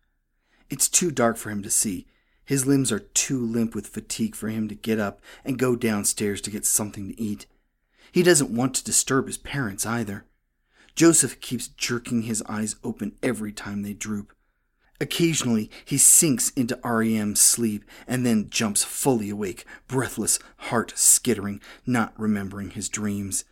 It's 0.70 0.88
too 0.88 1.10
dark 1.10 1.36
for 1.36 1.50
him 1.50 1.62
to 1.62 1.68
see. 1.68 2.06
His 2.42 2.64
limbs 2.64 2.90
are 2.90 2.98
too 2.98 3.38
limp 3.44 3.74
with 3.74 3.88
fatigue 3.88 4.34
for 4.34 4.48
him 4.48 4.68
to 4.68 4.74
get 4.74 4.98
up 4.98 5.20
and 5.44 5.58
go 5.58 5.76
downstairs 5.76 6.40
to 6.40 6.50
get 6.50 6.64
something 6.64 7.08
to 7.08 7.20
eat. 7.20 7.44
He 8.10 8.22
doesn't 8.22 8.56
want 8.56 8.74
to 8.76 8.84
disturb 8.84 9.26
his 9.26 9.36
parents 9.36 9.84
either. 9.84 10.24
Joseph 10.94 11.42
keeps 11.42 11.68
jerking 11.68 12.22
his 12.22 12.42
eyes 12.48 12.76
open 12.82 13.18
every 13.22 13.52
time 13.52 13.82
they 13.82 13.92
droop. 13.92 14.32
Occasionally, 15.00 15.70
he 15.84 15.98
sinks 15.98 16.50
into 16.50 16.78
REM's 16.84 17.40
sleep 17.40 17.84
and 18.06 18.24
then 18.24 18.48
jumps 18.48 18.84
fully 18.84 19.30
awake, 19.30 19.64
breathless, 19.88 20.38
heart 20.56 20.92
skittering, 20.96 21.60
not 21.84 22.18
remembering 22.18 22.70
his 22.70 22.88
dreams. 22.88 23.44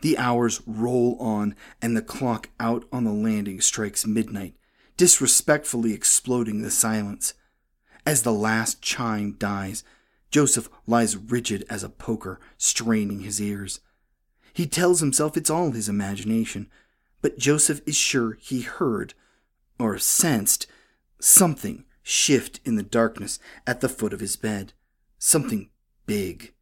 The 0.00 0.16
hours 0.16 0.62
roll 0.66 1.16
on, 1.20 1.54
and 1.82 1.94
the 1.94 2.02
clock 2.02 2.48
out 2.58 2.86
on 2.90 3.04
the 3.04 3.12
landing 3.12 3.60
strikes 3.60 4.06
midnight, 4.06 4.54
disrespectfully 4.96 5.92
exploding 5.92 6.62
the 6.62 6.70
silence. 6.70 7.34
As 8.06 8.22
the 8.22 8.32
last 8.32 8.80
chime 8.80 9.36
dies, 9.38 9.84
Joseph 10.30 10.70
lies 10.86 11.16
rigid 11.16 11.66
as 11.68 11.82
a 11.82 11.90
poker, 11.90 12.40
straining 12.56 13.20
his 13.20 13.40
ears. 13.40 13.80
He 14.54 14.66
tells 14.66 15.00
himself 15.00 15.36
it's 15.36 15.50
all 15.50 15.72
his 15.72 15.88
imagination, 15.88 16.70
but 17.20 17.38
Joseph 17.38 17.82
is 17.86 17.96
sure 17.96 18.38
he 18.40 18.62
heard, 18.62 19.12
or 19.80 19.98
sensed, 19.98 20.66
something 21.20 21.84
shift 22.02 22.60
in 22.64 22.76
the 22.76 22.82
darkness 22.82 23.38
at 23.66 23.80
the 23.80 23.88
foot 23.88 24.12
of 24.12 24.20
his 24.20 24.36
bed. 24.36 24.72
Something 25.18 25.70
big. 26.06 26.52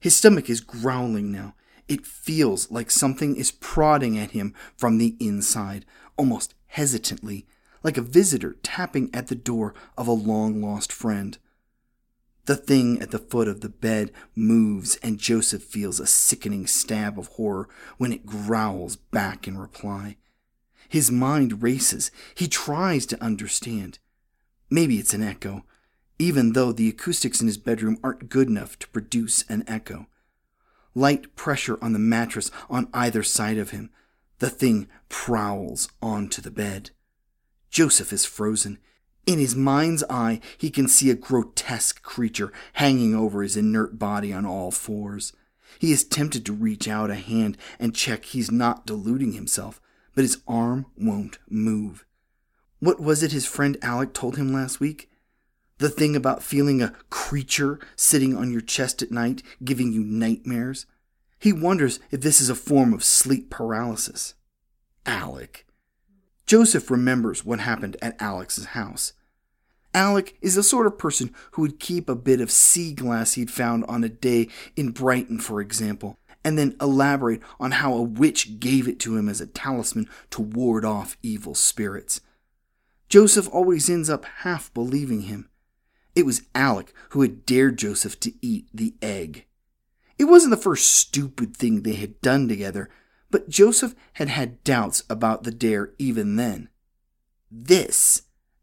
His 0.00 0.16
stomach 0.16 0.48
is 0.50 0.60
growling 0.60 1.32
now. 1.32 1.54
It 1.88 2.06
feels 2.06 2.70
like 2.70 2.90
something 2.90 3.36
is 3.36 3.50
prodding 3.50 4.18
at 4.18 4.32
him 4.32 4.54
from 4.76 4.98
the 4.98 5.16
inside, 5.18 5.86
almost 6.16 6.54
hesitantly, 6.66 7.46
like 7.82 7.96
a 7.96 8.02
visitor 8.02 8.56
tapping 8.62 9.10
at 9.14 9.28
the 9.28 9.34
door 9.34 9.74
of 9.96 10.06
a 10.06 10.12
long 10.12 10.62
lost 10.62 10.92
friend. 10.92 11.38
The 12.44 12.56
thing 12.56 13.00
at 13.00 13.10
the 13.10 13.18
foot 13.18 13.48
of 13.48 13.60
the 13.60 13.68
bed 13.68 14.10
moves, 14.34 14.96
and 15.02 15.18
Joseph 15.18 15.62
feels 15.62 16.00
a 16.00 16.06
sickening 16.06 16.66
stab 16.66 17.18
of 17.18 17.28
horror 17.28 17.68
when 17.96 18.12
it 18.12 18.26
growls 18.26 18.96
back 18.96 19.46
in 19.46 19.58
reply. 19.58 20.16
His 20.88 21.10
mind 21.10 21.62
races. 21.62 22.10
He 22.34 22.48
tries 22.48 23.06
to 23.06 23.22
understand. 23.22 23.98
Maybe 24.70 24.98
it's 24.98 25.14
an 25.14 25.22
echo, 25.22 25.64
even 26.18 26.52
though 26.52 26.72
the 26.72 26.88
acoustics 26.88 27.40
in 27.40 27.46
his 27.46 27.58
bedroom 27.58 27.98
aren't 28.02 28.28
good 28.28 28.48
enough 28.48 28.78
to 28.80 28.88
produce 28.88 29.44
an 29.48 29.64
echo. 29.66 30.06
Light 30.94 31.36
pressure 31.36 31.78
on 31.82 31.92
the 31.92 31.98
mattress 31.98 32.50
on 32.68 32.88
either 32.92 33.22
side 33.22 33.58
of 33.58 33.70
him. 33.70 33.90
The 34.38 34.50
thing 34.50 34.88
prowls 35.08 35.88
onto 36.00 36.40
the 36.42 36.50
bed. 36.50 36.90
Joseph 37.70 38.12
is 38.12 38.24
frozen. 38.24 38.78
In 39.26 39.38
his 39.38 39.54
mind's 39.54 40.04
eye, 40.08 40.40
he 40.56 40.70
can 40.70 40.88
see 40.88 41.10
a 41.10 41.14
grotesque 41.14 42.02
creature 42.02 42.52
hanging 42.74 43.14
over 43.14 43.42
his 43.42 43.56
inert 43.56 43.98
body 43.98 44.32
on 44.32 44.46
all 44.46 44.70
fours. 44.70 45.32
He 45.78 45.92
is 45.92 46.02
tempted 46.02 46.46
to 46.46 46.52
reach 46.52 46.88
out 46.88 47.10
a 47.10 47.14
hand 47.14 47.58
and 47.78 47.94
check 47.94 48.24
he's 48.24 48.50
not 48.50 48.86
deluding 48.86 49.32
himself, 49.32 49.80
but 50.18 50.24
his 50.24 50.42
arm 50.48 50.84
won't 50.96 51.38
move. 51.48 52.04
What 52.80 52.98
was 52.98 53.22
it 53.22 53.30
his 53.30 53.46
friend 53.46 53.76
Alec 53.82 54.12
told 54.12 54.36
him 54.36 54.52
last 54.52 54.80
week? 54.80 55.08
The 55.76 55.88
thing 55.88 56.16
about 56.16 56.42
feeling 56.42 56.82
a 56.82 56.92
creature 57.08 57.78
sitting 57.94 58.36
on 58.36 58.50
your 58.50 58.60
chest 58.60 59.00
at 59.00 59.12
night, 59.12 59.44
giving 59.62 59.92
you 59.92 60.02
nightmares? 60.02 60.86
He 61.38 61.52
wonders 61.52 62.00
if 62.10 62.20
this 62.20 62.40
is 62.40 62.50
a 62.50 62.56
form 62.56 62.92
of 62.92 63.04
sleep 63.04 63.48
paralysis. 63.48 64.34
Alec. 65.06 65.64
Joseph 66.46 66.90
remembers 66.90 67.44
what 67.44 67.60
happened 67.60 67.96
at 68.02 68.20
Alec's 68.20 68.64
house. 68.64 69.12
Alec 69.94 70.36
is 70.42 70.56
the 70.56 70.64
sort 70.64 70.88
of 70.88 70.98
person 70.98 71.32
who 71.52 71.62
would 71.62 71.78
keep 71.78 72.08
a 72.08 72.16
bit 72.16 72.40
of 72.40 72.50
sea 72.50 72.92
glass 72.92 73.34
he'd 73.34 73.52
found 73.52 73.84
on 73.84 74.02
a 74.02 74.08
day 74.08 74.48
in 74.74 74.90
Brighton, 74.90 75.38
for 75.38 75.60
example, 75.60 76.18
and 76.48 76.56
then 76.56 76.74
elaborate 76.80 77.42
on 77.60 77.72
how 77.72 77.92
a 77.92 78.00
witch 78.00 78.58
gave 78.58 78.88
it 78.88 78.98
to 78.98 79.18
him 79.18 79.28
as 79.28 79.38
a 79.38 79.46
talisman 79.46 80.08
to 80.30 80.40
ward 80.40 80.82
off 80.82 81.18
evil 81.22 81.54
spirits. 81.54 82.22
Joseph 83.10 83.50
always 83.52 83.90
ends 83.90 84.08
up 84.08 84.24
half 84.24 84.72
believing 84.72 85.22
him. 85.22 85.50
It 86.14 86.24
was 86.24 86.44
Alec 86.54 86.94
who 87.10 87.20
had 87.20 87.44
dared 87.44 87.76
Joseph 87.76 88.18
to 88.20 88.32
eat 88.40 88.66
the 88.72 88.94
egg. 89.02 89.44
It 90.18 90.24
wasn't 90.24 90.52
the 90.52 90.56
first 90.56 90.86
stupid 90.86 91.54
thing 91.54 91.82
they 91.82 91.96
had 91.96 92.18
done 92.22 92.48
together, 92.48 92.88
but 93.30 93.50
Joseph 93.50 93.94
had 94.14 94.30
had 94.30 94.64
doubts 94.64 95.02
about 95.10 95.42
the 95.42 95.50
dare 95.50 95.92
even 95.98 96.36
then. 96.36 96.70
This, 97.50 98.22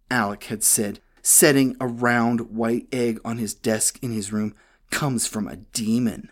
Alec 0.10 0.46
had 0.46 0.64
said, 0.64 1.02
setting 1.22 1.78
a 1.80 1.86
round 1.86 2.50
white 2.50 2.88
egg 2.92 3.20
on 3.24 3.38
his 3.38 3.54
desk 3.54 4.00
in 4.02 4.12
his 4.12 4.34
room, 4.34 4.56
comes 4.90 5.28
from 5.28 5.48
a 5.48 5.58
demon. 5.58 6.32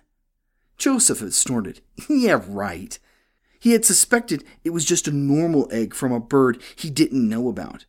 Joseph 0.77 1.19
had 1.19 1.33
snorted. 1.33 1.81
yeah, 2.09 2.41
right. 2.47 2.97
He 3.59 3.71
had 3.71 3.85
suspected 3.85 4.43
it 4.63 4.71
was 4.71 4.85
just 4.85 5.07
a 5.07 5.11
normal 5.11 5.69
egg 5.71 5.93
from 5.93 6.11
a 6.11 6.19
bird 6.19 6.61
he 6.75 6.89
didn't 6.89 7.29
know 7.29 7.47
about. 7.47 7.85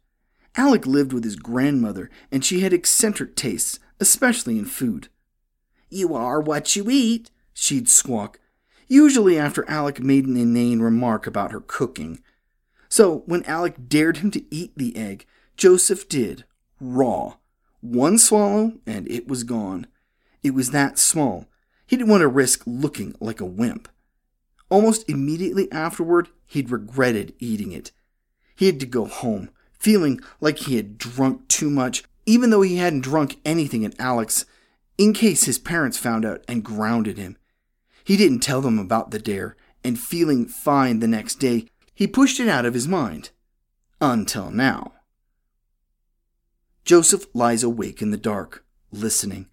Alec 0.56 0.86
lived 0.86 1.12
with 1.12 1.24
his 1.24 1.36
grandmother, 1.36 2.10
and 2.30 2.44
she 2.44 2.60
had 2.60 2.72
eccentric 2.72 3.34
tastes, 3.34 3.80
especially 3.98 4.56
in 4.56 4.66
food. 4.66 5.08
You 5.88 6.14
are 6.14 6.40
what 6.40 6.76
you 6.76 6.88
eat, 6.90 7.30
she'd 7.52 7.88
squawk, 7.88 8.38
usually 8.86 9.38
after 9.38 9.68
Alec 9.68 10.00
made 10.00 10.26
an 10.26 10.36
inane 10.36 10.80
remark 10.80 11.26
about 11.26 11.50
her 11.52 11.60
cooking. 11.60 12.20
So 12.88 13.24
when 13.26 13.42
Alec 13.44 13.88
dared 13.88 14.18
him 14.18 14.30
to 14.32 14.54
eat 14.54 14.72
the 14.76 14.96
egg, 14.96 15.26
Joseph 15.56 16.08
did, 16.08 16.44
raw. 16.80 17.34
One 17.80 18.18
swallow, 18.18 18.74
and 18.86 19.10
it 19.10 19.26
was 19.26 19.42
gone. 19.44 19.88
It 20.42 20.54
was 20.54 20.70
that 20.70 20.98
small. 20.98 21.46
He 21.86 21.96
didn't 21.96 22.08
want 22.08 22.22
to 22.22 22.28
risk 22.28 22.62
looking 22.66 23.14
like 23.20 23.40
a 23.40 23.46
wimp. 23.46 23.88
Almost 24.70 25.08
immediately 25.08 25.70
afterward, 25.70 26.28
he'd 26.46 26.70
regretted 26.70 27.34
eating 27.38 27.72
it. 27.72 27.92
He 28.56 28.66
had 28.66 28.80
to 28.80 28.86
go 28.86 29.04
home, 29.04 29.50
feeling 29.72 30.20
like 30.40 30.58
he 30.60 30.76
had 30.76 30.98
drunk 30.98 31.48
too 31.48 31.70
much, 31.70 32.04
even 32.26 32.50
though 32.50 32.62
he 32.62 32.76
hadn't 32.76 33.02
drunk 33.02 33.36
anything 33.44 33.84
at 33.84 33.98
Alec's, 34.00 34.46
in 34.96 35.12
case 35.12 35.44
his 35.44 35.58
parents 35.58 35.98
found 35.98 36.24
out 36.24 36.44
and 36.48 36.64
grounded 36.64 37.18
him. 37.18 37.36
He 38.04 38.16
didn't 38.16 38.40
tell 38.40 38.60
them 38.60 38.78
about 38.78 39.10
the 39.10 39.18
dare, 39.18 39.56
and 39.82 39.98
feeling 39.98 40.46
fine 40.46 41.00
the 41.00 41.06
next 41.06 41.36
day, 41.36 41.66
he 41.94 42.06
pushed 42.06 42.40
it 42.40 42.48
out 42.48 42.64
of 42.64 42.74
his 42.74 42.88
mind. 42.88 43.30
Until 44.00 44.50
now. 44.50 44.92
Joseph 46.84 47.26
lies 47.34 47.62
awake 47.62 48.02
in 48.02 48.10
the 48.10 48.16
dark, 48.16 48.64
listening. 48.90 49.48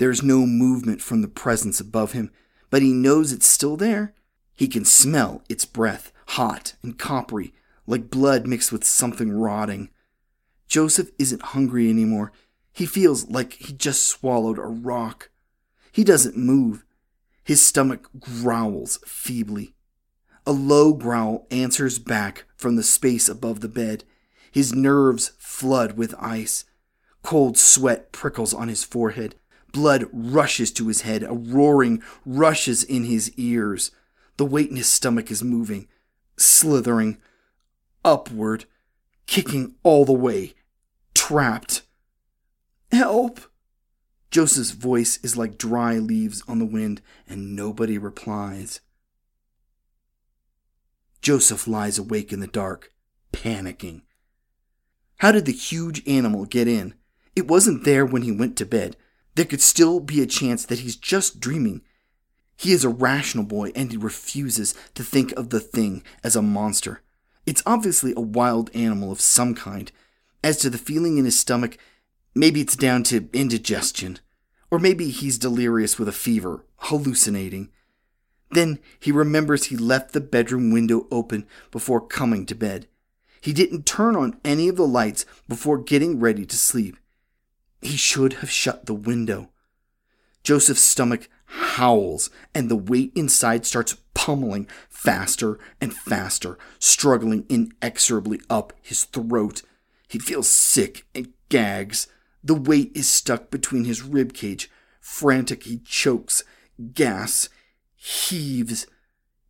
There 0.00 0.10
is 0.10 0.22
no 0.22 0.46
movement 0.46 1.02
from 1.02 1.20
the 1.20 1.28
presence 1.28 1.78
above 1.78 2.12
him, 2.12 2.30
but 2.70 2.80
he 2.80 2.90
knows 2.90 3.32
it's 3.32 3.46
still 3.46 3.76
there. 3.76 4.14
He 4.56 4.66
can 4.66 4.86
smell 4.86 5.42
its 5.46 5.66
breath, 5.66 6.10
hot 6.28 6.72
and 6.82 6.98
coppery, 6.98 7.52
like 7.86 8.08
blood 8.08 8.46
mixed 8.46 8.72
with 8.72 8.82
something 8.82 9.30
rotting. 9.30 9.90
Joseph 10.66 11.10
isn't 11.18 11.42
hungry 11.52 11.90
anymore. 11.90 12.32
He 12.72 12.86
feels 12.86 13.28
like 13.28 13.52
he 13.52 13.74
just 13.74 14.08
swallowed 14.08 14.56
a 14.56 14.62
rock. 14.62 15.28
He 15.92 16.02
doesn't 16.02 16.34
move. 16.34 16.82
His 17.44 17.60
stomach 17.60 18.08
growls 18.18 19.00
feebly. 19.04 19.74
A 20.46 20.52
low 20.52 20.94
growl 20.94 21.46
answers 21.50 21.98
back 21.98 22.46
from 22.56 22.76
the 22.76 22.82
space 22.82 23.28
above 23.28 23.60
the 23.60 23.68
bed. 23.68 24.04
His 24.50 24.74
nerves 24.74 25.32
flood 25.36 25.98
with 25.98 26.14
ice. 26.18 26.64
Cold 27.22 27.58
sweat 27.58 28.12
prickles 28.12 28.54
on 28.54 28.68
his 28.68 28.82
forehead. 28.82 29.34
Blood 29.72 30.06
rushes 30.12 30.70
to 30.72 30.88
his 30.88 31.02
head. 31.02 31.22
A 31.22 31.32
roaring 31.32 32.02
rushes 32.24 32.82
in 32.82 33.04
his 33.04 33.32
ears. 33.36 33.90
The 34.36 34.46
weight 34.46 34.70
in 34.70 34.76
his 34.76 34.88
stomach 34.88 35.30
is 35.30 35.42
moving, 35.42 35.86
slithering 36.36 37.18
upward, 38.04 38.64
kicking 39.26 39.74
all 39.82 40.04
the 40.04 40.12
way, 40.12 40.54
trapped. 41.14 41.82
Help! 42.90 43.40
Joseph's 44.30 44.70
voice 44.70 45.18
is 45.22 45.36
like 45.36 45.58
dry 45.58 45.98
leaves 45.98 46.42
on 46.46 46.58
the 46.58 46.64
wind, 46.64 47.02
and 47.28 47.56
nobody 47.56 47.98
replies. 47.98 48.80
Joseph 51.20 51.66
lies 51.66 51.98
awake 51.98 52.32
in 52.32 52.40
the 52.40 52.46
dark, 52.46 52.92
panicking. 53.32 54.02
How 55.18 55.32
did 55.32 55.44
the 55.44 55.52
huge 55.52 56.06
animal 56.08 56.46
get 56.46 56.66
in? 56.66 56.94
It 57.36 57.48
wasn't 57.48 57.84
there 57.84 58.06
when 58.06 58.22
he 58.22 58.32
went 58.32 58.56
to 58.56 58.66
bed. 58.66 58.96
There 59.34 59.44
could 59.44 59.60
still 59.60 60.00
be 60.00 60.20
a 60.22 60.26
chance 60.26 60.64
that 60.66 60.80
he's 60.80 60.96
just 60.96 61.40
dreaming. 61.40 61.82
He 62.56 62.72
is 62.72 62.84
a 62.84 62.88
rational 62.88 63.44
boy 63.44 63.72
and 63.74 63.90
he 63.90 63.96
refuses 63.96 64.74
to 64.94 65.02
think 65.02 65.32
of 65.32 65.50
the 65.50 65.60
thing 65.60 66.02
as 66.22 66.36
a 66.36 66.42
monster. 66.42 67.00
It's 67.46 67.62
obviously 67.64 68.12
a 68.16 68.20
wild 68.20 68.70
animal 68.74 69.10
of 69.10 69.20
some 69.20 69.54
kind. 69.54 69.90
As 70.42 70.58
to 70.58 70.70
the 70.70 70.78
feeling 70.78 71.16
in 71.16 71.24
his 71.24 71.38
stomach, 71.38 71.78
maybe 72.34 72.60
it's 72.60 72.76
down 72.76 73.02
to 73.04 73.28
indigestion. 73.32 74.18
Or 74.70 74.78
maybe 74.78 75.10
he's 75.10 75.38
delirious 75.38 75.98
with 75.98 76.08
a 76.08 76.12
fever, 76.12 76.64
hallucinating. 76.76 77.70
Then 78.50 78.78
he 78.98 79.12
remembers 79.12 79.64
he 79.64 79.76
left 79.76 80.12
the 80.12 80.20
bedroom 80.20 80.70
window 80.70 81.06
open 81.10 81.46
before 81.70 82.00
coming 82.00 82.46
to 82.46 82.54
bed. 82.54 82.88
He 83.40 83.52
didn't 83.52 83.86
turn 83.86 84.16
on 84.16 84.38
any 84.44 84.68
of 84.68 84.76
the 84.76 84.86
lights 84.86 85.24
before 85.48 85.78
getting 85.78 86.20
ready 86.20 86.44
to 86.44 86.56
sleep. 86.56 86.96
He 87.80 87.96
should 87.96 88.34
have 88.34 88.50
shut 88.50 88.86
the 88.86 88.94
window. 88.94 89.50
Joseph's 90.42 90.82
stomach 90.82 91.28
howls, 91.46 92.30
and 92.54 92.70
the 92.70 92.76
weight 92.76 93.12
inside 93.14 93.66
starts 93.66 93.96
pummeling 94.14 94.68
faster 94.88 95.58
and 95.80 95.92
faster, 95.92 96.58
struggling 96.78 97.44
inexorably 97.48 98.40
up 98.48 98.72
his 98.80 99.04
throat. 99.04 99.62
He 100.08 100.18
feels 100.18 100.48
sick 100.48 101.06
and 101.14 101.32
gags. 101.48 102.06
The 102.42 102.54
weight 102.54 102.92
is 102.94 103.08
stuck 103.08 103.50
between 103.50 103.84
his 103.84 104.02
rib 104.02 104.32
cage. 104.32 104.70
Frantic, 105.00 105.64
he 105.64 105.78
chokes, 105.78 106.44
gasps, 106.94 107.48
heaves. 107.96 108.86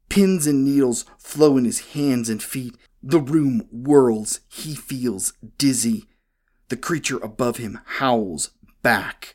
Pins 0.08 0.46
and 0.46 0.64
needles 0.64 1.04
flow 1.18 1.56
in 1.56 1.64
his 1.64 1.92
hands 1.92 2.28
and 2.28 2.42
feet. 2.42 2.76
The 3.02 3.20
room 3.20 3.66
whirls. 3.70 4.40
He 4.48 4.74
feels 4.74 5.32
dizzy. 5.56 6.06
The 6.70 6.76
creature 6.76 7.18
above 7.18 7.56
him 7.56 7.80
howls 7.84 8.52
back. 8.82 9.34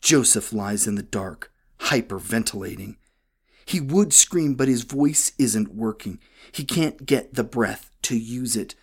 Joseph 0.00 0.54
lies 0.54 0.86
in 0.86 0.94
the 0.94 1.02
dark, 1.02 1.52
hyperventilating. 1.80 2.96
He 3.66 3.78
would 3.78 4.14
scream, 4.14 4.54
but 4.54 4.68
his 4.68 4.84
voice 4.84 5.32
isn't 5.38 5.74
working. 5.74 6.18
He 6.50 6.64
can't 6.64 7.04
get 7.04 7.34
the 7.34 7.44
breath 7.44 7.90
to 8.02 8.16
use 8.16 8.56
it. 8.56 8.74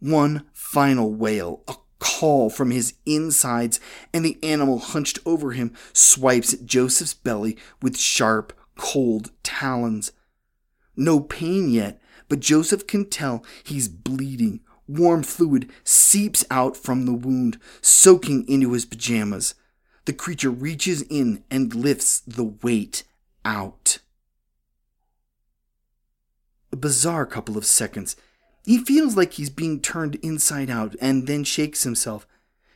One 0.00 0.46
final 0.54 1.12
wail, 1.12 1.62
a 1.68 1.74
call 1.98 2.48
from 2.48 2.70
his 2.70 2.94
insides, 3.04 3.78
and 4.14 4.24
the 4.24 4.38
animal 4.42 4.78
hunched 4.78 5.18
over 5.26 5.52
him 5.52 5.74
swipes 5.92 6.54
at 6.54 6.64
Joseph's 6.64 7.14
belly 7.14 7.58
with 7.82 7.98
sharp, 7.98 8.58
cold 8.76 9.30
talons. 9.42 10.12
No 10.96 11.20
pain 11.20 11.68
yet, 11.68 12.00
but 12.30 12.40
Joseph 12.40 12.86
can 12.86 13.10
tell 13.10 13.44
he's 13.62 13.88
bleeding. 13.88 14.60
Warm 14.88 15.22
fluid 15.22 15.70
seeps 15.84 16.44
out 16.50 16.76
from 16.76 17.06
the 17.06 17.12
wound, 17.12 17.58
soaking 17.80 18.46
into 18.48 18.72
his 18.72 18.84
pajamas. 18.84 19.54
The 20.04 20.12
creature 20.12 20.50
reaches 20.50 21.02
in 21.02 21.44
and 21.50 21.74
lifts 21.74 22.20
the 22.20 22.44
weight 22.44 23.04
out. 23.44 23.98
A 26.72 26.76
bizarre 26.76 27.26
couple 27.26 27.56
of 27.56 27.64
seconds. 27.64 28.16
He 28.64 28.78
feels 28.78 29.16
like 29.16 29.34
he's 29.34 29.50
being 29.50 29.80
turned 29.80 30.16
inside 30.16 30.70
out 30.70 30.96
and 31.00 31.26
then 31.26 31.44
shakes 31.44 31.82
himself. 31.82 32.26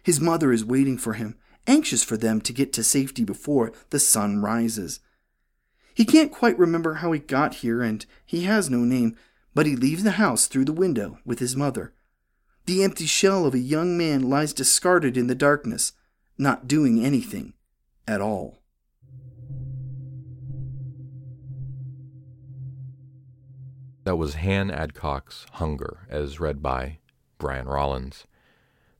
His 0.02 0.20
mother 0.20 0.52
is 0.52 0.64
waiting 0.64 0.98
for 0.98 1.14
him, 1.14 1.36
anxious 1.66 2.04
for 2.04 2.16
them 2.16 2.40
to 2.42 2.52
get 2.52 2.72
to 2.74 2.84
safety 2.84 3.24
before 3.24 3.72
the 3.90 3.98
sun 3.98 4.40
rises. 4.40 5.00
He 5.94 6.04
can't 6.04 6.30
quite 6.30 6.58
remember 6.58 6.94
how 6.94 7.12
he 7.12 7.18
got 7.18 7.56
here 7.56 7.82
and 7.82 8.04
he 8.24 8.42
has 8.42 8.68
no 8.68 8.78
name, 8.78 9.16
but 9.56 9.64
he 9.64 9.74
leaves 9.74 10.02
the 10.02 10.12
house 10.12 10.48
through 10.48 10.66
the 10.66 10.72
window 10.72 11.18
with 11.24 11.38
his 11.38 11.56
mother. 11.56 11.94
The 12.66 12.84
empty 12.84 13.06
shell 13.06 13.46
of 13.46 13.54
a 13.54 13.58
young 13.58 13.96
man 13.96 14.28
lies 14.28 14.52
discarded 14.52 15.16
in 15.16 15.28
the 15.28 15.34
darkness, 15.34 15.94
not 16.36 16.68
doing 16.68 17.02
anything 17.02 17.54
at 18.06 18.20
all. 18.20 18.58
That 24.04 24.16
was 24.16 24.34
Han 24.34 24.70
Adcock's 24.70 25.46
Hunger, 25.52 26.06
as 26.10 26.38
read 26.38 26.62
by 26.62 26.98
Brian 27.38 27.64
Rollins. 27.64 28.26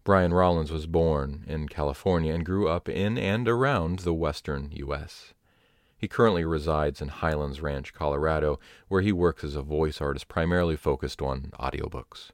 Brian 0.05 0.33
Rollins 0.33 0.73
was 0.73 0.87
born 0.87 1.45
in 1.47 1.69
California 1.69 2.33
and 2.33 2.47
grew 2.47 2.67
up 2.67 2.89
in 2.89 3.19
and 3.19 3.47
around 3.47 3.99
the 4.01 4.15
western 4.15 4.71
U.S. 4.73 5.35
He 5.97 6.09
currently 6.09 6.45
resides 6.45 7.01
in 7.01 7.09
Highlands 7.09 7.61
Ranch, 7.61 7.95
Colorado, 7.95 8.61
where 8.89 9.03
he 9.03 9.13
works 9.13 9.43
as 9.45 9.57
a 9.57 9.63
voice 9.63 10.01
artist 10.01 10.29
primarily 10.29 10.77
focused 10.77 11.23
on 11.23 11.53
audiobooks. 11.59 12.31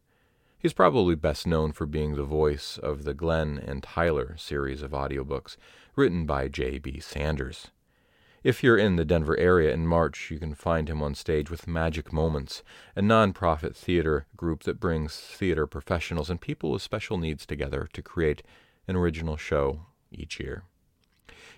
He's 0.58 0.72
probably 0.72 1.14
best 1.14 1.46
known 1.46 1.72
for 1.72 1.86
being 1.86 2.14
the 2.14 2.24
voice 2.24 2.78
of 2.78 3.04
the 3.04 3.14
Glenn 3.14 3.58
and 3.58 3.82
Tyler 3.82 4.36
series 4.36 4.82
of 4.82 4.92
audiobooks, 4.92 5.56
written 5.96 6.26
by 6.26 6.48
J.B. 6.48 7.00
Sanders. 7.00 7.70
If 8.44 8.64
you're 8.64 8.78
in 8.78 8.96
the 8.96 9.04
Denver 9.04 9.36
area 9.38 9.72
in 9.72 9.86
March, 9.86 10.30
you 10.30 10.40
can 10.40 10.54
find 10.54 10.88
him 10.88 11.00
on 11.00 11.14
stage 11.14 11.48
with 11.48 11.68
Magic 11.68 12.12
Moments, 12.12 12.64
a 12.96 13.00
nonprofit 13.00 13.76
theater 13.76 14.26
group 14.36 14.64
that 14.64 14.80
brings 14.80 15.16
theater 15.16 15.68
professionals 15.68 16.28
and 16.28 16.40
people 16.40 16.72
with 16.72 16.82
special 16.82 17.18
needs 17.18 17.46
together 17.46 17.88
to 17.92 18.02
create 18.02 18.42
an 18.88 18.96
original 18.96 19.36
show 19.36 19.86
each 20.10 20.40
year. 20.40 20.64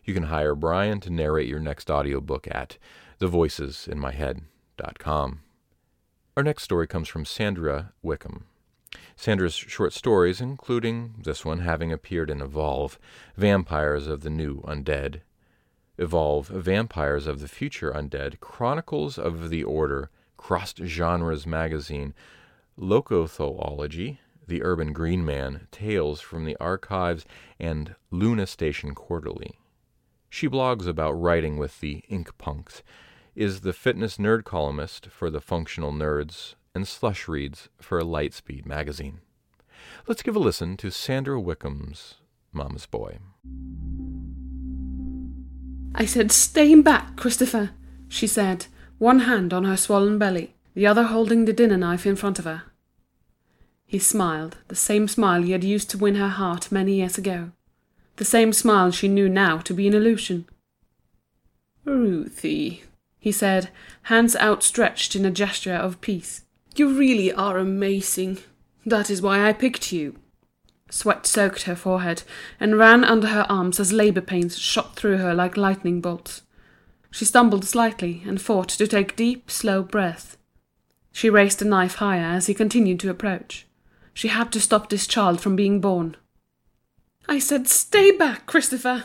You 0.04 0.12
can 0.12 0.24
hire 0.24 0.54
Brian 0.54 1.00
to 1.00 1.10
narrate 1.10 1.48
your 1.48 1.60
next 1.60 1.90
audiobook 1.90 2.46
at 2.50 2.76
thevoicesinmyhead.com. 3.20 5.40
Our 6.36 6.42
next 6.42 6.64
story 6.64 6.86
comes 6.86 7.08
from 7.08 7.24
Sandra 7.24 7.92
Wickham. 8.02 8.44
Sandra's 9.16 9.54
short 9.54 9.92
stories, 9.92 10.40
including 10.40 11.14
this 11.22 11.44
one 11.44 11.60
having 11.60 11.92
appeared 11.92 12.28
in 12.28 12.42
Evolve, 12.42 12.98
Vampires 13.36 14.06
of 14.06 14.20
the 14.20 14.30
New 14.30 14.60
Undead, 14.62 15.20
Evolve 15.96 16.48
Vampires 16.48 17.26
of 17.26 17.40
the 17.40 17.48
Future 17.48 17.92
Undead, 17.92 18.40
Chronicles 18.40 19.16
of 19.16 19.48
the 19.48 19.64
Order, 19.64 20.10
Crossed 20.36 20.84
Genres 20.84 21.46
Magazine, 21.46 22.12
Locothology, 22.78 24.18
The 24.46 24.62
Urban 24.62 24.92
Green 24.92 25.24
Man, 25.24 25.66
Tales 25.70 26.20
from 26.20 26.44
the 26.44 26.56
Archives, 26.60 27.24
and 27.58 27.94
Luna 28.10 28.46
Station 28.46 28.94
Quarterly. 28.94 29.58
She 30.34 30.48
blogs 30.48 30.88
about 30.88 31.12
writing 31.12 31.58
with 31.58 31.78
the 31.78 32.02
Ink 32.08 32.36
Punks, 32.38 32.82
is 33.36 33.60
the 33.60 33.72
fitness 33.72 34.16
nerd 34.16 34.42
columnist 34.42 35.06
for 35.06 35.30
the 35.30 35.40
Functional 35.40 35.92
Nerds, 35.92 36.56
and 36.74 36.88
slush 36.88 37.28
reads 37.28 37.68
for 37.80 38.00
Lightspeed 38.00 38.66
magazine. 38.66 39.20
Let's 40.08 40.22
give 40.22 40.34
a 40.34 40.40
listen 40.40 40.76
to 40.78 40.90
Sandra 40.90 41.40
Wickham's 41.40 42.16
Mamma's 42.52 42.86
Boy. 42.86 43.18
I 45.94 46.04
said, 46.04 46.32
Stay 46.32 46.74
back, 46.80 47.14
Christopher, 47.14 47.70
she 48.08 48.26
said, 48.26 48.66
one 48.98 49.20
hand 49.20 49.52
on 49.52 49.62
her 49.62 49.76
swollen 49.76 50.18
belly, 50.18 50.56
the 50.74 50.84
other 50.84 51.04
holding 51.04 51.44
the 51.44 51.52
dinner 51.52 51.76
knife 51.76 52.06
in 52.06 52.16
front 52.16 52.40
of 52.40 52.44
her. 52.44 52.64
He 53.86 54.00
smiled, 54.00 54.56
the 54.66 54.74
same 54.74 55.06
smile 55.06 55.42
he 55.42 55.52
had 55.52 55.62
used 55.62 55.90
to 55.90 55.98
win 55.98 56.16
her 56.16 56.30
heart 56.30 56.72
many 56.72 56.94
years 56.94 57.16
ago, 57.16 57.52
the 58.16 58.24
same 58.24 58.52
smile 58.52 58.90
she 58.90 59.08
knew 59.08 59.28
now 59.28 59.58
to 59.58 59.74
be 59.74 59.86
an 59.88 59.94
illusion. 59.94 60.46
Ruthie, 61.84 62.84
he 63.18 63.32
said, 63.32 63.70
hands 64.04 64.36
outstretched 64.36 65.16
in 65.16 65.24
a 65.24 65.30
gesture 65.30 65.74
of 65.74 66.00
peace. 66.00 66.44
You 66.76 66.96
really 66.96 67.32
are 67.32 67.58
amazing. 67.58 68.38
That 68.86 69.10
is 69.10 69.22
why 69.22 69.46
I 69.46 69.52
picked 69.52 69.92
you. 69.92 70.16
Sweat 70.90 71.26
soaked 71.26 71.62
her 71.62 71.74
forehead 71.74 72.22
and 72.60 72.78
ran 72.78 73.04
under 73.04 73.28
her 73.28 73.46
arms 73.48 73.80
as 73.80 73.92
labor 73.92 74.20
pains 74.20 74.58
shot 74.58 74.94
through 74.94 75.18
her 75.18 75.34
like 75.34 75.56
lightning 75.56 76.00
bolts. 76.00 76.42
She 77.10 77.24
stumbled 77.24 77.64
slightly 77.64 78.22
and 78.26 78.40
fought 78.40 78.68
to 78.70 78.86
take 78.86 79.16
deep, 79.16 79.50
slow 79.50 79.82
breaths. 79.82 80.36
She 81.12 81.30
raised 81.30 81.60
the 81.60 81.64
knife 81.64 81.96
higher 81.96 82.24
as 82.24 82.46
he 82.46 82.54
continued 82.54 83.00
to 83.00 83.10
approach. 83.10 83.66
She 84.12 84.28
had 84.28 84.52
to 84.52 84.60
stop 84.60 84.90
this 84.90 85.06
child 85.06 85.40
from 85.40 85.56
being 85.56 85.80
born. 85.80 86.16
I 87.28 87.38
said, 87.38 87.68
Stay 87.68 88.10
back, 88.10 88.46
Christopher! 88.46 89.04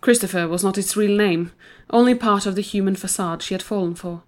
Christopher 0.00 0.48
was 0.48 0.62
not 0.62 0.78
its 0.78 0.96
real 0.96 1.16
name, 1.16 1.52
only 1.90 2.14
part 2.14 2.46
of 2.46 2.54
the 2.54 2.62
human 2.62 2.96
facade 2.96 3.42
she 3.42 3.54
had 3.54 3.62
fallen 3.62 3.94
for. 3.94 4.22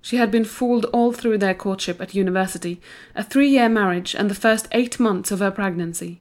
She 0.00 0.16
had 0.16 0.30
been 0.30 0.44
fooled 0.44 0.84
all 0.86 1.12
through 1.12 1.38
their 1.38 1.54
courtship 1.54 2.00
at 2.00 2.14
university, 2.14 2.80
a 3.14 3.22
three 3.22 3.48
year 3.48 3.68
marriage, 3.68 4.14
and 4.14 4.28
the 4.28 4.34
first 4.34 4.68
eight 4.72 5.00
months 5.00 5.30
of 5.30 5.38
her 5.38 5.50
pregnancy. 5.50 6.20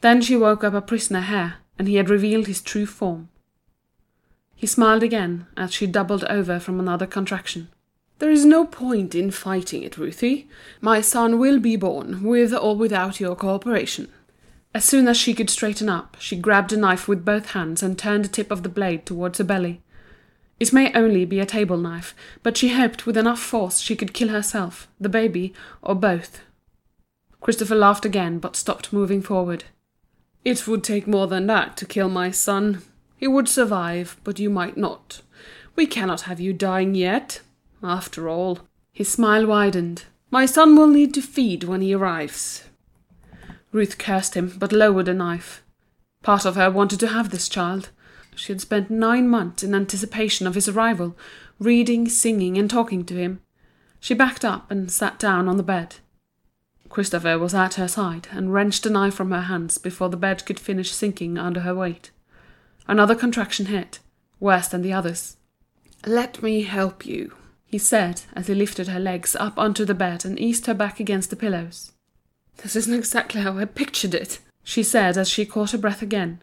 Then 0.00 0.20
she 0.20 0.36
woke 0.36 0.64
up 0.64 0.74
a 0.74 0.80
prisoner 0.80 1.20
here, 1.20 1.54
and 1.78 1.88
he 1.88 1.96
had 1.96 2.08
revealed 2.08 2.46
his 2.46 2.60
true 2.60 2.86
form. 2.86 3.28
He 4.54 4.66
smiled 4.66 5.02
again 5.02 5.46
as 5.56 5.72
she 5.72 5.86
doubled 5.86 6.24
over 6.24 6.60
from 6.60 6.78
another 6.78 7.06
contraction. 7.06 7.68
There 8.18 8.30
is 8.30 8.44
no 8.44 8.64
point 8.64 9.14
in 9.14 9.30
fighting 9.30 9.82
it, 9.82 9.98
Ruthie. 9.98 10.48
My 10.80 11.00
son 11.00 11.38
will 11.38 11.58
be 11.58 11.76
born, 11.76 12.22
with 12.22 12.54
or 12.54 12.76
without 12.76 13.18
your 13.18 13.34
cooperation. 13.34 14.08
As 14.74 14.84
soon 14.84 15.06
as 15.06 15.16
she 15.18 15.34
could 15.34 15.50
straighten 15.50 15.88
up, 15.88 16.16
she 16.18 16.36
grabbed 16.36 16.70
the 16.70 16.76
knife 16.78 17.06
with 17.06 17.24
both 17.24 17.50
hands 17.50 17.82
and 17.82 17.98
turned 17.98 18.24
the 18.24 18.28
tip 18.28 18.50
of 18.50 18.62
the 18.62 18.70
blade 18.70 19.04
towards 19.04 19.38
her 19.38 19.44
belly. 19.44 19.82
It 20.58 20.72
may 20.72 20.92
only 20.94 21.24
be 21.24 21.40
a 21.40 21.46
table 21.46 21.76
knife, 21.76 22.14
but 22.42 22.56
she 22.56 22.70
hoped 22.70 23.04
with 23.04 23.16
enough 23.16 23.40
force 23.40 23.80
she 23.80 23.96
could 23.96 24.14
kill 24.14 24.28
herself, 24.28 24.88
the 25.00 25.08
baby, 25.08 25.52
or 25.82 25.94
both. 25.94 26.40
Christopher 27.40 27.74
laughed 27.74 28.04
again, 28.04 28.38
but 28.38 28.56
stopped 28.56 28.92
moving 28.92 29.20
forward. 29.20 29.64
It 30.44 30.66
would 30.66 30.84
take 30.84 31.06
more 31.06 31.26
than 31.26 31.46
that 31.48 31.76
to 31.78 31.84
kill 31.84 32.08
my 32.08 32.30
son. 32.30 32.82
He 33.16 33.26
would 33.26 33.48
survive, 33.48 34.16
but 34.24 34.38
you 34.38 34.48
might 34.48 34.76
not. 34.76 35.20
We 35.76 35.86
cannot 35.86 36.22
have 36.22 36.40
you 36.40 36.52
dying 36.52 36.94
yet. 36.94 37.40
After 37.82 38.28
all, 38.28 38.60
his 38.92 39.08
smile 39.08 39.46
widened. 39.46 40.04
My 40.30 40.46
son 40.46 40.76
will 40.76 40.86
need 40.86 41.12
to 41.14 41.22
feed 41.22 41.64
when 41.64 41.80
he 41.80 41.94
arrives. 41.94 42.64
Ruth 43.72 43.98
cursed 43.98 44.34
him, 44.34 44.54
but 44.58 44.72
lowered 44.72 45.06
the 45.06 45.14
knife. 45.14 45.62
Part 46.22 46.44
of 46.44 46.56
her 46.56 46.70
wanted 46.70 47.00
to 47.00 47.08
have 47.08 47.30
this 47.30 47.48
child. 47.48 47.90
She 48.36 48.52
had 48.52 48.60
spent 48.60 48.90
nine 48.90 49.28
months 49.28 49.62
in 49.62 49.74
anticipation 49.74 50.46
of 50.46 50.54
his 50.54 50.68
arrival, 50.68 51.16
reading, 51.58 52.08
singing, 52.08 52.58
and 52.58 52.70
talking 52.70 53.04
to 53.06 53.14
him. 53.14 53.40
She 53.98 54.14
backed 54.14 54.44
up 54.44 54.70
and 54.70 54.90
sat 54.90 55.18
down 55.18 55.48
on 55.48 55.56
the 55.56 55.62
bed. 55.62 55.96
Christopher 56.88 57.38
was 57.38 57.54
at 57.54 57.74
her 57.74 57.88
side 57.88 58.28
and 58.30 58.52
wrenched 58.52 58.82
the 58.82 58.90
knife 58.90 59.14
from 59.14 59.30
her 59.30 59.42
hands 59.42 59.78
before 59.78 60.10
the 60.10 60.16
bed 60.16 60.44
could 60.44 60.60
finish 60.60 60.92
sinking 60.92 61.38
under 61.38 61.60
her 61.60 61.74
weight. 61.74 62.10
Another 62.86 63.14
contraction 63.14 63.66
hit, 63.66 64.00
worse 64.40 64.68
than 64.68 64.82
the 64.82 64.92
others. 64.92 65.36
Let 66.06 66.42
me 66.42 66.62
help 66.62 67.06
you, 67.06 67.34
he 67.64 67.78
said 67.78 68.22
as 68.34 68.48
he 68.48 68.54
lifted 68.54 68.88
her 68.88 69.00
legs 69.00 69.34
up 69.36 69.56
onto 69.56 69.84
the 69.84 69.94
bed 69.94 70.24
and 70.24 70.38
eased 70.38 70.66
her 70.66 70.74
back 70.74 71.00
against 71.00 71.30
the 71.30 71.36
pillows. 71.36 71.91
This 72.62 72.76
isn't 72.76 72.94
exactly 72.94 73.40
how 73.40 73.58
I 73.58 73.64
pictured 73.64 74.14
it, 74.14 74.38
she 74.62 74.82
said 74.82 75.18
as 75.18 75.28
she 75.28 75.44
caught 75.44 75.72
her 75.72 75.78
breath 75.78 76.02
again. 76.02 76.42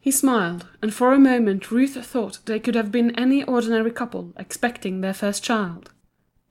He 0.00 0.10
smiled, 0.10 0.66
and 0.80 0.92
for 0.92 1.12
a 1.12 1.18
moment 1.18 1.70
Ruth 1.70 1.94
thought 2.04 2.40
they 2.46 2.58
could 2.58 2.74
have 2.74 2.90
been 2.90 3.14
any 3.18 3.44
ordinary 3.44 3.90
couple 3.90 4.32
expecting 4.36 5.00
their 5.00 5.14
first 5.14 5.44
child. 5.44 5.90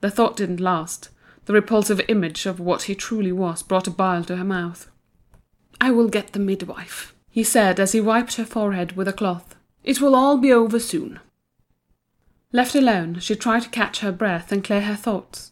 The 0.00 0.10
thought 0.10 0.36
didn't 0.36 0.60
last. 0.60 1.10
The 1.46 1.52
repulsive 1.52 2.00
image 2.08 2.46
of 2.46 2.60
what 2.60 2.82
he 2.82 2.94
truly 2.94 3.32
was 3.32 3.62
brought 3.62 3.88
a 3.88 3.90
bile 3.90 4.24
to 4.24 4.36
her 4.36 4.44
mouth. 4.44 4.88
I 5.80 5.90
will 5.90 6.08
get 6.08 6.32
the 6.32 6.38
midwife, 6.38 7.14
he 7.28 7.42
said 7.42 7.80
as 7.80 7.92
he 7.92 8.00
wiped 8.00 8.36
her 8.36 8.44
forehead 8.44 8.92
with 8.92 9.08
a 9.08 9.12
cloth. 9.12 9.56
It 9.82 10.00
will 10.00 10.14
all 10.14 10.38
be 10.38 10.52
over 10.52 10.78
soon. 10.78 11.18
Left 12.52 12.74
alone, 12.74 13.18
she 13.18 13.34
tried 13.34 13.62
to 13.62 13.68
catch 13.68 14.00
her 14.00 14.12
breath 14.12 14.52
and 14.52 14.62
clear 14.62 14.82
her 14.82 14.96
thoughts. 14.96 15.49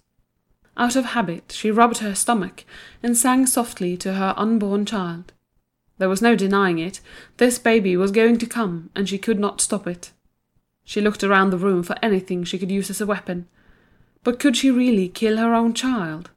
Out 0.78 0.94
of 0.94 1.06
habit, 1.06 1.50
she 1.50 1.72
rubbed 1.72 1.98
her 1.98 2.14
stomach 2.14 2.64
and 3.02 3.16
sang 3.16 3.46
softly 3.46 3.96
to 3.96 4.14
her 4.14 4.32
unborn 4.36 4.86
child. 4.86 5.32
There 5.98 6.08
was 6.08 6.22
no 6.22 6.36
denying 6.36 6.78
it, 6.78 7.00
this 7.38 7.58
baby 7.58 7.96
was 7.96 8.12
going 8.12 8.38
to 8.38 8.46
come, 8.46 8.90
and 8.94 9.08
she 9.08 9.18
could 9.18 9.40
not 9.40 9.60
stop 9.60 9.88
it. 9.88 10.12
She 10.84 11.00
looked 11.00 11.24
around 11.24 11.50
the 11.50 11.58
room 11.58 11.82
for 11.82 11.96
anything 12.00 12.44
she 12.44 12.58
could 12.58 12.70
use 12.70 12.90
as 12.90 13.00
a 13.00 13.06
weapon. 13.06 13.48
But 14.22 14.38
could 14.38 14.56
she 14.56 14.70
really 14.70 15.08
kill 15.08 15.36
her 15.36 15.52
own 15.52 15.74
child? 15.74 16.30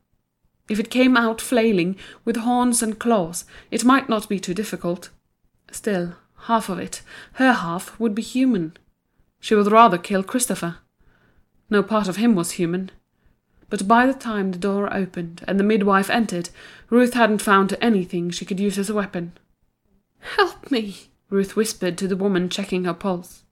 If 0.67 0.79
it 0.79 0.89
came 0.89 1.15
out 1.15 1.39
flailing, 1.39 1.95
with 2.25 2.37
horns 2.37 2.81
and 2.81 2.97
claws, 2.97 3.45
it 3.69 3.85
might 3.85 4.09
not 4.09 4.27
be 4.27 4.39
too 4.39 4.55
difficult. 4.55 5.09
Still, 5.71 6.15
half 6.45 6.67
of 6.67 6.79
it, 6.79 7.03
her 7.33 7.53
half, 7.53 7.99
would 7.99 8.15
be 8.15 8.23
human. 8.23 8.75
She 9.39 9.53
would 9.53 9.71
rather 9.71 9.99
kill 9.99 10.23
Christopher. 10.23 10.77
No 11.69 11.83
part 11.83 12.07
of 12.07 12.15
him 12.15 12.33
was 12.33 12.51
human. 12.51 12.89
But 13.71 13.87
by 13.87 14.05
the 14.05 14.13
time 14.13 14.51
the 14.51 14.59
door 14.59 14.93
opened 14.93 15.45
and 15.47 15.57
the 15.57 15.63
midwife 15.63 16.09
entered, 16.09 16.49
Ruth 16.89 17.13
hadn't 17.13 17.41
found 17.41 17.75
anything 17.79 18.29
she 18.29 18.43
could 18.45 18.59
use 18.59 18.77
as 18.77 18.89
a 18.89 18.93
weapon. 18.93 19.31
Help 20.35 20.69
me, 20.69 21.07
Ruth 21.29 21.55
whispered 21.55 21.97
to 21.97 22.07
the 22.07 22.17
woman 22.17 22.49
checking 22.49 22.83
her 22.83 22.93
pulse. 22.93 23.43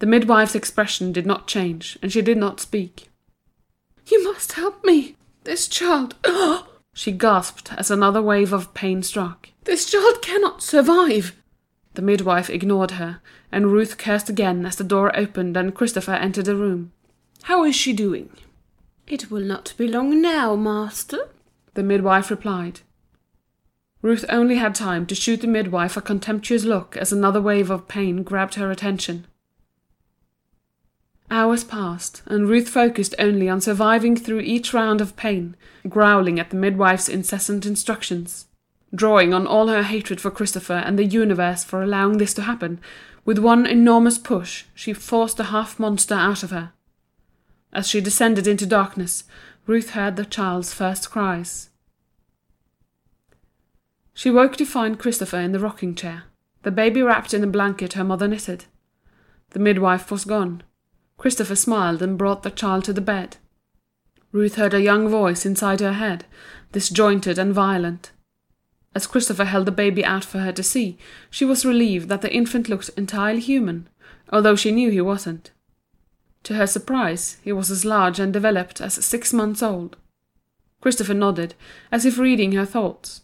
The 0.00 0.06
midwife's 0.06 0.56
expression 0.56 1.12
did 1.12 1.26
not 1.26 1.46
change, 1.46 1.96
and 2.02 2.12
she 2.12 2.22
did 2.22 2.38
not 2.38 2.58
speak. 2.58 3.08
You 4.10 4.24
must 4.24 4.52
help 4.52 4.84
me. 4.84 5.14
This 5.44 5.68
child. 5.68 6.16
she 6.92 7.12
gasped 7.12 7.72
as 7.74 7.88
another 7.88 8.20
wave 8.20 8.52
of 8.52 8.74
pain 8.74 9.00
struck. 9.04 9.50
This 9.62 9.88
child 9.88 10.22
cannot 10.22 10.60
survive. 10.60 11.36
The 11.94 12.02
midwife 12.02 12.50
ignored 12.50 12.92
her, 12.92 13.20
and 13.52 13.70
Ruth 13.70 13.96
cursed 13.96 14.28
again 14.28 14.66
as 14.66 14.74
the 14.74 14.82
door 14.82 15.16
opened 15.16 15.56
and 15.56 15.72
Christopher 15.74 16.14
entered 16.14 16.46
the 16.46 16.56
room. 16.56 16.90
How 17.44 17.62
is 17.62 17.76
she 17.76 17.92
doing? 17.92 18.30
It 19.10 19.28
will 19.28 19.42
not 19.42 19.74
be 19.76 19.88
long 19.88 20.22
now, 20.22 20.54
master, 20.54 21.30
the 21.74 21.82
midwife 21.82 22.30
replied. 22.30 22.82
Ruth 24.02 24.24
only 24.28 24.54
had 24.54 24.72
time 24.72 25.04
to 25.06 25.16
shoot 25.16 25.40
the 25.40 25.48
midwife 25.48 25.96
a 25.96 26.00
contemptuous 26.00 26.62
look 26.62 26.96
as 26.96 27.12
another 27.12 27.42
wave 27.42 27.70
of 27.70 27.88
pain 27.88 28.22
grabbed 28.22 28.54
her 28.54 28.70
attention. 28.70 29.26
Hours 31.28 31.64
passed, 31.64 32.22
and 32.26 32.48
Ruth 32.48 32.68
focused 32.68 33.16
only 33.18 33.48
on 33.48 33.60
surviving 33.60 34.14
through 34.14 34.40
each 34.42 34.72
round 34.72 35.00
of 35.00 35.16
pain, 35.16 35.56
growling 35.88 36.38
at 36.38 36.50
the 36.50 36.56
midwife's 36.56 37.08
incessant 37.08 37.66
instructions. 37.66 38.46
Drawing 38.94 39.34
on 39.34 39.44
all 39.44 39.66
her 39.66 39.82
hatred 39.82 40.20
for 40.20 40.30
Christopher 40.30 40.84
and 40.86 40.96
the 40.96 41.04
universe 41.04 41.64
for 41.64 41.82
allowing 41.82 42.18
this 42.18 42.34
to 42.34 42.42
happen, 42.42 42.80
with 43.24 43.40
one 43.40 43.66
enormous 43.66 44.18
push 44.18 44.66
she 44.72 44.92
forced 44.92 45.36
the 45.36 45.50
half 45.50 45.80
monster 45.80 46.14
out 46.14 46.44
of 46.44 46.52
her. 46.52 46.74
As 47.72 47.88
she 47.88 48.00
descended 48.00 48.46
into 48.46 48.66
darkness, 48.66 49.24
Ruth 49.66 49.90
heard 49.90 50.16
the 50.16 50.24
child's 50.24 50.74
first 50.74 51.10
cries. 51.10 51.70
She 54.12 54.30
woke 54.30 54.56
to 54.56 54.66
find 54.66 54.98
Christopher 54.98 55.38
in 55.38 55.52
the 55.52 55.60
rocking 55.60 55.94
chair, 55.94 56.24
the 56.62 56.70
baby 56.70 57.02
wrapped 57.02 57.32
in 57.32 57.44
a 57.44 57.46
blanket 57.46 57.94
her 57.94 58.04
mother 58.04 58.28
knitted. 58.28 58.66
The 59.50 59.58
midwife 59.58 60.10
was 60.10 60.24
gone. 60.24 60.62
Christopher 61.16 61.56
smiled 61.56 62.02
and 62.02 62.18
brought 62.18 62.42
the 62.42 62.50
child 62.50 62.84
to 62.84 62.92
the 62.92 63.00
bed. 63.00 63.36
Ruth 64.32 64.56
heard 64.56 64.74
a 64.74 64.80
young 64.80 65.08
voice 65.08 65.44
inside 65.46 65.80
her 65.80 65.94
head, 65.94 66.24
disjointed 66.72 67.38
and 67.38 67.52
violent. 67.52 68.12
As 68.94 69.06
Christopher 69.06 69.44
held 69.44 69.66
the 69.66 69.72
baby 69.72 70.04
out 70.04 70.24
for 70.24 70.38
her 70.40 70.52
to 70.52 70.62
see, 70.62 70.98
she 71.30 71.44
was 71.44 71.64
relieved 71.64 72.08
that 72.08 72.22
the 72.22 72.32
infant 72.32 72.68
looked 72.68 72.90
entirely 72.96 73.40
human, 73.40 73.88
although 74.32 74.56
she 74.56 74.72
knew 74.72 74.90
he 74.90 75.00
wasn't. 75.00 75.52
To 76.44 76.54
her 76.54 76.66
surprise, 76.66 77.36
he 77.42 77.52
was 77.52 77.70
as 77.70 77.84
large 77.84 78.18
and 78.18 78.32
developed 78.32 78.80
as 78.80 79.04
six 79.04 79.32
months 79.32 79.62
old. 79.62 79.96
Christopher 80.80 81.14
nodded, 81.14 81.54
as 81.92 82.06
if 82.06 82.18
reading 82.18 82.52
her 82.52 82.64
thoughts. 82.64 83.22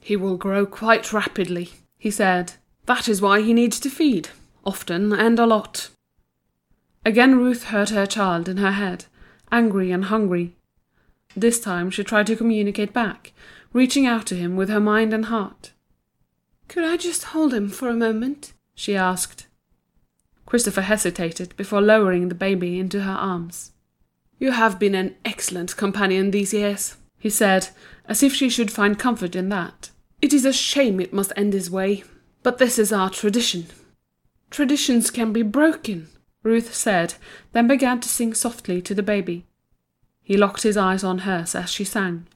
He 0.00 0.16
will 0.16 0.36
grow 0.36 0.64
quite 0.64 1.12
rapidly, 1.12 1.70
he 1.98 2.10
said. 2.10 2.54
That 2.86 3.08
is 3.08 3.20
why 3.20 3.42
he 3.42 3.52
needs 3.52 3.80
to 3.80 3.90
feed, 3.90 4.28
often 4.64 5.12
and 5.12 5.38
a 5.38 5.46
lot. 5.46 5.90
Again 7.04 7.36
Ruth 7.36 7.64
heard 7.64 7.90
her 7.90 8.06
child 8.06 8.48
in 8.48 8.58
her 8.58 8.72
head, 8.72 9.06
angry 9.50 9.90
and 9.90 10.06
hungry. 10.06 10.54
This 11.36 11.60
time 11.60 11.90
she 11.90 12.04
tried 12.04 12.26
to 12.28 12.36
communicate 12.36 12.92
back, 12.92 13.32
reaching 13.72 14.06
out 14.06 14.26
to 14.26 14.36
him 14.36 14.56
with 14.56 14.68
her 14.68 14.80
mind 14.80 15.12
and 15.12 15.26
heart. 15.26 15.72
Could 16.68 16.84
I 16.84 16.96
just 16.96 17.24
hold 17.24 17.52
him 17.52 17.68
for 17.68 17.88
a 17.88 17.94
moment? 17.94 18.52
she 18.74 18.94
asked. 18.94 19.47
Christopher 20.48 20.80
hesitated 20.80 21.54
before 21.58 21.82
lowering 21.82 22.30
the 22.30 22.34
baby 22.34 22.78
into 22.78 23.02
her 23.02 23.12
arms. 23.12 23.72
You 24.38 24.52
have 24.52 24.78
been 24.78 24.94
an 24.94 25.14
excellent 25.22 25.76
companion 25.76 26.30
these 26.30 26.54
years, 26.54 26.96
he 27.18 27.28
said, 27.28 27.68
as 28.06 28.22
if 28.22 28.32
she 28.32 28.48
should 28.48 28.72
find 28.72 28.98
comfort 28.98 29.36
in 29.36 29.50
that. 29.50 29.90
It 30.22 30.32
is 30.32 30.46
a 30.46 30.52
shame 30.54 31.00
it 31.00 31.12
must 31.12 31.34
end 31.36 31.52
this 31.52 31.68
way, 31.68 32.02
but 32.42 32.56
this 32.56 32.78
is 32.78 32.94
our 32.94 33.10
tradition. 33.10 33.66
Traditions 34.50 35.10
can 35.10 35.34
be 35.34 35.42
broken, 35.42 36.08
Ruth 36.42 36.74
said, 36.74 37.12
then 37.52 37.68
began 37.68 38.00
to 38.00 38.08
sing 38.08 38.32
softly 38.32 38.80
to 38.80 38.94
the 38.94 39.02
baby. 39.02 39.44
He 40.22 40.38
locked 40.38 40.62
his 40.62 40.78
eyes 40.78 41.04
on 41.04 41.18
hers 41.18 41.54
as 41.54 41.68
she 41.68 41.84
sang. 41.84 42.26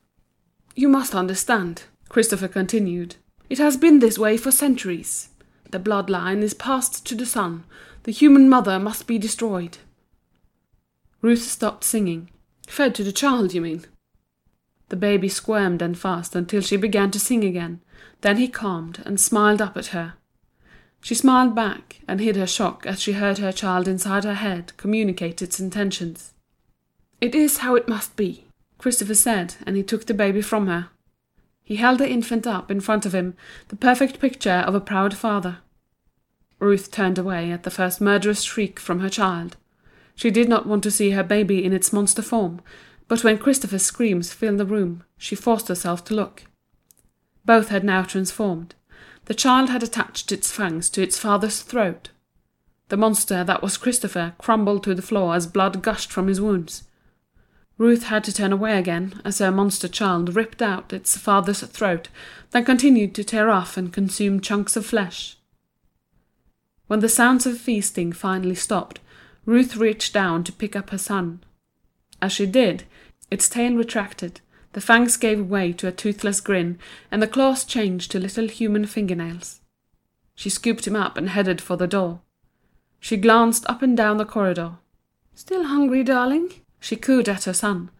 You 0.75 0.89
must 0.89 1.15
understand, 1.15 1.85
Christopher 2.11 2.49
continued. 2.49 3.17
It 3.49 3.57
has 3.57 3.79
been 3.79 4.01
this 4.01 4.19
way 4.19 4.37
for 4.37 4.51
centuries. 4.51 5.31
The 5.71 5.79
blood 5.79 6.11
line 6.11 6.43
is 6.43 6.53
passed 6.53 7.07
to 7.07 7.15
the 7.15 7.25
son. 7.25 7.65
The 8.05 8.13
human 8.13 8.49
mother 8.49 8.79
must 8.79 9.07
be 9.07 9.19
destroyed. 9.19 9.79
Ruth 11.21 11.43
stopped 11.43 11.85
singing. 11.85 12.31
Fed 12.67 12.95
to 12.97 13.05
the 13.05 13.13
child, 13.13 13.55
you 13.55 13.61
mean? 13.61 13.85
The 14.89 14.97
baby 14.97 15.29
squirmed 15.29 15.81
and 15.81 15.97
fast 15.97 16.35
until 16.35 16.61
she 16.61 16.77
began 16.77 17.11
to 17.13 17.21
sing 17.21 17.45
again. 17.45 17.81
Then 18.21 18.37
he 18.37 18.49
calmed 18.49 19.03
and 19.07 19.21
smiled 19.21 19.63
up 19.63 19.77
at 19.77 19.87
her. 19.87 20.15
She 21.01 21.15
smiled 21.15 21.55
back 21.55 22.01
and 22.07 22.21
hid 22.21 22.37
her 22.37 22.47
shock 22.47 22.87
as 22.87 23.01
she 23.01 23.13
heard 23.13 23.39
her 23.39 23.53
child 23.53 23.89
inside 23.89 24.25
her 24.25 24.35
head 24.35 24.73
communicate 24.77 25.43
its 25.43 25.59
intentions. 25.59 26.33
It 27.21 27.35
is 27.35 27.59
how 27.59 27.75
it 27.75 27.89
must 27.89 28.17
be, 28.17 28.47
Christopher 28.79 29.15
said, 29.15 29.55
and 29.65 29.77
he 29.77 29.83
took 29.83 30.07
the 30.07 30.15
baby 30.15 30.43
from 30.43 30.67
her. 30.67 30.89
He 31.63 31.77
held 31.77 31.99
the 31.99 32.09
infant 32.09 32.47
up 32.47 32.71
in 32.71 32.81
front 32.81 33.07
of 33.07 33.15
him, 33.15 33.35
the 33.69 33.77
perfect 33.77 34.21
picture 34.21 34.65
of 34.67 34.75
a 34.75 34.81
proud 34.81 35.17
father. 35.17 35.59
Ruth 36.63 36.93
turned 36.93 37.19
away 37.19 37.51
at 37.51 37.65
the 37.65 37.73
first 37.73 38.01
murderous 38.01 38.43
shriek 38.43 38.79
from 38.79 39.01
her 39.01 39.09
child. 39.09 39.57
She 40.15 40.31
did 40.31 40.49
not 40.49 40.65
want 40.65 40.85
to 40.85 40.93
see 40.93 41.11
her 41.11 41.25
baby 41.25 41.65
in 41.65 41.73
its 41.73 41.93
monster 41.93 42.23
form, 42.23 42.61
but 43.09 43.25
when 43.25 43.39
Christopher's 43.39 43.83
screams 43.83 44.33
filled 44.33 44.59
the 44.59 44.65
room, 44.65 45.03
she 45.19 45.35
forced 45.35 45.67
herself 45.67 46.05
to 46.05 46.15
look. 46.15 46.45
Both 47.45 47.71
had 47.71 47.83
now 47.83 48.03
transformed. 48.05 48.77
The 49.25 49.35
child 49.35 49.71
had 49.71 49.83
attached 49.83 50.31
its 50.31 50.53
fangs 50.53 50.89
to 50.91 51.03
its 51.03 51.19
father's 51.19 51.63
throat. 51.63 52.11
The 52.91 52.97
monster 52.97 53.43
that 53.43 53.61
was 53.61 53.77
Christopher 53.77 54.35
crumbled 54.39 54.85
to 54.85 54.95
the 54.95 55.03
floor 55.03 55.35
as 55.35 55.49
blood 55.49 55.83
gushed 55.83 56.13
from 56.13 56.29
his 56.29 56.41
wounds. 56.41 56.85
Ruth 57.77 58.05
had 58.05 58.23
to 58.23 58.33
turn 58.33 58.53
away 58.53 58.79
again 58.79 59.21
as 59.25 59.39
her 59.39 59.51
monster 59.51 59.89
child 59.89 60.37
ripped 60.37 60.63
out 60.63 60.93
its 60.93 61.17
father's 61.17 61.63
throat, 61.63 62.07
then 62.53 62.65
continued 62.65 63.17
to 63.17 63.25
tear 63.25 63.51
off 63.51 63.77
and 63.77 63.93
consume 63.93 64.39
chunks 64.39 64.77
of 64.77 64.87
flesh. 64.87 65.39
When 66.93 67.01
the 67.01 67.09
sounds 67.09 67.47
of 67.47 67.57
feasting 67.57 68.13
finally 68.13 68.55
stopped, 68.55 69.01
Ruth 69.47 69.77
reached 69.77 70.13
down 70.13 70.45
to 70.45 70.53
pick 70.53 70.77
up 70.77 70.91
her 70.91 70.99
son. 70.99 71.43
As 72.21 72.33
she 72.33 72.45
did, 72.45 72.85
its 73.31 73.49
tail 73.49 73.73
retracted, 73.77 74.43
the 74.75 74.81
fangs 74.83 75.17
gave 75.17 75.49
way 75.49 75.73
to 75.73 75.89
a 75.89 75.91
toothless 75.91 76.43
grin, 76.43 76.79
and 77.11 77.23
the 77.23 77.27
claws 77.27 77.65
changed 77.65 78.11
to 78.11 78.21
little 78.21 78.47
human 78.47 78.85
fingernails. 78.85 79.63
She 80.35 80.51
scooped 80.51 80.87
him 80.87 80.95
up 80.95 81.17
and 81.17 81.31
headed 81.31 81.63
for 81.63 81.79
the 81.79 81.87
door. 81.87 82.21
She 83.01 83.17
glanced 83.17 83.65
up 83.71 83.81
and 83.81 83.97
down 83.97 84.19
the 84.19 84.27
corridor. 84.27 84.73
Still 85.35 85.65
hungry, 85.65 86.05
darling? 86.05 86.53
She 86.79 86.97
cooed 86.97 87.27
at 87.27 87.45
her 87.45 87.55
son. 87.55 87.91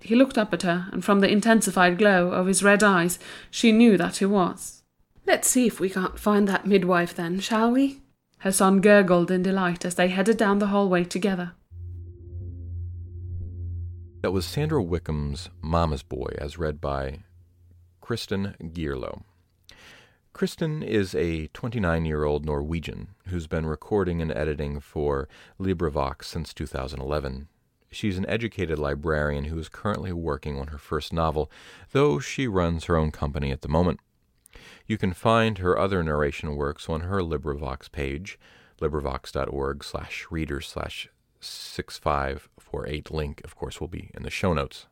He 0.00 0.16
looked 0.16 0.38
up 0.38 0.52
at 0.52 0.62
her, 0.62 0.88
and 0.90 1.04
from 1.04 1.20
the 1.20 1.30
intensified 1.30 1.98
glow 1.98 2.32
of 2.32 2.48
his 2.48 2.64
red 2.64 2.82
eyes, 2.82 3.20
she 3.48 3.70
knew 3.70 3.96
that 3.96 4.16
he 4.16 4.26
was. 4.26 4.82
Let's 5.24 5.46
see 5.46 5.68
if 5.68 5.78
we 5.78 5.88
can't 5.88 6.18
find 6.18 6.48
that 6.48 6.66
midwife 6.66 7.14
then, 7.14 7.38
shall 7.38 7.70
we? 7.70 8.00
Her 8.44 8.52
son 8.52 8.82
gurgled 8.82 9.30
in 9.30 9.42
delight 9.42 9.86
as 9.86 9.94
they 9.94 10.08
headed 10.08 10.36
down 10.36 10.58
the 10.58 10.66
hallway 10.66 11.04
together. 11.04 11.52
That 14.20 14.32
was 14.32 14.44
Sandra 14.44 14.84
Wickham's 14.84 15.48
Mamma's 15.62 16.02
Boy, 16.02 16.34
as 16.36 16.58
read 16.58 16.78
by 16.78 17.20
Kristin 18.02 18.54
Gjerløw. 18.60 19.22
Kristin 20.34 20.86
is 20.86 21.14
a 21.14 21.46
29 21.54 22.04
year 22.04 22.24
old 22.24 22.44
Norwegian 22.44 23.14
who's 23.28 23.46
been 23.46 23.64
recording 23.64 24.20
and 24.20 24.30
editing 24.30 24.78
for 24.78 25.26
LibriVox 25.58 26.24
since 26.24 26.52
2011. 26.52 27.48
She's 27.90 28.18
an 28.18 28.28
educated 28.28 28.78
librarian 28.78 29.44
who 29.44 29.58
is 29.58 29.70
currently 29.70 30.12
working 30.12 30.58
on 30.58 30.66
her 30.66 30.76
first 30.78 31.14
novel, 31.14 31.50
though 31.92 32.18
she 32.18 32.46
runs 32.46 32.84
her 32.84 32.96
own 32.98 33.10
company 33.10 33.50
at 33.50 33.62
the 33.62 33.68
moment. 33.68 34.00
You 34.86 34.98
can 34.98 35.12
find 35.12 35.58
her 35.58 35.78
other 35.78 36.02
narration 36.02 36.56
works 36.56 36.88
on 36.88 37.02
her 37.02 37.20
LibriVox 37.20 37.90
page, 37.90 38.38
librivox.org 38.80 39.84
slash 39.84 40.26
reader 40.30 40.60
slash 40.60 41.08
6548 41.40 43.10
link, 43.10 43.40
of 43.44 43.56
course, 43.56 43.80
will 43.80 43.88
be 43.88 44.10
in 44.14 44.22
the 44.22 44.30
show 44.30 44.52
notes. 44.52 44.86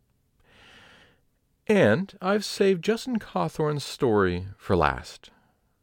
And 1.67 2.13
I've 2.21 2.45
saved 2.45 2.85
Justin 2.85 3.19
Cawthorne's 3.19 3.85
story 3.85 4.49
for 4.57 4.77
last. 4.77 5.31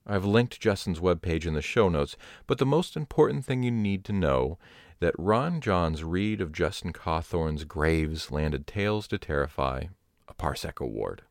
I've 0.05 0.25
linked 0.25 0.59
Justin's 0.59 0.99
webpage 0.99 1.45
in 1.45 1.53
the 1.53 1.61
show 1.61 1.87
notes, 1.87 2.17
but 2.47 2.57
the 2.57 2.65
most 2.65 2.97
important 2.97 3.45
thing 3.45 3.63
you 3.63 3.71
need 3.71 4.03
to 4.05 4.13
know 4.13 4.57
that 4.99 5.15
Ron 5.17 5.61
John's 5.61 6.03
read 6.03 6.41
of 6.41 6.51
Justin 6.51 6.91
Cawthorne's 6.91 7.63
Graves 7.63 8.31
landed 8.31 8.67
Tales 8.67 9.07
to 9.07 9.17
Terrify 9.17 9.83
a 10.27 10.33
Parsec 10.33 10.79
Award. 10.79 11.23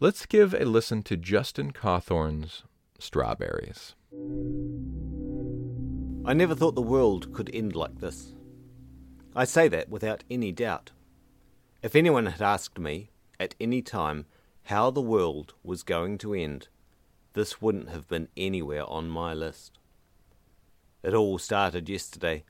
Let's 0.00 0.26
give 0.26 0.54
a 0.54 0.64
listen 0.64 1.02
to 1.04 1.16
Justin 1.16 1.72
Cawthorne's 1.72 2.64
Strawberries. 2.98 3.94
I 6.26 6.32
never 6.32 6.54
thought 6.54 6.74
the 6.74 6.82
world 6.82 7.32
could 7.32 7.50
end 7.52 7.76
like 7.76 8.00
this. 8.00 8.34
I 9.36 9.44
say 9.44 9.68
that 9.68 9.88
without 9.88 10.24
any 10.30 10.52
doubt. 10.52 10.92
If 11.82 11.94
anyone 11.94 12.26
had 12.26 12.42
asked 12.42 12.78
me, 12.78 13.10
at 13.38 13.54
any 13.60 13.82
time, 13.82 14.26
how 14.64 14.90
the 14.90 15.02
world 15.02 15.54
was 15.62 15.82
going 15.82 16.18
to 16.18 16.34
end, 16.34 16.68
this 17.34 17.60
wouldn't 17.60 17.90
have 17.90 18.08
been 18.08 18.28
anywhere 18.36 18.88
on 18.88 19.08
my 19.08 19.34
list. 19.34 19.78
It 21.02 21.12
all 21.12 21.38
started 21.38 21.88
yesterday 21.88 22.44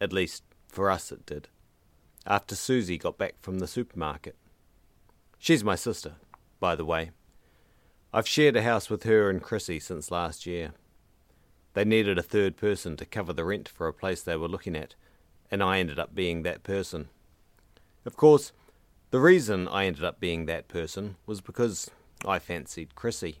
at 0.00 0.12
least, 0.12 0.42
for 0.68 0.90
us 0.90 1.12
it 1.12 1.26
did. 1.26 1.48
After 2.26 2.54
Susie 2.54 2.98
got 2.98 3.18
back 3.18 3.34
from 3.40 3.58
the 3.58 3.66
supermarket. 3.66 4.36
She's 5.38 5.62
my 5.62 5.74
sister, 5.74 6.14
by 6.60 6.76
the 6.76 6.84
way. 6.84 7.10
I've 8.12 8.28
shared 8.28 8.56
a 8.56 8.62
house 8.62 8.90
with 8.90 9.04
her 9.04 9.30
and 9.30 9.42
Chrissy 9.42 9.80
since 9.80 10.10
last 10.10 10.46
year. 10.46 10.72
They 11.74 11.84
needed 11.84 12.18
a 12.18 12.22
third 12.22 12.56
person 12.56 12.96
to 12.96 13.04
cover 13.06 13.32
the 13.32 13.44
rent 13.44 13.68
for 13.68 13.88
a 13.88 13.92
place 13.92 14.22
they 14.22 14.36
were 14.36 14.48
looking 14.48 14.76
at, 14.76 14.94
and 15.50 15.62
I 15.62 15.78
ended 15.78 15.98
up 15.98 16.14
being 16.14 16.42
that 16.42 16.62
person. 16.62 17.08
Of 18.04 18.16
course, 18.16 18.52
the 19.10 19.20
reason 19.20 19.68
I 19.68 19.86
ended 19.86 20.04
up 20.04 20.20
being 20.20 20.46
that 20.46 20.68
person 20.68 21.16
was 21.26 21.40
because 21.40 21.90
I 22.24 22.38
fancied 22.38 22.94
Chrissy. 22.94 23.38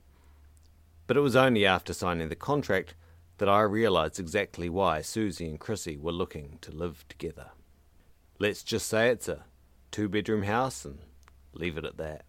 But 1.06 1.16
it 1.16 1.20
was 1.20 1.36
only 1.36 1.66
after 1.66 1.92
signing 1.92 2.28
the 2.28 2.36
contract 2.36 2.94
that 3.38 3.48
I 3.48 3.62
realised 3.62 4.20
exactly 4.20 4.68
why 4.68 5.02
Susie 5.02 5.48
and 5.48 5.58
Chrissy 5.58 5.96
were 5.96 6.12
looking 6.12 6.58
to 6.60 6.70
live 6.70 7.04
together. 7.08 7.50
Let's 8.38 8.62
just 8.62 8.86
say 8.86 9.08
it's 9.08 9.28
a 9.28 9.44
two 9.90 10.08
bedroom 10.08 10.42
house 10.42 10.84
and 10.84 10.98
leave 11.52 11.76
it 11.76 11.84
at 11.84 11.96
that. 11.96 12.24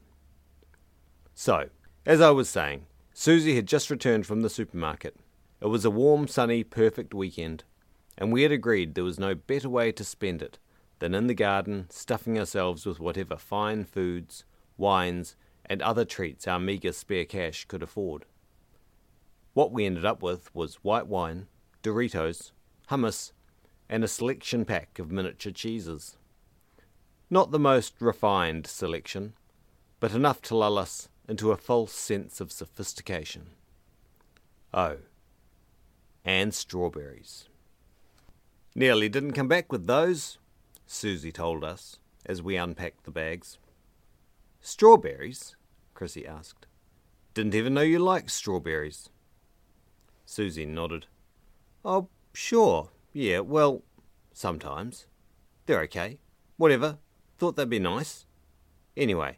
So, 1.43 1.69
as 2.05 2.21
I 2.21 2.29
was 2.29 2.49
saying, 2.49 2.85
Susie 3.15 3.55
had 3.55 3.65
just 3.65 3.89
returned 3.89 4.27
from 4.27 4.43
the 4.43 4.47
supermarket. 4.49 5.15
It 5.59 5.69
was 5.69 5.83
a 5.83 5.89
warm, 5.89 6.27
sunny, 6.27 6.63
perfect 6.63 7.15
weekend, 7.15 7.63
and 8.15 8.31
we 8.31 8.43
had 8.43 8.51
agreed 8.51 8.93
there 8.93 9.03
was 9.03 9.19
no 9.19 9.33
better 9.33 9.67
way 9.67 9.91
to 9.93 10.03
spend 10.03 10.43
it 10.43 10.59
than 10.99 11.15
in 11.15 11.25
the 11.25 11.33
garden, 11.33 11.87
stuffing 11.89 12.37
ourselves 12.37 12.85
with 12.85 12.99
whatever 12.99 13.37
fine 13.37 13.85
foods, 13.85 14.43
wines, 14.77 15.35
and 15.65 15.81
other 15.81 16.05
treats 16.05 16.47
our 16.47 16.59
meagre 16.59 16.91
spare 16.91 17.25
cash 17.25 17.65
could 17.65 17.81
afford. 17.81 18.25
What 19.55 19.71
we 19.71 19.87
ended 19.87 20.05
up 20.05 20.21
with 20.21 20.53
was 20.53 20.83
white 20.83 21.07
wine, 21.07 21.47
Doritos, 21.81 22.51
hummus, 22.91 23.31
and 23.89 24.03
a 24.03 24.07
selection 24.07 24.63
pack 24.63 24.99
of 24.99 25.11
miniature 25.11 25.51
cheeses. 25.51 26.17
Not 27.31 27.49
the 27.49 27.57
most 27.57 27.95
refined 27.99 28.67
selection, 28.67 29.33
but 29.99 30.11
enough 30.11 30.39
to 30.43 30.55
lull 30.55 30.77
us 30.77 31.09
into 31.28 31.51
a 31.51 31.57
false 31.57 31.93
sense 31.93 32.41
of 32.41 32.51
sophistication. 32.51 33.47
Oh, 34.74 34.97
and 36.24 36.53
strawberries. 36.53 37.47
Nearly 38.76 39.09
didn't 39.09 39.34
come 39.34 39.47
back 39.47 39.72
with 39.72 39.88
those, 39.88 40.38
Susie 40.86 41.32
told 41.32 41.63
us 41.63 41.97
as 42.26 42.41
we 42.41 42.55
unpacked 42.55 43.03
the 43.03 43.11
bags. 43.11 43.57
Strawberries? 44.61 45.55
Chrissy 45.93 46.26
asked. 46.28 46.67
Didn't 47.34 47.55
even 47.55 47.74
know 47.74 47.82
you 47.82 47.99
liked 47.99 48.32
strawberries. 48.32 49.09
Susie 50.26 50.65
nodded. 50.65 51.07
Oh, 51.84 52.09
sure. 52.34 52.89
Yeah, 53.13 53.39
well, 53.39 53.84
sometimes. 54.34 55.07
They're 55.65 55.82
okay. 55.82 56.19
Whatever. 56.57 56.99
Thought 57.38 57.55
they'd 57.55 57.69
be 57.69 57.80
nice. 57.80 58.26
Anyway, 58.95 59.38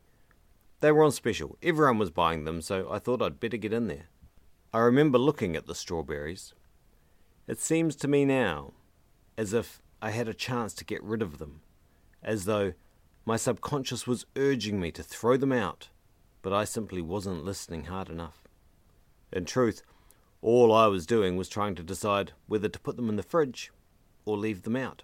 they 0.84 0.92
were 0.92 1.06
on 1.06 1.14
special. 1.14 1.58
Everyone 1.64 1.98
was 1.98 2.12
buying 2.12 2.44
them, 2.44 2.62
so 2.62 2.92
I 2.92 3.00
thought 3.00 3.22
I'd 3.22 3.40
better 3.40 3.56
get 3.56 3.72
in 3.72 3.88
there. 3.88 4.08
I 4.74 4.80
remember 4.80 5.18
looking 5.18 5.56
at 5.56 5.66
the 5.66 5.74
strawberries. 5.74 6.54
It 7.48 7.62
seems 7.62 7.96
to 7.96 8.10
me 8.10 8.26
now 8.26 8.74
as 9.38 9.54
if 9.54 9.82
I 10.02 10.10
had 10.10 10.28
a 10.28 10.34
chance 10.34 10.74
to 10.74 10.84
get 10.84 11.02
rid 11.02 11.22
of 11.22 11.38
them, 11.38 11.62
as 12.22 12.44
though 12.44 12.74
my 13.26 13.38
subconscious 13.38 14.06
was 14.06 14.26
urging 14.36 14.82
me 14.82 14.92
to 14.92 15.02
throw 15.02 15.38
them 15.38 15.54
out, 15.54 15.88
but 16.42 16.52
I 16.52 16.66
simply 16.66 17.02
wasn't 17.02 17.46
listening 17.46 17.86
hard 17.86 18.10
enough. 18.10 18.44
In 19.32 19.46
truth, 19.46 19.84
all 20.42 20.74
I 20.74 20.88
was 20.88 21.06
doing 21.06 21.38
was 21.38 21.48
trying 21.48 21.76
to 21.76 21.84
decide 21.84 22.34
whether 22.48 22.68
to 22.68 22.80
put 22.82 22.98
them 22.98 23.08
in 23.08 23.16
the 23.16 23.24
fridge 23.24 23.72
or 24.26 24.36
leave 24.36 24.64
them 24.64 24.76
out. 24.76 25.04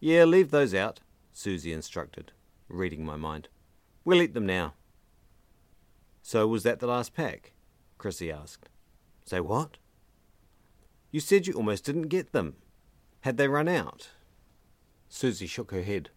Yeah, 0.00 0.24
leave 0.24 0.50
those 0.50 0.74
out, 0.74 0.98
Susie 1.32 1.72
instructed, 1.72 2.32
reading 2.68 3.06
my 3.06 3.14
mind. 3.14 3.46
We'll 4.04 4.22
eat 4.22 4.34
them 4.34 4.46
now. 4.46 4.74
So 6.22 6.46
was 6.46 6.62
that 6.62 6.80
the 6.80 6.86
last 6.86 7.14
pack? 7.14 7.52
Chrissy 7.98 8.30
asked. 8.30 8.68
Say 9.24 9.40
what? 9.40 9.76
You 11.10 11.20
said 11.20 11.46
you 11.46 11.52
almost 11.54 11.84
didn't 11.84 12.08
get 12.08 12.32
them. 12.32 12.56
Had 13.20 13.36
they 13.36 13.48
run 13.48 13.68
out? 13.68 14.10
Susie 15.08 15.46
shook 15.46 15.70
her 15.70 15.82
head. 15.82 16.10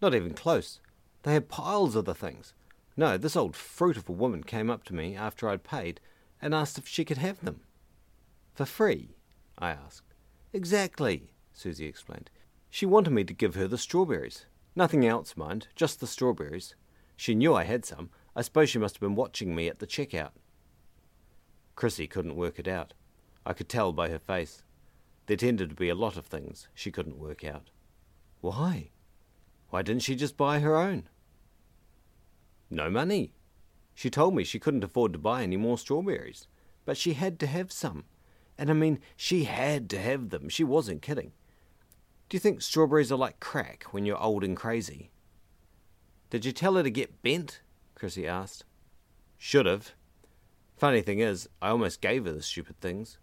Not 0.00 0.14
even 0.14 0.32
close. 0.32 0.80
They 1.22 1.34
had 1.34 1.48
piles 1.48 1.96
of 1.96 2.04
the 2.04 2.14
things. 2.14 2.54
No, 2.96 3.16
this 3.16 3.36
old 3.36 3.56
fruit 3.56 3.96
of 3.96 4.08
a 4.08 4.12
woman 4.12 4.44
came 4.44 4.70
up 4.70 4.84
to 4.84 4.94
me 4.94 5.16
after 5.16 5.48
I'd 5.48 5.64
paid 5.64 6.00
and 6.40 6.54
asked 6.54 6.78
if 6.78 6.86
she 6.86 7.04
could 7.04 7.18
have 7.18 7.44
them. 7.44 7.60
For 8.54 8.64
free? 8.64 9.16
I 9.58 9.70
asked. 9.70 10.14
Exactly, 10.52 11.32
Susie 11.52 11.86
explained. 11.86 12.30
She 12.70 12.86
wanted 12.86 13.10
me 13.10 13.24
to 13.24 13.34
give 13.34 13.54
her 13.54 13.66
the 13.66 13.78
strawberries. 13.78 14.46
Nothing 14.74 15.06
else, 15.06 15.36
mind, 15.36 15.68
just 15.74 16.00
the 16.00 16.06
strawberries. 16.06 16.74
She 17.22 17.36
knew 17.36 17.54
I 17.54 17.62
had 17.62 17.84
some. 17.84 18.10
I 18.34 18.42
suppose 18.42 18.68
she 18.68 18.80
must 18.80 18.96
have 18.96 19.00
been 19.00 19.14
watching 19.14 19.54
me 19.54 19.68
at 19.68 19.78
the 19.78 19.86
checkout. 19.86 20.32
Chrissy 21.76 22.08
couldn't 22.08 22.34
work 22.34 22.58
it 22.58 22.66
out. 22.66 22.94
I 23.46 23.52
could 23.52 23.68
tell 23.68 23.92
by 23.92 24.08
her 24.08 24.18
face. 24.18 24.64
There 25.26 25.36
tended 25.36 25.68
to 25.68 25.76
be 25.76 25.88
a 25.88 25.94
lot 25.94 26.16
of 26.16 26.26
things 26.26 26.66
she 26.74 26.90
couldn't 26.90 27.20
work 27.20 27.44
out. 27.44 27.70
Why? 28.40 28.90
Why 29.70 29.82
didn't 29.82 30.02
she 30.02 30.16
just 30.16 30.36
buy 30.36 30.58
her 30.58 30.76
own? 30.76 31.08
No 32.68 32.90
money. 32.90 33.34
She 33.94 34.10
told 34.10 34.34
me 34.34 34.42
she 34.42 34.58
couldn't 34.58 34.82
afford 34.82 35.12
to 35.12 35.18
buy 35.20 35.44
any 35.44 35.56
more 35.56 35.78
strawberries, 35.78 36.48
but 36.84 36.96
she 36.96 37.12
had 37.12 37.38
to 37.38 37.46
have 37.46 37.70
some. 37.70 38.02
And 38.58 38.68
I 38.68 38.72
mean, 38.72 38.98
she 39.16 39.44
had 39.44 39.88
to 39.90 40.00
have 40.00 40.30
them. 40.30 40.48
She 40.48 40.64
wasn't 40.64 41.02
kidding. 41.02 41.30
Do 42.28 42.34
you 42.34 42.40
think 42.40 42.62
strawberries 42.62 43.12
are 43.12 43.16
like 43.16 43.38
crack 43.38 43.84
when 43.92 44.04
you're 44.06 44.20
old 44.20 44.42
and 44.42 44.56
crazy? 44.56 45.11
Did 46.32 46.46
you 46.46 46.52
tell 46.52 46.76
her 46.76 46.82
to 46.82 46.88
get 46.88 47.20
bent? 47.20 47.60
Chrissy 47.94 48.26
asked. 48.26 48.64
Should 49.36 49.66
have. 49.66 49.92
Funny 50.78 51.02
thing 51.02 51.18
is, 51.18 51.46
I 51.60 51.68
almost 51.68 52.00
gave 52.00 52.24
her 52.24 52.32
the 52.32 52.40
stupid 52.40 52.80
things. 52.80 53.18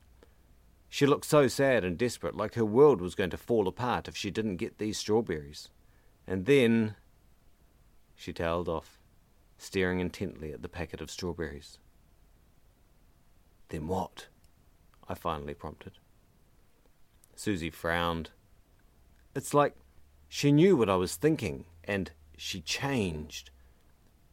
She 0.90 1.08
looked 1.08 1.26
so 1.26 1.48
sad 1.48 1.84
and 1.84 1.98
desperate, 1.98 2.38
like 2.38 2.54
her 2.54 2.64
world 2.64 3.02
was 3.02 3.16
going 3.16 3.32
to 3.32 3.38
fall 3.38 3.68
apart 3.68 4.08
if 4.08 4.16
she 4.16 4.30
didn't 4.30 4.58
get 4.58 4.78
these 4.78 5.00
strawberries. 5.00 5.70
And 6.28 6.46
then. 6.46 6.94
She 8.16 8.32
tailed 8.32 8.70
off, 8.70 9.00
staring 9.58 10.00
intently 10.00 10.54
at 10.54 10.62
the 10.62 10.70
packet 10.70 11.02
of 11.02 11.10
strawberries. 11.10 11.80
Then 13.70 13.88
what? 13.88 14.28
I 15.08 15.16
finally 15.16 15.56
prompted. 15.56 15.94
Susie 17.36 17.72
frowned. 17.72 18.30
It's 19.34 19.56
like 19.56 19.74
she 20.28 20.52
knew 20.52 20.78
what 20.78 20.92
I 20.92 20.96
was 20.96 21.16
thinking, 21.16 21.66
and 21.84 22.12
she 22.40 22.62
changed. 22.62 23.52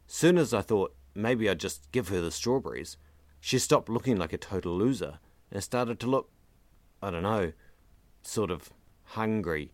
Soon 0.07 0.38
as 0.38 0.54
I 0.54 0.62
thought 0.62 0.94
maybe 1.14 1.48
I'd 1.48 1.61
just 1.61 1.90
give 1.92 2.09
her 2.09 2.20
the 2.20 2.30
strawberries, 2.30 2.96
she 3.40 3.59
stopped 3.59 3.88
looking 3.88 4.16
like 4.16 4.32
a 4.32 4.38
total 4.38 4.76
loser 4.76 5.18
and 5.50 5.62
started 5.62 5.98
to 6.00 6.07
look, 6.07 6.30
I 7.02 7.11
don't 7.11 7.22
know, 7.22 7.52
sort 8.22 8.50
of 8.50 8.70
hungry. 9.04 9.72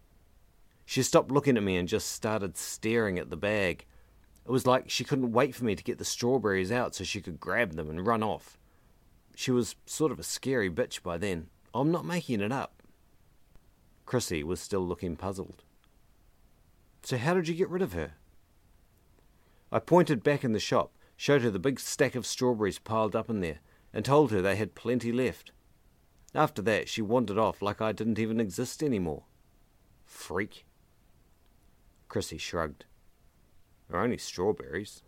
She 0.85 1.03
stopped 1.03 1.31
looking 1.31 1.57
at 1.57 1.63
me 1.63 1.77
and 1.77 1.89
just 1.89 2.11
started 2.11 2.57
staring 2.57 3.19
at 3.19 3.31
the 3.31 3.37
bag. 3.37 3.87
It 4.45 4.51
was 4.51 4.67
like 4.67 4.91
she 4.91 5.05
couldn't 5.05 5.33
wait 5.33 5.55
for 5.55 5.65
me 5.65 5.75
to 5.75 5.85
get 5.85 5.99
the 5.99 6.05
strawberries 6.05 6.73
out 6.73 6.95
so 6.95 7.05
she 7.05 7.21
could 7.21 7.39
grab 7.39 7.75
them 7.75 7.89
and 7.89 8.07
run 8.07 8.23
off. 8.23 8.59
She 9.37 9.51
was 9.51 9.77
sort 9.87 10.13
of 10.13 10.19
a 10.19 10.25
scary 10.25 10.71
bitch 10.71 11.03
by 11.03 11.19
then. 11.19 11.49
I'm 11.75 11.91
not 11.91 12.05
making 12.05 12.41
it 12.41 12.53
up. 12.53 12.83
Chrissy 14.05 14.43
was 14.43 14.61
still 14.61 14.87
looking 14.87 15.17
puzzled. 15.17 15.63
So, 17.03 17.17
how 17.17 17.35
did 17.35 17.49
you 17.49 17.55
get 17.55 17.71
rid 17.71 17.83
of 17.83 17.95
her? 17.95 18.13
I 19.73 19.79
pointed 19.79 20.23
back 20.23 20.45
in 20.45 20.53
the 20.53 20.61
shop, 20.61 20.93
showed 21.17 21.41
her 21.41 21.51
the 21.51 21.59
big 21.59 21.81
stack 21.81 22.15
of 22.15 22.27
strawberries 22.27 22.79
piled 22.79 23.17
up 23.17 23.31
in 23.31 23.41
there, 23.41 23.61
and 23.95 24.05
told 24.05 24.31
her 24.31 24.43
they 24.43 24.57
had 24.57 24.75
plenty 24.75 25.11
left. 25.13 25.51
After 26.35 26.61
that, 26.63 26.91
she 26.91 27.01
wandered 27.01 27.39
off 27.39 27.63
like 27.63 27.81
I 27.81 27.93
didn't 27.93 28.19
even 28.19 28.39
exist 28.39 28.83
any 28.83 28.99
more. 28.99 29.25
Freak. 30.05 30.67
Chrissy 32.09 32.37
shrugged. 32.37 32.85
They're 33.89 34.01
only 34.01 34.19
strawberries. 34.19 35.03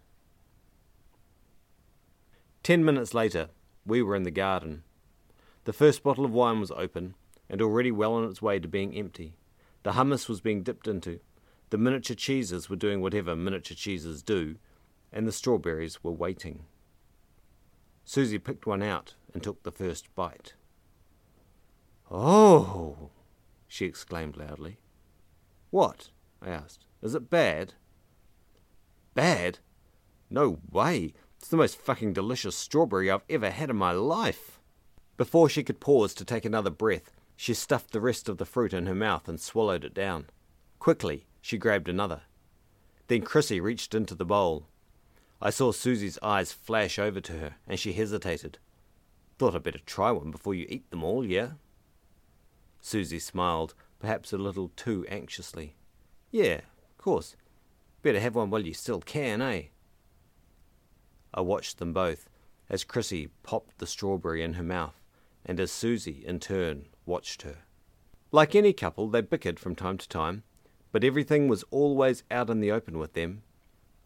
Ten 2.62 2.82
minutes 2.84 3.12
later, 3.12 3.50
we 3.84 4.00
were 4.00 4.16
in 4.16 4.22
the 4.22 4.30
garden. 4.30 4.84
The 5.64 5.74
first 5.74 6.02
bottle 6.02 6.24
of 6.24 6.32
wine 6.32 6.60
was 6.60 6.70
open, 6.70 7.14
and 7.50 7.60
already 7.60 7.90
well 7.90 8.14
on 8.14 8.24
its 8.24 8.40
way 8.40 8.58
to 8.58 8.68
being 8.68 8.94
empty. 8.94 9.36
The 9.82 9.92
hummus 9.92 10.26
was 10.26 10.40
being 10.40 10.62
dipped 10.62 10.88
into, 10.88 11.20
the 11.74 11.78
miniature 11.78 12.14
cheeses 12.14 12.70
were 12.70 12.76
doing 12.76 13.00
whatever 13.00 13.34
miniature 13.34 13.74
cheeses 13.74 14.22
do, 14.22 14.54
and 15.12 15.26
the 15.26 15.32
strawberries 15.32 16.04
were 16.04 16.12
waiting. 16.12 16.66
Susie 18.04 18.38
picked 18.38 18.64
one 18.64 18.80
out 18.80 19.16
and 19.32 19.42
took 19.42 19.60
the 19.64 19.72
first 19.72 20.14
bite. 20.14 20.54
Oh! 22.08 23.10
she 23.66 23.86
exclaimed 23.86 24.36
loudly. 24.36 24.78
What? 25.70 26.10
I 26.40 26.50
asked. 26.50 26.86
Is 27.02 27.16
it 27.16 27.28
bad? 27.28 27.74
Bad? 29.14 29.58
No 30.30 30.60
way! 30.70 31.12
It's 31.38 31.48
the 31.48 31.56
most 31.56 31.76
fucking 31.76 32.12
delicious 32.12 32.54
strawberry 32.54 33.10
I've 33.10 33.22
ever 33.28 33.50
had 33.50 33.68
in 33.68 33.76
my 33.76 33.90
life! 33.90 34.60
Before 35.16 35.48
she 35.48 35.64
could 35.64 35.80
pause 35.80 36.14
to 36.14 36.24
take 36.24 36.44
another 36.44 36.70
breath, 36.70 37.10
she 37.34 37.52
stuffed 37.52 37.90
the 37.90 38.00
rest 38.00 38.28
of 38.28 38.38
the 38.38 38.46
fruit 38.46 38.72
in 38.72 38.86
her 38.86 38.94
mouth 38.94 39.26
and 39.26 39.40
swallowed 39.40 39.82
it 39.82 39.92
down. 39.92 40.26
Quickly, 40.78 41.26
she 41.45 41.59
grabbed 41.59 41.90
another. 41.90 42.22
Then 43.09 43.20
Chrissy 43.20 43.61
reached 43.61 43.95
into 43.95 44.14
the 44.14 44.24
bowl. 44.24 44.66
I 45.42 45.51
saw 45.51 45.72
Susie's 45.72 46.18
eyes 46.22 46.53
flash 46.53 46.99
over 46.99 47.20
to 47.20 47.32
her, 47.34 47.57
and 47.68 47.78
she 47.78 47.92
hesitated. 47.92 48.57
Thought 49.38 49.55
I'd 49.55 49.62
better 49.62 49.80
try 49.84 50.11
one 50.11 50.30
before 50.30 50.55
you 50.55 50.64
eat 50.70 50.88
them 50.88 51.05
all, 51.05 51.22
yeah? 51.22 51.51
Susie 52.80 53.18
smiled, 53.18 53.74
perhaps 53.99 54.32
a 54.32 54.38
little 54.38 54.70
too 54.74 55.05
anxiously. 55.11 55.76
Yeah, 56.30 56.62
of 56.88 56.97
course. 56.97 57.36
Better 58.01 58.20
have 58.20 58.36
one 58.36 58.49
while 58.49 58.64
you 58.64 58.72
still 58.72 59.03
can, 59.03 59.42
eh? 59.42 59.64
I 61.34 61.42
watched 61.42 61.76
them 61.76 61.92
both, 61.92 62.30
as 62.70 62.84
Chrissy 62.84 63.28
popped 63.42 63.76
the 63.80 63.86
strawberry 63.86 64.42
in 64.42 64.55
her 64.55 64.62
mouth, 64.62 64.99
and 65.45 65.61
as 65.61 65.70
Susie, 65.70 66.24
in 66.26 66.40
turn, 66.40 66.86
watched 67.05 67.42
her. 67.42 67.59
Like 68.32 68.55
any 68.55 68.72
couple, 68.72 69.11
they 69.11 69.20
bickered 69.20 69.59
from 69.59 69.74
time 69.74 69.99
to 69.99 70.09
time, 70.09 70.42
but 70.95 71.03
everything 71.03 71.49
was 71.49 71.64
always 71.72 72.22
out 72.30 72.49
in 72.49 72.61
the 72.61 72.70
open 72.70 73.01
with 73.01 73.14
them. 73.14 73.42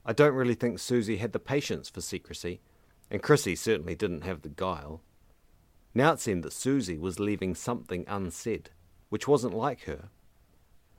I 0.07 0.15
don't 0.15 0.33
really 0.33 0.55
think 0.55 0.79
Susie 0.79 1.19
had 1.19 1.33
the 1.33 1.39
patience 1.39 1.91
for 1.91 2.01
secrecy, 2.01 2.63
and 3.11 3.23
Chrissy 3.23 3.57
certainly 3.57 3.95
didn't 3.95 4.25
have 4.25 4.41
the 4.41 4.49
guile. 4.49 5.03
Now 5.93 6.13
it 6.13 6.21
seemed 6.21 6.45
that 6.45 6.53
Susie 6.55 6.97
was 6.97 7.21
leaving 7.21 7.55
something 7.55 8.07
unsaid, 8.09 8.71
which 9.11 9.29
wasn't 9.29 9.53
like 9.53 9.83
her. 9.83 10.09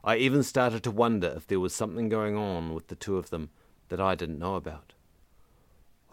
I 0.04 0.18
even 0.18 0.44
started 0.44 0.84
to 0.84 0.92
wonder 0.92 1.34
if 1.36 1.48
there 1.48 1.60
was 1.60 1.74
something 1.74 2.08
going 2.08 2.38
on 2.38 2.76
with 2.76 2.90
the 2.90 2.96
two 2.96 3.18
of 3.18 3.32
them 3.32 3.50
that 3.88 4.00
I 4.00 4.14
didn't 4.14 4.38
know 4.38 4.54
about. 4.54 4.94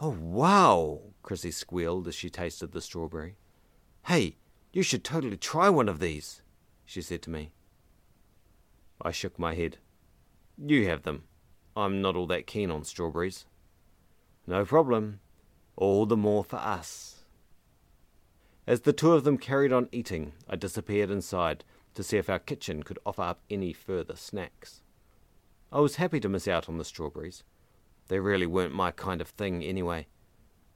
Oh, 0.01 0.17
wow! 0.19 1.03
Chrissy 1.23 1.51
squealed 1.51 2.09
as 2.09 2.15
she 2.15 2.31
tasted 2.31 2.73
the 2.73 2.81
strawberry. 2.81 3.37
Hey, 4.07 4.37
you 4.73 4.83
should 4.83 5.05
totally 5.05 5.37
try 5.37 5.69
one 5.69 5.91
of 5.91 6.01
these, 6.01 6.41
she 6.87 7.03
said 7.03 7.21
to 7.25 7.31
me. 7.31 7.51
I 9.01 9.11
shook 9.11 9.39
my 9.39 9.55
head. 9.55 9.79
You 10.59 10.87
have 10.89 11.03
them. 11.03 11.25
I'm 11.77 12.01
not 12.01 12.17
all 12.17 12.27
that 12.29 12.47
keen 12.47 12.71
on 12.71 12.85
strawberries. 12.85 13.45
No 14.47 14.65
problem. 14.65 15.21
All 15.77 16.07
the 16.07 16.17
more 16.17 16.45
for 16.45 16.57
us. 16.57 17.25
As 18.67 18.81
the 18.81 18.93
two 18.93 19.13
of 19.13 19.25
them 19.25 19.39
carried 19.39 19.73
on 19.73 19.89
eating, 19.93 20.33
I 20.49 20.57
disappeared 20.57 21.11
inside 21.11 21.65
to 21.95 22.03
see 22.03 22.17
if 22.17 22.31
our 22.31 22.39
kitchen 22.39 22.83
could 22.83 22.99
offer 23.05 23.23
up 23.23 23.41
any 23.51 23.73
further 23.73 24.17
snacks. 24.17 24.83
I 25.71 25.81
was 25.81 25.97
happy 25.97 26.21
to 26.21 26.29
miss 26.29 26.49
out 26.49 26.69
on 26.69 26.79
the 26.79 26.85
strawberries. 26.85 27.45
They 28.09 28.19
really 28.19 28.47
weren't 28.47 28.75
my 28.75 28.91
kind 28.91 29.21
of 29.21 29.29
thing 29.29 29.63
anyway. 29.63 30.07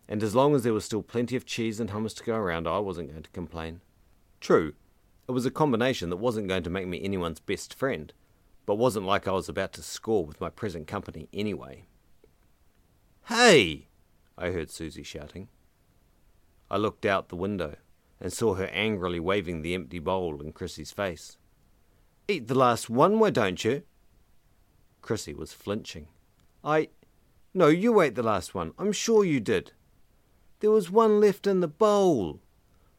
And 0.09 0.23
as 0.23 0.35
long 0.35 0.55
as 0.55 0.65
there 0.65 0.75
was 0.75 0.85
still 0.85 1.03
plenty 1.03 1.37
of 1.37 1.47
cheese 1.47 1.81
and 1.81 1.91
hummus 1.91 2.17
to 2.17 2.25
go 2.25 2.35
around, 2.35 2.67
I 2.67 2.79
wasn't 2.79 3.11
going 3.11 3.23
to 3.23 3.31
complain. 3.31 3.81
True, 4.41 4.75
it 5.29 5.33
was 5.33 5.47
a 5.47 5.51
combination 5.51 6.11
that 6.11 6.17
wasn't 6.17 6.49
going 6.49 6.63
to 6.63 6.71
make 6.71 6.87
me 6.87 7.03
anyone's 7.03 7.41
best 7.41 7.75
friend, 7.75 8.13
but 8.67 8.77
wasn't 8.77 9.07
like 9.07 9.29
I 9.29 9.33
was 9.33 9.49
about 9.49 9.73
to 9.75 9.83
score 9.83 10.25
with 10.25 10.41
my 10.41 10.51
present 10.51 10.87
company 10.87 11.29
anyway. 11.33 11.85
Hey! 13.27 13.89
I 14.37 14.51
heard 14.51 14.71
Susie 14.71 15.03
shouting. 15.03 15.49
I 16.71 16.77
looked 16.77 17.05
out 17.05 17.29
the 17.29 17.37
window 17.37 17.77
and 18.21 18.33
saw 18.33 18.55
her 18.55 18.67
angrily 18.67 19.21
waving 19.21 19.63
the 19.63 19.75
empty 19.75 19.99
bowl 19.99 20.41
in 20.41 20.53
Chrissy's 20.53 20.93
face. 20.93 21.37
Eat 22.29 22.49
the 22.49 22.55
last 22.55 22.89
one, 22.89 23.19
why 23.19 23.31
don't 23.31 23.65
you? 23.65 23.83
Chrissy 25.03 25.35
was 25.35 25.53
flinching. 25.53 26.09
I. 26.63 26.89
No, 27.53 27.67
you 27.67 28.01
ate 28.01 28.15
the 28.15 28.23
last 28.23 28.55
one. 28.55 28.73
I'm 28.79 28.93
sure 28.93 29.25
you 29.25 29.41
did. 29.41 29.73
There 30.61 30.71
was 30.71 30.91
one 30.91 31.21
left 31.21 31.47
in 31.47 31.61
the 31.61 31.69
bowl. 31.69 32.41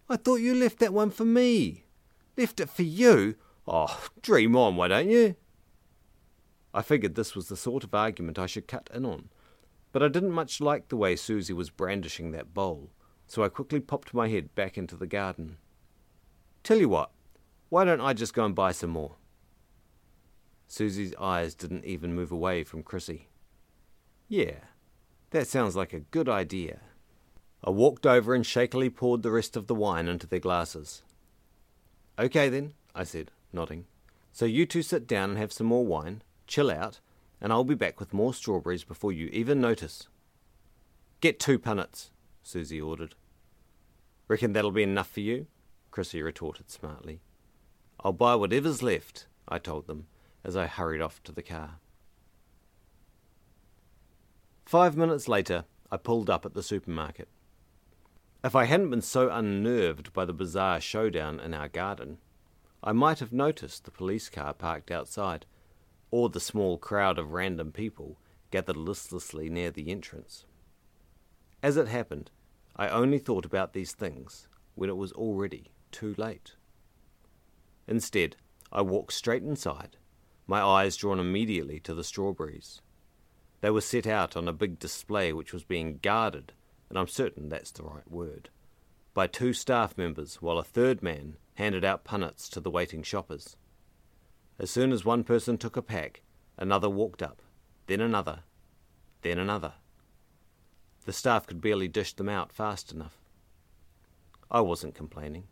I 0.09 0.17
thought 0.17 0.41
you 0.41 0.53
left 0.53 0.79
that 0.79 0.93
one 0.93 1.11
for 1.11 1.23
me. 1.23 1.85
Left 2.37 2.59
it 2.59 2.69
for 2.69 2.83
you? 2.83 3.35
Oh, 3.67 4.07
dream 4.21 4.55
on, 4.55 4.75
why 4.75 4.87
don't 4.87 5.09
you? 5.09 5.35
I 6.73 6.81
figured 6.81 7.15
this 7.15 7.35
was 7.35 7.47
the 7.47 7.57
sort 7.57 7.83
of 7.83 7.93
argument 7.93 8.39
I 8.39 8.45
should 8.45 8.67
cut 8.67 8.89
in 8.93 9.05
on, 9.05 9.29
but 9.91 10.01
I 10.01 10.07
didn't 10.07 10.31
much 10.31 10.61
like 10.61 10.87
the 10.87 10.97
way 10.97 11.15
Susie 11.15 11.53
was 11.53 11.69
brandishing 11.69 12.31
that 12.31 12.53
bowl, 12.53 12.91
so 13.27 13.43
I 13.43 13.49
quickly 13.49 13.79
popped 13.79 14.13
my 14.13 14.29
head 14.29 14.55
back 14.55 14.77
into 14.77 14.95
the 14.95 15.07
garden. 15.07 15.57
Tell 16.63 16.77
you 16.77 16.89
what, 16.89 17.11
why 17.69 17.83
don't 17.83 18.01
I 18.01 18.13
just 18.13 18.33
go 18.33 18.45
and 18.45 18.55
buy 18.55 18.71
some 18.71 18.91
more? 18.91 19.15
Susie's 20.67 21.13
eyes 21.19 21.53
didn't 21.53 21.83
even 21.83 22.15
move 22.15 22.31
away 22.31 22.63
from 22.63 22.83
Chrissy. 22.83 23.27
Yeah, 24.29 24.59
that 25.31 25.47
sounds 25.47 25.75
like 25.75 25.91
a 25.91 25.99
good 25.99 26.29
idea. 26.29 26.79
I 27.63 27.69
walked 27.69 28.05
over 28.05 28.33
and 28.33 28.45
shakily 28.45 28.89
poured 28.89 29.21
the 29.21 29.31
rest 29.31 29.57
of 29.57 29.67
the 29.67 29.75
wine 29.75 30.07
into 30.07 30.25
their 30.25 30.39
glasses. 30.39 31.03
Okay 32.21 32.49
then, 32.49 32.73
I 32.93 33.03
said, 33.03 33.31
nodding. 33.51 33.85
So 34.31 34.45
you 34.45 34.67
two 34.67 34.83
sit 34.83 35.07
down 35.07 35.31
and 35.31 35.39
have 35.39 35.51
some 35.51 35.65
more 35.65 35.83
wine, 35.83 36.21
chill 36.45 36.69
out, 36.69 36.99
and 37.41 37.51
I'll 37.51 37.63
be 37.63 37.73
back 37.73 37.99
with 37.99 38.13
more 38.13 38.31
strawberries 38.31 38.83
before 38.83 39.11
you 39.11 39.25
even 39.33 39.59
notice. 39.59 40.07
Get 41.19 41.39
two 41.39 41.57
punnets, 41.57 42.11
Susie 42.43 42.79
ordered. 42.79 43.15
Reckon 44.27 44.53
that'll 44.53 44.69
be 44.69 44.83
enough 44.83 45.09
for 45.09 45.21
you? 45.21 45.47
Chrissy 45.89 46.21
retorted 46.21 46.69
smartly. 46.69 47.21
I'll 48.01 48.13
buy 48.13 48.35
whatever's 48.35 48.83
left, 48.83 49.25
I 49.47 49.57
told 49.57 49.87
them 49.87 50.05
as 50.43 50.55
I 50.55 50.67
hurried 50.67 51.01
off 51.01 51.23
to 51.23 51.31
the 51.31 51.41
car. 51.41 51.79
Five 54.65 54.95
minutes 54.95 55.27
later, 55.27 55.65
I 55.91 55.97
pulled 55.97 56.29
up 56.29 56.45
at 56.45 56.53
the 56.53 56.61
supermarket. 56.61 57.27
If 58.43 58.55
I 58.55 58.65
hadn't 58.65 58.89
been 58.89 59.01
so 59.01 59.29
unnerved 59.29 60.13
by 60.13 60.25
the 60.25 60.33
bizarre 60.33 60.81
showdown 60.81 61.39
in 61.39 61.53
our 61.53 61.67
garden, 61.67 62.17
I 62.83 62.91
might 62.91 63.19
have 63.19 63.31
noticed 63.31 63.85
the 63.85 63.91
police 63.91 64.29
car 64.29 64.53
parked 64.55 64.89
outside, 64.89 65.45
or 66.09 66.27
the 66.27 66.39
small 66.39 66.79
crowd 66.79 67.19
of 67.19 67.33
random 67.33 67.71
people 67.71 68.17
gathered 68.49 68.77
listlessly 68.77 69.47
near 69.47 69.69
the 69.69 69.91
entrance. 69.91 70.45
As 71.61 71.77
it 71.77 71.87
happened, 71.87 72.31
I 72.75 72.89
only 72.89 73.19
thought 73.19 73.45
about 73.45 73.73
these 73.73 73.91
things 73.93 74.47
when 74.73 74.89
it 74.89 74.97
was 74.97 75.11
already 75.11 75.71
too 75.91 76.15
late. 76.17 76.55
Instead, 77.87 78.37
I 78.71 78.81
walked 78.81 79.13
straight 79.13 79.43
inside, 79.43 79.97
my 80.47 80.61
eyes 80.61 80.97
drawn 80.97 81.19
immediately 81.19 81.79
to 81.81 81.93
the 81.93 82.03
strawberries. 82.03 82.81
They 83.61 83.69
were 83.69 83.81
set 83.81 84.07
out 84.07 84.35
on 84.35 84.47
a 84.47 84.53
big 84.53 84.79
display 84.79 85.31
which 85.31 85.53
was 85.53 85.63
being 85.63 85.99
guarded, 86.01 86.53
and 86.91 86.99
I'm 86.99 87.07
certain 87.07 87.47
that's 87.47 87.71
the 87.71 87.83
right 87.83 88.11
word, 88.11 88.49
by 89.13 89.25
two 89.25 89.53
staff 89.53 89.97
members 89.97 90.41
while 90.41 90.57
a 90.57 90.63
third 90.63 91.01
man 91.01 91.37
handed 91.53 91.85
out 91.85 92.03
punnets 92.03 92.49
to 92.49 92.59
the 92.59 92.69
waiting 92.69 93.01
shoppers. 93.01 93.55
As 94.59 94.69
soon 94.69 94.91
as 94.91 95.05
one 95.05 95.23
person 95.23 95.57
took 95.57 95.77
a 95.77 95.81
pack, 95.81 96.21
another 96.57 96.89
walked 96.89 97.23
up, 97.23 97.41
then 97.87 98.01
another, 98.01 98.39
then 99.21 99.39
another. 99.39 99.75
The 101.05 101.13
staff 101.13 101.47
could 101.47 101.61
barely 101.61 101.87
dish 101.87 102.11
them 102.11 102.27
out 102.27 102.51
fast 102.51 102.91
enough. 102.91 103.17
I 104.51 104.59
wasn't 104.59 104.93
complaining. 104.93 105.45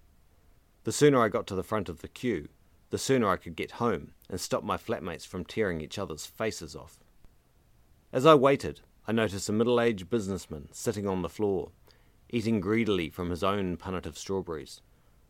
The 0.83 0.91
sooner 0.91 1.23
I 1.23 1.29
got 1.29 1.47
to 1.47 1.55
the 1.55 1.63
front 1.63 1.87
of 1.87 2.01
the 2.01 2.09
queue, 2.09 2.49
the 2.89 2.97
sooner 2.97 3.29
I 3.29 3.37
could 3.37 3.55
get 3.55 3.71
home 3.71 4.11
and 4.29 4.41
stop 4.41 4.65
my 4.65 4.75
flatmates 4.75 5.25
from 5.25 5.45
tearing 5.45 5.79
each 5.79 5.97
other's 5.97 6.25
faces 6.25 6.75
off. 6.75 6.99
As 8.11 8.25
I 8.25 8.35
waited, 8.35 8.81
I 9.09 9.11
noticed 9.11 9.49
a 9.49 9.53
middle 9.53 9.81
aged 9.81 10.07
businessman 10.11 10.69
sitting 10.71 11.07
on 11.07 11.23
the 11.23 11.29
floor, 11.29 11.71
eating 12.29 12.59
greedily 12.59 13.09
from 13.09 13.31
his 13.31 13.43
own 13.43 13.75
punnet 13.75 14.05
of 14.05 14.19
strawberries, 14.19 14.83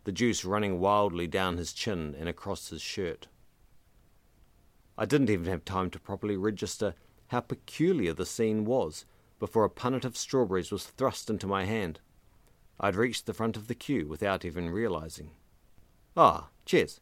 the 0.03 0.11
juice 0.11 0.43
running 0.43 0.81
wildly 0.81 1.27
down 1.27 1.55
his 1.55 1.71
chin 1.71 2.13
and 2.19 2.27
across 2.27 2.71
his 2.71 2.81
shirt. 2.81 3.29
I 4.97 5.05
didn't 5.05 5.29
even 5.29 5.45
have 5.45 5.63
time 5.63 5.89
to 5.91 5.99
properly 5.99 6.35
register 6.35 6.93
how 7.27 7.39
peculiar 7.39 8.11
the 8.11 8.25
scene 8.25 8.65
was 8.65 9.05
before 9.39 9.63
a 9.63 9.69
punnet 9.69 10.03
of 10.03 10.17
strawberries 10.17 10.73
was 10.73 10.83
thrust 10.83 11.29
into 11.29 11.47
my 11.47 11.63
hand. 11.63 12.01
I'd 12.81 12.97
reached 12.97 13.27
the 13.27 13.33
front 13.33 13.55
of 13.55 13.69
the 13.69 13.75
queue 13.75 14.09
without 14.09 14.43
even 14.43 14.71
realizing. 14.71 15.31
Ah, 16.17 16.49
cheers. 16.65 16.99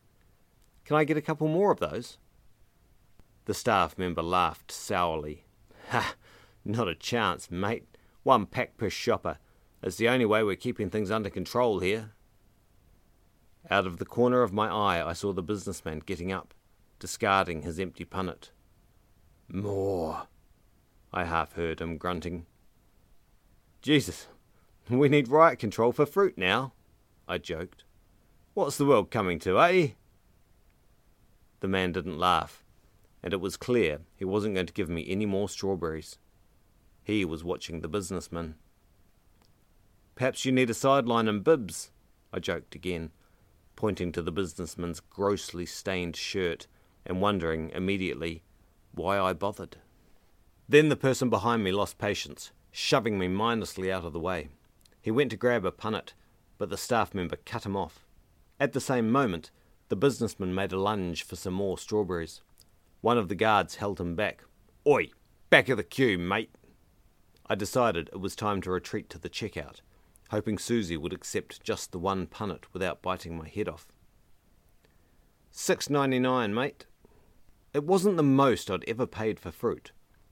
Can 0.85 0.95
I 0.95 1.05
get 1.05 1.17
a 1.17 1.23
couple 1.23 1.47
more 1.47 1.71
of 1.71 1.79
those? 1.79 2.19
The 3.45 3.55
staff 3.55 3.97
member 3.97 4.21
laughed 4.21 4.71
sourly. 4.71 5.45
Ha! 5.89 6.15
Not 6.67 6.89
a 6.89 6.95
chance, 6.95 7.49
mate. 7.49 7.85
One 8.23 8.45
pack 8.45 8.75
per 8.75 8.89
shopper. 8.89 9.37
That's 9.79 9.95
the 9.95 10.09
only 10.09 10.25
way 10.25 10.43
we're 10.43 10.57
keeping 10.57 10.89
things 10.89 11.09
under 11.09 11.29
control 11.29 11.79
here. 11.79 12.11
Out 13.71 13.87
of 13.87 13.99
the 13.99 14.05
corner 14.05 14.41
of 14.41 14.51
my 14.51 14.67
eye, 14.67 15.01
I 15.01 15.13
saw 15.13 15.31
the 15.31 15.41
businessman 15.41 16.01
getting 16.05 16.29
up, 16.29 16.53
discarding 16.99 17.61
his 17.61 17.79
empty 17.79 18.03
punnet. 18.03 18.49
More, 19.47 20.23
I 21.13 21.23
half 21.23 21.53
heard 21.53 21.79
him 21.79 21.95
grunting. 21.97 22.45
Jesus, 23.81 24.27
we 24.89 25.07
need 25.07 25.29
riot 25.29 25.59
control 25.59 25.93
for 25.93 26.05
fruit 26.05 26.37
now, 26.37 26.73
I 27.29 27.37
joked. 27.37 27.85
What's 28.55 28.77
the 28.77 28.85
world 28.85 29.09
coming 29.09 29.39
to, 29.39 29.57
eh? 29.61 29.91
The 31.61 31.69
man 31.69 31.93
didn't 31.93 32.19
laugh, 32.19 32.65
and 33.23 33.31
it 33.31 33.39
was 33.39 33.55
clear 33.55 33.99
he 34.17 34.25
wasn't 34.25 34.55
going 34.55 34.67
to 34.67 34.73
give 34.73 34.89
me 34.89 35.05
any 35.07 35.25
more 35.25 35.47
strawberries. 35.47 36.17
He 37.07 37.23
was 37.23 37.41
watching 37.41 37.79
the 37.79 37.87
businessman. 37.87 38.55
Perhaps 40.15 40.43
you 40.43 40.51
need 40.51 40.69
a 40.69 40.73
sideline 40.73 41.29
and 41.29 41.41
bibs, 41.41 41.89
I 42.33 42.39
joked 42.39 42.75
again, 42.75 43.11
pointing 43.77 44.11
to 44.11 44.21
the 44.21 44.29
businessman's 44.29 44.99
grossly 44.99 45.65
stained 45.65 46.17
shirt 46.17 46.67
and 47.05 47.21
wondering 47.21 47.69
immediately 47.69 48.43
why 48.91 49.17
I 49.17 49.31
bothered. 49.31 49.77
Then 50.67 50.89
the 50.89 50.97
person 50.97 51.29
behind 51.29 51.63
me 51.63 51.71
lost 51.71 51.97
patience, 51.97 52.51
shoving 52.71 53.17
me 53.17 53.29
mindlessly 53.29 53.89
out 53.89 54.03
of 54.03 54.11
the 54.11 54.19
way. 54.19 54.49
He 55.01 55.09
went 55.09 55.31
to 55.31 55.37
grab 55.37 55.63
a 55.63 55.71
punnet, 55.71 56.11
but 56.57 56.69
the 56.69 56.75
staff 56.75 57.13
member 57.13 57.37
cut 57.37 57.65
him 57.65 57.77
off. 57.77 58.05
At 58.59 58.73
the 58.73 58.81
same 58.81 59.09
moment, 59.09 59.49
the 59.87 59.95
businessman 59.95 60.53
made 60.53 60.73
a 60.73 60.77
lunge 60.77 61.23
for 61.23 61.37
some 61.37 61.53
more 61.53 61.77
strawberries. 61.77 62.41
One 62.99 63.17
of 63.17 63.29
the 63.29 63.35
guards 63.35 63.75
held 63.75 64.01
him 64.01 64.13
back. 64.17 64.43
Oi, 64.85 65.11
back 65.49 65.69
of 65.69 65.77
the 65.77 65.85
queue, 65.85 66.17
mate. 66.17 66.51
I 67.49 67.55
decided 67.55 68.09
it 68.09 68.19
was 68.19 68.35
time 68.35 68.61
to 68.61 68.71
retreat 68.71 69.09
to 69.11 69.19
the 69.19 69.29
checkout, 69.29 69.81
hoping 70.31 70.57
Susie 70.57 70.97
would 70.97 71.13
accept 71.13 71.63
just 71.63 71.91
the 71.91 71.99
one 71.99 72.27
punnet 72.27 72.65
without 72.73 73.01
biting 73.01 73.37
my 73.37 73.47
head 73.47 73.69
off. 73.69 73.87
Six 75.51 75.89
ninety 75.89 76.19
nine, 76.19 76.53
mate. 76.53 76.85
It 77.73 77.83
wasn't 77.83 78.17
the 78.17 78.23
most 78.23 78.69
I'd 78.69 78.83
ever 78.87 79.05
paid 79.05 79.39
for 79.39 79.51
fruit, 79.51 79.91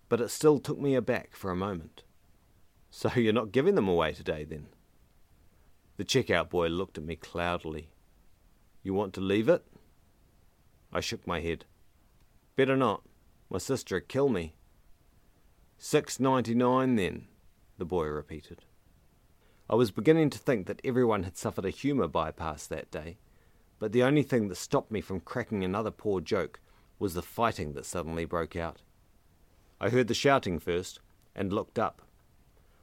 but 0.09 0.21
it 0.21 0.29
still 0.29 0.59
took 0.59 0.79
me 0.79 0.95
aback 0.95 1.35
for 1.35 1.51
a 1.51 1.55
moment. 1.55 2.03
So 2.91 3.09
you're 3.15 3.33
not 3.33 3.51
giving 3.51 3.75
them 3.75 3.87
away 3.87 4.13
today, 4.13 4.43
then? 4.43 4.67
The 5.97 6.05
checkout 6.05 6.49
boy 6.49 6.67
looked 6.67 6.97
at 6.97 7.05
me 7.05 7.15
cloudily. 7.15 7.89
You 8.83 8.93
want 8.93 9.13
to 9.13 9.21
leave 9.21 9.47
it? 9.47 9.65
I 10.91 10.99
shook 10.99 11.25
my 11.25 11.39
head. 11.39 11.65
Better 12.55 12.75
not. 12.75 13.03
My 13.49 13.57
sister'd 13.57 14.07
kill 14.07 14.29
me. 14.29 14.55
Six 15.77 16.19
ninety 16.19 16.55
nine 16.55 16.95
then, 16.95 17.27
the 17.77 17.85
boy 17.85 18.05
repeated. 18.05 18.63
I 19.69 19.75
was 19.75 19.91
beginning 19.91 20.29
to 20.31 20.39
think 20.39 20.67
that 20.67 20.81
everyone 20.83 21.23
had 21.23 21.37
suffered 21.37 21.65
a 21.65 21.69
humour 21.69 22.07
bypass 22.07 22.65
that 22.67 22.91
day, 22.91 23.17
but 23.77 23.91
the 23.91 24.03
only 24.03 24.23
thing 24.23 24.47
that 24.47 24.55
stopped 24.55 24.91
me 24.91 25.01
from 25.01 25.19
cracking 25.19 25.63
another 25.63 25.91
poor 25.91 26.21
joke 26.21 26.59
was 26.97 27.13
the 27.13 27.21
fighting 27.21 27.73
that 27.73 27.85
suddenly 27.85 28.25
broke 28.25 28.55
out. 28.55 28.81
I 29.81 29.89
heard 29.89 30.07
the 30.07 30.13
shouting 30.13 30.59
first 30.59 30.99
and 31.35 31.51
looked 31.51 31.77
up. 31.77 32.01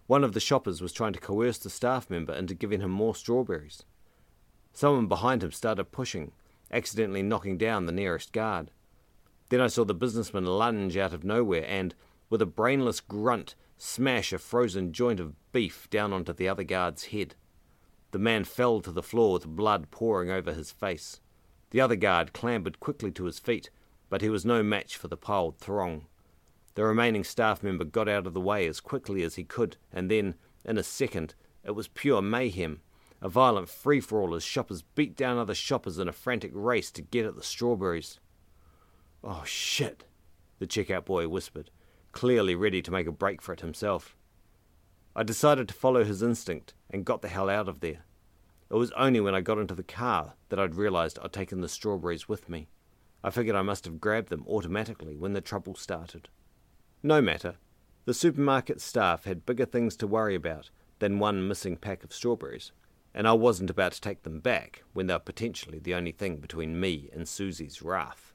One 0.06 0.22
of 0.22 0.32
the 0.32 0.40
shoppers 0.40 0.82
was 0.82 0.92
trying 0.92 1.14
to 1.14 1.20
coerce 1.20 1.58
the 1.58 1.70
staff 1.70 2.10
member 2.10 2.34
into 2.34 2.54
giving 2.54 2.80
him 2.80 2.90
more 2.90 3.14
strawberries. 3.14 3.84
Someone 4.74 5.06
behind 5.06 5.42
him 5.42 5.52
started 5.52 5.92
pushing, 5.92 6.32
accidentally 6.70 7.22
knocking 7.22 7.56
down 7.56 7.86
the 7.86 7.92
nearest 7.92 8.32
guard. 8.32 8.70
Then 9.48 9.60
I 9.60 9.68
saw 9.68 9.84
the 9.84 9.94
businessman 9.94 10.44
lunge 10.44 10.96
out 10.96 11.14
of 11.14 11.24
nowhere 11.24 11.64
and, 11.66 11.94
with 12.32 12.40
a 12.40 12.46
brainless 12.46 12.98
grunt, 12.98 13.54
smash 13.76 14.32
a 14.32 14.38
frozen 14.38 14.90
joint 14.90 15.20
of 15.20 15.34
beef 15.52 15.86
down 15.90 16.14
onto 16.14 16.32
the 16.32 16.48
other 16.48 16.62
guard's 16.62 17.04
head. 17.04 17.34
The 18.12 18.18
man 18.18 18.44
fell 18.44 18.80
to 18.80 18.90
the 18.90 19.02
floor 19.02 19.34
with 19.34 19.46
blood 19.46 19.90
pouring 19.90 20.30
over 20.30 20.54
his 20.54 20.72
face. 20.72 21.20
The 21.72 21.82
other 21.82 21.94
guard 21.94 22.32
clambered 22.32 22.80
quickly 22.80 23.10
to 23.10 23.26
his 23.26 23.38
feet, 23.38 23.68
but 24.08 24.22
he 24.22 24.30
was 24.30 24.46
no 24.46 24.62
match 24.62 24.96
for 24.96 25.08
the 25.08 25.16
piled 25.18 25.58
throng. 25.58 26.06
The 26.74 26.84
remaining 26.84 27.22
staff 27.22 27.62
member 27.62 27.84
got 27.84 28.08
out 28.08 28.26
of 28.26 28.32
the 28.32 28.40
way 28.40 28.66
as 28.66 28.80
quickly 28.80 29.22
as 29.24 29.34
he 29.34 29.44
could, 29.44 29.76
and 29.92 30.10
then, 30.10 30.34
in 30.64 30.78
a 30.78 30.82
second, 30.82 31.34
it 31.62 31.72
was 31.72 31.88
pure 31.88 32.22
mayhem 32.22 32.80
a 33.20 33.28
violent 33.28 33.68
free 33.68 34.00
for 34.00 34.22
all 34.22 34.34
as 34.34 34.42
shoppers 34.42 34.80
beat 34.80 35.14
down 35.14 35.36
other 35.36 35.54
shoppers 35.54 35.98
in 35.98 36.08
a 36.08 36.12
frantic 36.12 36.52
race 36.54 36.90
to 36.92 37.02
get 37.02 37.26
at 37.26 37.36
the 37.36 37.42
strawberries. 37.42 38.20
Oh, 39.22 39.42
shit, 39.44 40.04
the 40.60 40.66
checkout 40.66 41.04
boy 41.04 41.28
whispered, 41.28 41.70
clearly 42.12 42.54
ready 42.54 42.80
to 42.82 42.90
make 42.90 43.06
a 43.06 43.12
break 43.12 43.42
for 43.42 43.52
it 43.52 43.60
himself. 43.60 44.16
I 45.16 45.22
decided 45.22 45.68
to 45.68 45.74
follow 45.74 46.04
his 46.04 46.22
instinct 46.22 46.74
and 46.88 47.04
got 47.04 47.22
the 47.22 47.28
hell 47.28 47.50
out 47.50 47.68
of 47.68 47.80
there. 47.80 48.04
It 48.70 48.76
was 48.76 48.92
only 48.92 49.20
when 49.20 49.34
I 49.34 49.42
got 49.42 49.58
into 49.58 49.74
the 49.74 49.82
car 49.82 50.34
that 50.48 50.58
I'd 50.58 50.74
realized 50.74 51.18
I'd 51.22 51.32
taken 51.32 51.60
the 51.60 51.68
strawberries 51.68 52.28
with 52.28 52.48
me. 52.48 52.68
I 53.22 53.30
figured 53.30 53.54
I 53.54 53.62
must 53.62 53.84
have 53.84 54.00
grabbed 54.00 54.30
them 54.30 54.46
automatically 54.48 55.16
when 55.16 55.32
the 55.34 55.40
trouble 55.40 55.74
started. 55.74 56.28
No 57.02 57.20
matter. 57.20 57.56
The 58.04 58.14
supermarket 58.14 58.80
staff 58.80 59.24
had 59.24 59.46
bigger 59.46 59.66
things 59.66 59.96
to 59.96 60.06
worry 60.06 60.34
about 60.34 60.70
than 60.98 61.18
one 61.18 61.46
missing 61.46 61.76
pack 61.76 62.02
of 62.02 62.12
strawberries. 62.12 62.72
and 63.14 63.28
I 63.28 63.32
wasn't 63.32 63.70
about 63.70 63.92
to 63.92 64.00
take 64.00 64.22
them 64.22 64.40
back 64.40 64.82
when 64.92 65.06
they 65.06 65.14
were 65.14 65.20
potentially 65.20 65.78
the 65.78 65.94
only 65.94 66.12
thing 66.12 66.36
between 66.38 66.80
me 66.80 67.10
and 67.12 67.28
Susie's 67.28 67.82
wrath. 67.82 68.31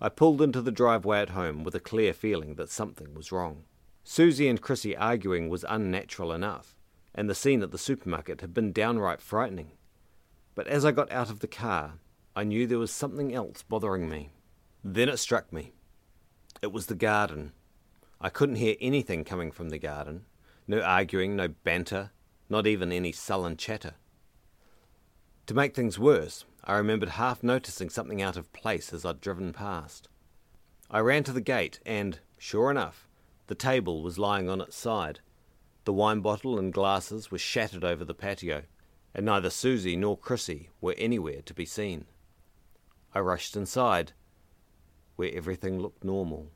I 0.00 0.08
pulled 0.08 0.40
into 0.40 0.62
the 0.62 0.70
driveway 0.70 1.20
at 1.20 1.30
home 1.30 1.64
with 1.64 1.74
a 1.74 1.80
clear 1.80 2.12
feeling 2.12 2.54
that 2.54 2.70
something 2.70 3.14
was 3.14 3.32
wrong. 3.32 3.64
Susie 4.04 4.48
and 4.48 4.60
Chrissy 4.60 4.96
arguing 4.96 5.48
was 5.48 5.64
unnatural 5.68 6.32
enough, 6.32 6.76
and 7.14 7.28
the 7.28 7.34
scene 7.34 7.62
at 7.62 7.72
the 7.72 7.78
supermarket 7.78 8.40
had 8.40 8.54
been 8.54 8.72
downright 8.72 9.20
frightening. 9.20 9.72
But 10.54 10.68
as 10.68 10.84
I 10.84 10.92
got 10.92 11.10
out 11.10 11.30
of 11.30 11.40
the 11.40 11.48
car, 11.48 11.94
I 12.36 12.44
knew 12.44 12.66
there 12.66 12.78
was 12.78 12.92
something 12.92 13.34
else 13.34 13.62
bothering 13.62 14.08
me. 14.08 14.30
Then 14.84 15.08
it 15.08 15.16
struck 15.16 15.52
me. 15.52 15.72
It 16.62 16.72
was 16.72 16.86
the 16.86 16.94
garden. 16.94 17.52
I 18.20 18.30
couldn't 18.30 18.56
hear 18.56 18.76
anything 18.80 19.24
coming 19.24 19.50
from 19.50 19.70
the 19.70 19.78
garden. 19.78 20.26
No 20.68 20.80
arguing, 20.80 21.34
no 21.34 21.48
banter, 21.48 22.12
not 22.48 22.68
even 22.68 22.92
any 22.92 23.10
sullen 23.10 23.56
chatter. 23.56 23.94
To 25.48 25.54
make 25.54 25.74
things 25.74 25.98
worse, 25.98 26.44
I 26.62 26.76
remembered 26.76 27.08
half 27.08 27.42
noticing 27.42 27.88
something 27.88 28.20
out 28.20 28.36
of 28.36 28.52
place 28.52 28.92
as 28.92 29.06
I'd 29.06 29.22
driven 29.22 29.54
past. 29.54 30.06
I 30.90 30.98
ran 30.98 31.24
to 31.24 31.32
the 31.32 31.40
gate, 31.40 31.80
and, 31.86 32.18
sure 32.36 32.70
enough, 32.70 33.08
the 33.46 33.54
table 33.54 34.02
was 34.02 34.18
lying 34.18 34.50
on 34.50 34.60
its 34.60 34.76
side. 34.76 35.20
The 35.86 35.92
wine 35.94 36.20
bottle 36.20 36.58
and 36.58 36.70
glasses 36.70 37.30
were 37.30 37.38
shattered 37.38 37.82
over 37.82 38.04
the 38.04 38.12
patio, 38.12 38.64
and 39.14 39.24
neither 39.24 39.48
Susie 39.48 39.96
nor 39.96 40.18
Chrissy 40.18 40.68
were 40.82 40.94
anywhere 40.98 41.40
to 41.40 41.54
be 41.54 41.64
seen. 41.64 42.04
I 43.14 43.20
rushed 43.20 43.56
inside, 43.56 44.12
where 45.16 45.32
everything 45.34 45.80
looked 45.80 46.04
normal. 46.04 46.50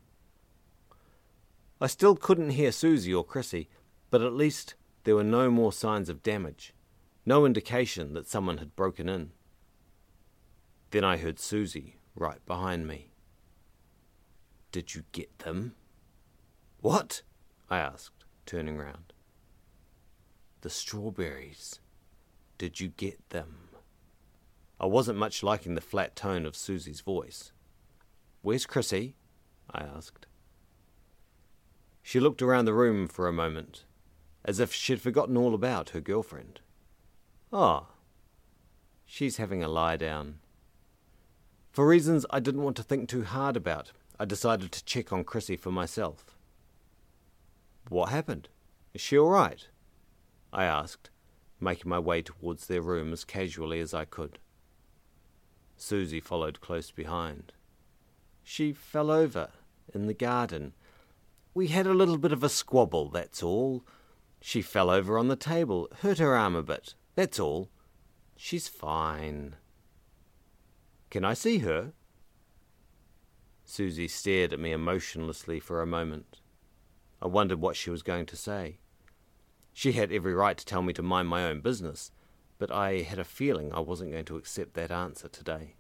I 1.80 1.86
still 1.86 2.14
couldn't 2.14 2.50
hear 2.50 2.72
Susie 2.72 3.14
or 3.14 3.24
Chrissy, 3.24 3.70
but 4.10 4.20
at 4.20 4.34
least 4.34 4.74
there 5.04 5.14
were 5.14 5.24
no 5.24 5.50
more 5.50 5.72
signs 5.72 6.10
of 6.10 6.22
damage, 6.22 6.74
no 7.24 7.46
indication 7.46 8.14
that 8.14 8.26
someone 8.26 8.58
had 8.58 8.76
broken 8.76 9.08
in. 9.08 9.30
Then 10.90 11.04
I 11.04 11.16
heard 11.16 11.38
Susie 11.38 11.96
right 12.14 12.44
behind 12.46 12.86
me. 12.86 13.12
Did 14.72 14.94
you 14.94 15.04
get 15.12 15.38
them? 15.40 15.74
What? 16.80 17.22
I 17.70 17.78
asked, 17.78 18.24
turning 18.44 18.76
round. 18.76 19.12
The 20.62 20.70
strawberries. 20.70 21.80
Did 22.58 22.80
you 22.80 22.88
get 22.88 23.30
them? 23.30 23.68
I 24.80 24.86
wasn't 24.86 25.18
much 25.18 25.42
liking 25.42 25.74
the 25.74 25.80
flat 25.80 26.16
tone 26.16 26.44
of 26.44 26.56
Susie's 26.56 27.00
voice. 27.00 27.52
Where's 28.42 28.66
Chrissy? 28.66 29.14
I 29.70 29.82
asked. 29.82 30.26
She 32.02 32.18
looked 32.18 32.42
around 32.42 32.64
the 32.64 32.74
room 32.74 33.06
for 33.06 33.28
a 33.28 33.32
moment, 33.32 33.84
as 34.44 34.58
if 34.58 34.72
she'd 34.72 35.00
forgotten 35.00 35.36
all 35.36 35.54
about 35.54 35.90
her 35.90 36.00
girlfriend. 36.00 36.60
Ah, 37.52 37.84
oh, 37.84 37.94
she's 39.04 39.36
having 39.36 39.62
a 39.62 39.68
lie 39.68 39.96
down. 39.96 40.38
For 41.70 41.86
reasons 41.86 42.24
I 42.30 42.40
didn't 42.40 42.62
want 42.62 42.76
to 42.76 42.82
think 42.82 43.08
too 43.08 43.24
hard 43.24 43.56
about, 43.56 43.92
I 44.18 44.24
decided 44.24 44.72
to 44.72 44.84
check 44.84 45.12
on 45.12 45.24
Chrissy 45.24 45.56
for 45.56 45.70
myself. 45.70 46.36
What 47.90 48.08
happened? 48.08 48.48
Is 48.94 49.02
she 49.02 49.18
all 49.18 49.28
right? 49.28 49.66
I 50.50 50.64
asked, 50.64 51.10
making 51.60 51.90
my 51.90 51.98
way 51.98 52.22
towards 52.22 52.66
their 52.66 52.80
room 52.80 53.12
as 53.12 53.24
casually 53.24 53.80
as 53.80 53.92
I 53.92 54.06
could. 54.06 54.38
Susie 55.76 56.20
followed 56.20 56.60
close 56.60 56.90
behind. 56.90 57.52
She 58.42 58.72
fell 58.72 59.10
over 59.10 59.50
in 59.94 60.06
the 60.06 60.14
garden. 60.14 60.72
We 61.52 61.68
had 61.68 61.86
a 61.86 61.94
little 61.94 62.18
bit 62.18 62.32
of 62.32 62.42
a 62.42 62.48
squabble, 62.48 63.10
that's 63.10 63.42
all. 63.42 63.84
She 64.40 64.62
fell 64.62 64.88
over 64.88 65.18
on 65.18 65.28
the 65.28 65.36
table, 65.36 65.88
hurt 66.00 66.18
her 66.18 66.34
arm 66.34 66.54
a 66.54 66.62
bit, 66.62 66.94
that's 67.14 67.38
all. 67.38 67.70
She's 68.36 68.68
fine. 68.68 69.56
Can 71.10 71.24
I 71.24 71.34
see 71.34 71.58
her? 71.58 71.92
Susie 73.64 74.08
stared 74.08 74.52
at 74.52 74.60
me 74.60 74.72
emotionlessly 74.72 75.60
for 75.60 75.80
a 75.80 75.86
moment. 75.86 76.40
I 77.20 77.26
wondered 77.26 77.60
what 77.60 77.76
she 77.76 77.90
was 77.90 78.02
going 78.02 78.26
to 78.26 78.36
say. 78.36 78.78
She 79.72 79.92
had 79.92 80.12
every 80.12 80.34
right 80.34 80.56
to 80.58 80.64
tell 80.64 80.82
me 80.82 80.92
to 80.94 81.02
mind 81.02 81.28
my 81.28 81.44
own 81.44 81.60
business, 81.60 82.10
but 82.58 82.70
I 82.70 83.02
had 83.02 83.18
a 83.18 83.24
feeling 83.24 83.72
I 83.72 83.80
wasn't 83.80 84.12
going 84.12 84.24
to 84.26 84.36
accept 84.36 84.74
that 84.74 84.90
answer 84.90 85.28
today. 85.28 85.76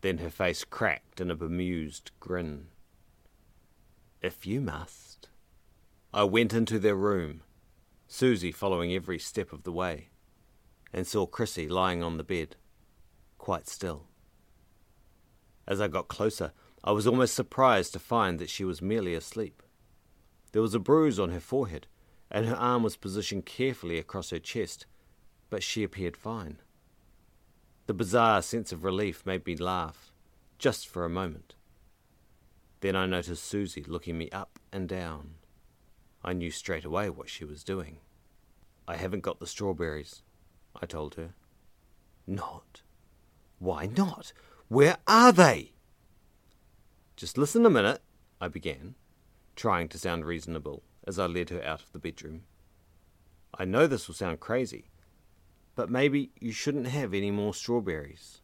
Then 0.00 0.18
her 0.18 0.30
face 0.30 0.64
cracked 0.64 1.20
in 1.20 1.30
a 1.30 1.36
bemused 1.36 2.10
grin. 2.20 2.68
If 4.20 4.46
you 4.46 4.60
must. 4.60 5.28
I 6.14 6.24
went 6.24 6.52
into 6.52 6.78
their 6.78 6.96
room, 6.96 7.42
Susie 8.12 8.52
following 8.52 8.92
every 8.92 9.18
step 9.18 9.54
of 9.54 9.62
the 9.62 9.72
way, 9.72 10.10
and 10.92 11.06
saw 11.06 11.24
Chrissy 11.24 11.66
lying 11.66 12.02
on 12.02 12.18
the 12.18 12.22
bed 12.22 12.56
quite 13.38 13.66
still. 13.66 14.04
As 15.66 15.80
I 15.80 15.88
got 15.88 16.08
closer, 16.08 16.52
I 16.84 16.92
was 16.92 17.06
almost 17.06 17.32
surprised 17.32 17.94
to 17.94 17.98
find 17.98 18.38
that 18.38 18.50
she 18.50 18.64
was 18.64 18.82
merely 18.82 19.14
asleep. 19.14 19.62
There 20.52 20.60
was 20.60 20.74
a 20.74 20.78
bruise 20.78 21.18
on 21.18 21.30
her 21.30 21.40
forehead, 21.40 21.86
and 22.30 22.44
her 22.44 22.54
arm 22.54 22.82
was 22.82 22.98
positioned 22.98 23.46
carefully 23.46 23.96
across 23.96 24.28
her 24.28 24.38
chest, 24.38 24.84
but 25.48 25.62
she 25.62 25.82
appeared 25.82 26.14
fine. 26.14 26.58
The 27.86 27.94
bizarre 27.94 28.42
sense 28.42 28.72
of 28.72 28.84
relief 28.84 29.24
made 29.24 29.46
me 29.46 29.56
laugh, 29.56 30.12
just 30.58 30.86
for 30.86 31.06
a 31.06 31.08
moment. 31.08 31.54
Then 32.80 32.94
I 32.94 33.06
noticed 33.06 33.42
Susie 33.42 33.84
looking 33.84 34.18
me 34.18 34.28
up 34.32 34.58
and 34.70 34.86
down. 34.86 35.36
I 36.24 36.32
knew 36.32 36.50
straight 36.50 36.84
away 36.84 37.10
what 37.10 37.28
she 37.28 37.44
was 37.44 37.64
doing. 37.64 37.98
I 38.86 38.96
haven't 38.96 39.20
got 39.22 39.40
the 39.40 39.46
strawberries, 39.46 40.22
I 40.80 40.86
told 40.86 41.14
her. 41.16 41.34
Not? 42.26 42.82
Why 43.58 43.86
not? 43.86 44.32
Where 44.68 44.96
are 45.06 45.32
they? 45.32 45.72
Just 47.16 47.38
listen 47.38 47.66
a 47.66 47.70
minute, 47.70 48.00
I 48.40 48.48
began, 48.48 48.94
trying 49.54 49.88
to 49.90 49.98
sound 49.98 50.24
reasonable 50.24 50.82
as 51.06 51.18
I 51.18 51.26
led 51.26 51.50
her 51.50 51.62
out 51.62 51.82
of 51.82 51.92
the 51.92 51.98
bedroom. 51.98 52.42
I 53.56 53.64
know 53.64 53.86
this 53.86 54.08
will 54.08 54.14
sound 54.14 54.40
crazy, 54.40 54.90
but 55.74 55.90
maybe 55.90 56.30
you 56.40 56.52
shouldn't 56.52 56.86
have 56.86 57.12
any 57.12 57.30
more 57.30 57.54
strawberries. 57.54 58.40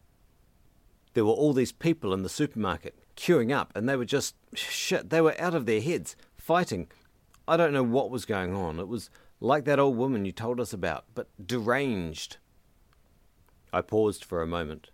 There 1.15 1.25
were 1.25 1.33
all 1.33 1.53
these 1.53 1.73
people 1.73 2.13
in 2.13 2.23
the 2.23 2.29
supermarket 2.29 2.95
queuing 3.17 3.53
up, 3.53 3.73
and 3.75 3.89
they 3.89 3.97
were 3.97 4.05
just 4.05 4.35
shit, 4.55 5.11
they 5.11 5.21
were 5.21 5.41
out 5.41 5.55
of 5.55 5.67
their 5.67 5.81
heads, 5.81 6.17
fighting. 6.37 6.89
I 7.49 7.57
don't 7.57 7.73
know 7.73 7.83
what 7.83 8.11
was 8.11 8.25
going 8.27 8.55
on. 8.55 8.79
It 8.79 8.89
was 8.89 9.09
like 9.41 9.65
that 9.65 9.79
old 9.79 9.97
woman 9.97 10.25
you 10.25 10.33
told 10.33 10.61
us 10.61 10.73
about, 10.73 11.07
but 11.15 11.29
deranged. 11.45 12.37
I 13.73 13.81
paused 13.81 14.25
for 14.25 14.43
a 14.43 14.47
moment 14.47 14.91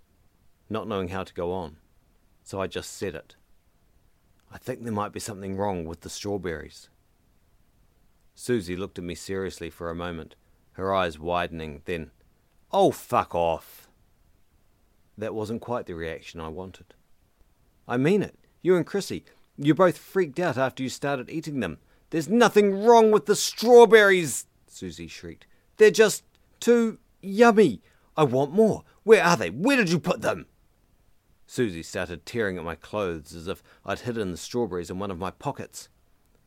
not 0.71 0.89
knowing 0.89 1.09
how 1.09 1.25
to 1.25 1.35
go 1.35 1.53
on, 1.53 1.77
so 2.43 2.61
I 2.61 2.67
just 2.67 2.97
said 2.97 3.15
it. 3.15 3.37
I 4.51 4.59
think 4.59 4.83
there 4.83 4.93
might 4.93 5.13
be 5.13 5.21
something 5.21 5.57
wrong 5.57 5.85
with 5.85 6.01
the 6.01 6.11
strawberries. 6.11 6.89
Susie 8.35 8.77
looked 8.77 8.99
at 8.99 9.05
me 9.05 9.15
seriously 9.15 9.69
for 9.69 9.91
a 9.91 9.95
moment, 9.95 10.37
her 10.73 10.95
eyes 10.95 11.19
widening, 11.19 11.83
then, 11.85 12.11
Oh, 12.73 12.91
fuck 12.91 13.35
off! 13.35 13.89
That 15.17 15.35
wasn't 15.35 15.61
quite 15.61 15.87
the 15.87 15.95
reaction 15.95 16.41
I 16.41 16.49
wanted. 16.49 16.95
I 17.87 17.97
mean 17.97 18.23
it. 18.23 18.37
You 18.63 18.77
and 18.77 18.87
Chrissy, 18.87 19.25
you 19.57 19.75
both 19.75 19.99
freaked 19.99 20.41
out 20.41 20.57
after 20.57 20.83
you 20.83 20.89
started 20.89 21.31
eating 21.31 21.61
them. 21.61 21.79
There's 22.15 22.29
nothing 22.29 22.85
wrong 22.85 23.11
with 23.11 23.27
the 23.27 23.35
strawberries, 23.35 24.47
Susie 24.69 25.09
shrieked. 25.09 25.49
They're 25.79 25.91
just 25.91 26.23
too 26.61 27.01
yummy. 27.21 27.83
I 28.17 28.23
want 28.23 28.53
more. 28.53 28.85
Where 29.03 29.25
are 29.25 29.37
they? 29.37 29.51
Where 29.51 29.77
did 29.77 29.91
you 29.91 29.99
put 29.99 30.23
them? 30.23 30.47
Susie 31.49 31.83
started 31.83 32.25
tearing 32.25 32.57
at 32.57 32.63
my 32.63 32.77
clothes 32.77 33.35
as 33.35 33.49
if 33.49 33.65
I'd 33.85 33.99
hidden 33.99 34.31
the 34.31 34.37
strawberries 34.37 34.91
in 34.91 35.01
one 35.01 35.11
of 35.11 35.19
my 35.19 35.33
pockets. 35.33 35.89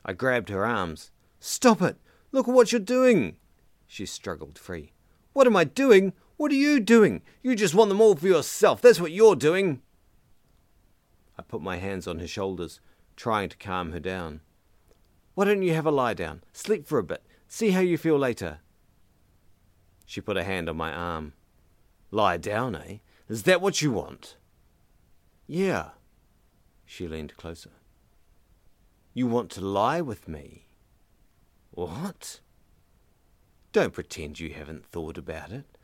I 0.05 0.13
grabbed 0.13 0.47
her 0.47 0.65
arms. 0.65 1.11
Stop 1.41 1.81
it! 1.81 1.97
Look 2.31 2.47
at 2.47 2.53
what 2.53 2.71
you're 2.71 2.79
doing! 2.79 3.35
She 3.87 4.05
struggled 4.05 4.57
free. 4.57 4.93
What 5.33 5.47
am 5.47 5.57
I 5.57 5.65
doing? 5.65 6.13
What 6.37 6.53
are 6.53 6.55
you 6.55 6.79
doing? 6.79 7.23
You 7.43 7.57
just 7.57 7.75
want 7.75 7.89
them 7.89 7.99
all 7.99 8.15
for 8.15 8.27
yourself. 8.27 8.81
That's 8.81 9.01
what 9.01 9.11
you're 9.11 9.35
doing. 9.35 9.81
I 11.37 11.41
put 11.41 11.61
my 11.61 11.75
hands 11.75 12.07
on 12.07 12.19
her 12.19 12.27
shoulders, 12.27 12.79
trying 13.17 13.49
to 13.49 13.57
calm 13.57 13.91
her 13.91 13.99
down. 13.99 14.39
Why 15.37 15.45
don't 15.45 15.61
you 15.61 15.75
have 15.75 15.85
a 15.85 15.91
lie 15.91 16.15
down? 16.15 16.41
Sleep 16.51 16.87
for 16.87 16.97
a 16.97 17.03
bit. 17.03 17.23
See 17.47 17.69
how 17.69 17.79
you 17.79 17.95
feel 17.95 18.17
later. 18.17 18.57
She 20.03 20.19
put 20.19 20.35
a 20.35 20.43
hand 20.43 20.67
on 20.67 20.77
my 20.77 20.91
arm. 20.91 21.33
Lie 22.09 22.37
down, 22.37 22.75
eh? 22.75 22.97
Is 23.29 23.43
that 23.43 23.61
what 23.61 23.79
you 23.79 23.91
want? 23.91 24.35
Yeah. 25.45 25.89
She 26.85 27.07
leaned 27.07 27.37
closer. 27.37 27.69
You 29.13 29.27
want 29.27 29.51
to 29.51 29.61
lie 29.61 30.01
with 30.01 30.27
me? 30.27 30.69
What? 31.69 32.39
Don't 33.71 33.93
pretend 33.93 34.39
you 34.39 34.49
haven't 34.55 34.87
thought 34.87 35.19
about 35.19 35.51
it. 35.51 35.77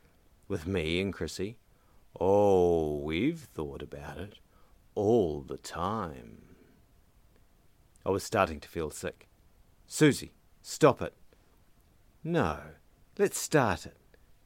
With 0.47 0.65
me 0.65 0.99
and 0.99 1.13
Chrissy? 1.13 1.59
Oh, 2.19 2.97
we've 2.97 3.41
thought 3.53 3.83
about 3.83 4.17
it. 4.17 4.39
All 4.95 5.41
the 5.41 5.59
time. 5.59 6.55
I 8.03 8.09
was 8.09 8.23
starting 8.23 8.59
to 8.59 8.67
feel 8.67 8.89
sick. 8.89 9.27
Susie, 9.93 10.33
stop 10.63 11.03
it. 11.03 11.13
No. 12.23 12.57
Let's 13.19 13.37
start 13.37 13.85
it. 13.85 13.95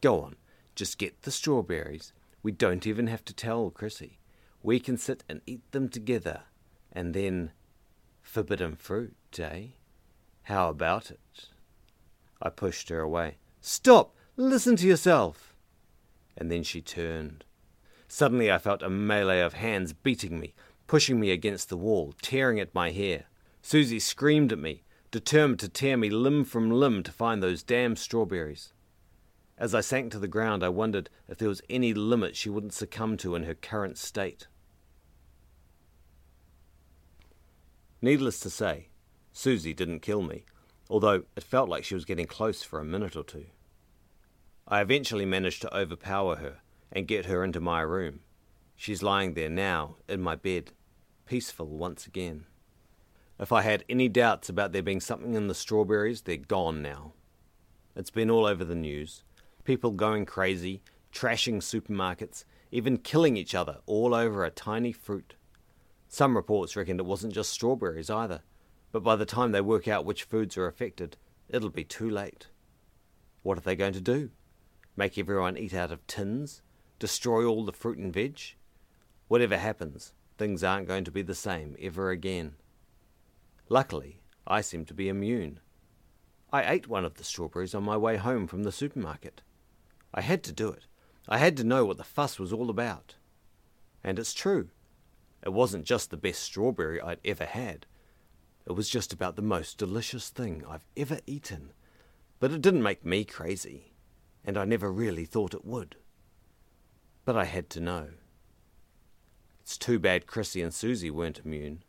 Go 0.01 0.19
on. 0.19 0.35
Just 0.75 0.97
get 0.97 1.21
the 1.21 1.31
strawberries. 1.31 2.11
We 2.43 2.51
don't 2.51 2.85
even 2.85 3.07
have 3.07 3.23
to 3.23 3.33
tell 3.33 3.69
Chrissy. 3.69 4.19
We 4.61 4.81
can 4.81 4.97
sit 4.97 5.23
and 5.29 5.39
eat 5.45 5.61
them 5.71 5.87
together. 5.87 6.41
And 6.91 7.13
then. 7.13 7.51
Forbidden 8.21 8.75
fruit, 8.75 9.15
eh? 9.39 9.67
How 10.43 10.67
about 10.67 11.11
it? 11.11 11.47
I 12.41 12.49
pushed 12.49 12.89
her 12.89 12.99
away. 12.99 13.37
Stop! 13.61 14.17
Listen 14.35 14.75
to 14.75 14.85
yourself! 14.85 15.55
And 16.35 16.51
then 16.51 16.63
she 16.63 16.81
turned. 16.81 17.45
Suddenly 18.09 18.51
I 18.51 18.57
felt 18.57 18.83
a 18.83 18.89
melee 18.89 19.39
of 19.39 19.53
hands 19.53 19.93
beating 19.93 20.41
me, 20.41 20.53
pushing 20.87 21.21
me 21.21 21.31
against 21.31 21.69
the 21.69 21.77
wall, 21.77 22.13
tearing 22.21 22.59
at 22.59 22.75
my 22.75 22.91
hair. 22.91 23.27
Susie 23.61 24.01
screamed 24.01 24.51
at 24.51 24.59
me, 24.59 24.83
determined 25.11 25.59
to 25.59 25.69
tear 25.69 25.97
me 25.97 26.09
limb 26.09 26.43
from 26.43 26.71
limb 26.71 27.03
to 27.03 27.11
find 27.11 27.41
those 27.41 27.63
damned 27.63 27.99
strawberries. 27.99 28.73
As 29.57 29.73
I 29.73 29.81
sank 29.81 30.11
to 30.11 30.19
the 30.19 30.27
ground, 30.27 30.63
I 30.63 30.69
wondered 30.69 31.09
if 31.27 31.37
there 31.37 31.49
was 31.49 31.61
any 31.69 31.93
limit 31.93 32.35
she 32.35 32.49
wouldn't 32.49 32.73
succumb 32.73 33.17
to 33.17 33.35
in 33.35 33.43
her 33.43 33.55
current 33.55 33.97
state. 33.97 34.47
Needless 38.01 38.39
to 38.41 38.49
say, 38.49 38.89
Susie 39.33 39.73
didn't 39.73 40.01
kill 40.01 40.21
me, 40.21 40.45
although 40.89 41.23
it 41.35 41.43
felt 41.43 41.69
like 41.69 41.83
she 41.83 41.95
was 41.95 42.05
getting 42.05 42.27
close 42.27 42.61
for 42.61 42.79
a 42.79 42.85
minute 42.85 43.15
or 43.15 43.23
two. 43.23 43.45
I 44.67 44.81
eventually 44.81 45.25
managed 45.25 45.61
to 45.61 45.75
overpower 45.75 46.37
her 46.37 46.57
and 46.91 47.07
get 47.07 47.25
her 47.25 47.43
into 47.43 47.59
my 47.59 47.81
room. 47.81 48.21
She's 48.75 49.01
lying 49.01 49.33
there 49.33 49.49
now, 49.49 49.95
in 50.07 50.21
my 50.21 50.35
bed, 50.35 50.71
peaceful 51.25 51.67
once 51.67 52.05
again. 52.05 52.46
If 53.39 53.51
I 53.51 53.61
had 53.61 53.85
any 53.87 54.09
doubts 54.09 54.49
about 54.49 54.71
there 54.71 54.81
being 54.81 54.99
something 54.99 55.35
in 55.35 55.47
the 55.47 55.53
strawberries, 55.53 56.21
they're 56.21 56.37
gone 56.37 56.81
now. 56.81 57.13
It's 57.95 58.09
been 58.09 58.31
all 58.31 58.45
over 58.45 58.63
the 58.63 58.75
news. 58.75 59.23
People 59.63 59.91
going 59.91 60.25
crazy, 60.25 60.81
trashing 61.13 61.57
supermarkets, 61.57 62.45
even 62.71 62.97
killing 62.97 63.37
each 63.37 63.53
other 63.53 63.77
all 63.85 64.15
over 64.15 64.43
a 64.43 64.49
tiny 64.49 64.91
fruit. 64.91 65.35
Some 66.07 66.35
reports 66.35 66.75
reckoned 66.75 66.99
it 66.99 67.05
wasn't 67.05 67.33
just 67.33 67.51
strawberries 67.51 68.09
either, 68.09 68.41
but 68.91 69.03
by 69.03 69.15
the 69.15 69.25
time 69.25 69.51
they 69.51 69.61
work 69.61 69.87
out 69.87 70.05
which 70.05 70.23
foods 70.23 70.57
are 70.57 70.67
affected, 70.67 71.17
it'll 71.47 71.69
be 71.69 71.83
too 71.83 72.09
late. 72.09 72.47
What 73.43 73.57
are 73.57 73.61
they 73.61 73.75
going 73.75 73.93
to 73.93 74.01
do? 74.01 74.31
Make 74.95 75.17
everyone 75.17 75.57
eat 75.57 75.75
out 75.75 75.91
of 75.91 76.05
tins? 76.07 76.63
Destroy 76.97 77.45
all 77.45 77.63
the 77.65 77.71
fruit 77.71 77.99
and 77.99 78.11
veg? 78.11 78.39
Whatever 79.27 79.57
happens, 79.57 80.13
things 80.39 80.63
aren't 80.63 80.87
going 80.87 81.03
to 81.03 81.11
be 81.11 81.21
the 81.21 81.35
same 81.35 81.75
ever 81.79 82.09
again. 82.09 82.55
Luckily, 83.69 84.21
I 84.45 84.61
seem 84.61 84.85
to 84.85 84.93
be 84.93 85.09
immune. 85.09 85.59
I 86.53 86.71
ate 86.71 86.87
one 86.87 87.03
of 87.03 87.15
the 87.15 87.23
strawberries 87.23 87.75
on 87.75 87.83
my 87.83 87.97
way 87.97 88.15
home 88.15 88.47
from 88.47 88.63
the 88.63 88.71
supermarket. 88.71 89.41
I 90.13 90.21
had 90.21 90.43
to 90.43 90.53
do 90.53 90.69
it. 90.69 90.85
I 91.27 91.37
had 91.37 91.57
to 91.57 91.65
know 91.65 91.83
what 91.83 91.97
the 91.97 92.05
fuss 92.05 92.39
was 92.39 92.53
all 92.53 92.69
about. 92.69 93.15
And 94.03 94.17
it's 94.17 94.33
true. 94.33 94.69
It 95.43 95.49
wasn't 95.49 95.83
just 95.83 96.09
the 96.09 96.17
best 96.17 96.41
strawberry 96.41 97.01
I'd 97.01 97.19
ever 97.25 97.43
had. 97.43 97.85
It 98.65 98.71
was 98.71 98.89
just 98.89 99.11
about 99.11 99.35
the 99.35 99.41
most 99.41 99.77
delicious 99.77 100.29
thing 100.29 100.63
I've 100.67 100.85
ever 100.95 101.19
eaten. 101.27 101.73
But 102.39 102.51
it 102.51 102.61
didn't 102.61 102.83
make 102.83 103.05
me 103.05 103.25
crazy, 103.25 103.91
and 104.45 104.57
I 104.57 104.63
never 104.63 104.91
really 104.91 105.25
thought 105.25 105.53
it 105.53 105.65
would. 105.65 105.97
But 107.25 107.35
I 107.35 107.43
had 107.43 107.69
to 107.71 107.81
know. 107.81 108.09
It's 109.61 109.77
too 109.77 109.99
bad 109.99 110.27
Chrissy 110.27 110.61
and 110.61 110.73
Susie 110.73 111.11
weren't 111.11 111.41
immune 111.43 111.83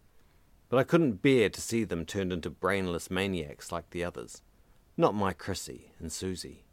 but 0.69 0.79
I 0.79 0.85
couldn't 0.85 1.23
bear 1.23 1.49
to 1.49 1.61
see 1.61 1.85
them 1.85 2.05
turned 2.05 2.33
into 2.33 2.51
brainless 2.51 3.11
maniacs 3.11 3.73
like 3.73 3.91
the 3.91 4.05
others. 4.05 4.43
Not 4.97 5.15
my 5.15 5.33
Chrissy 5.33 5.93
and 5.99 6.13
Susie. 6.13 6.65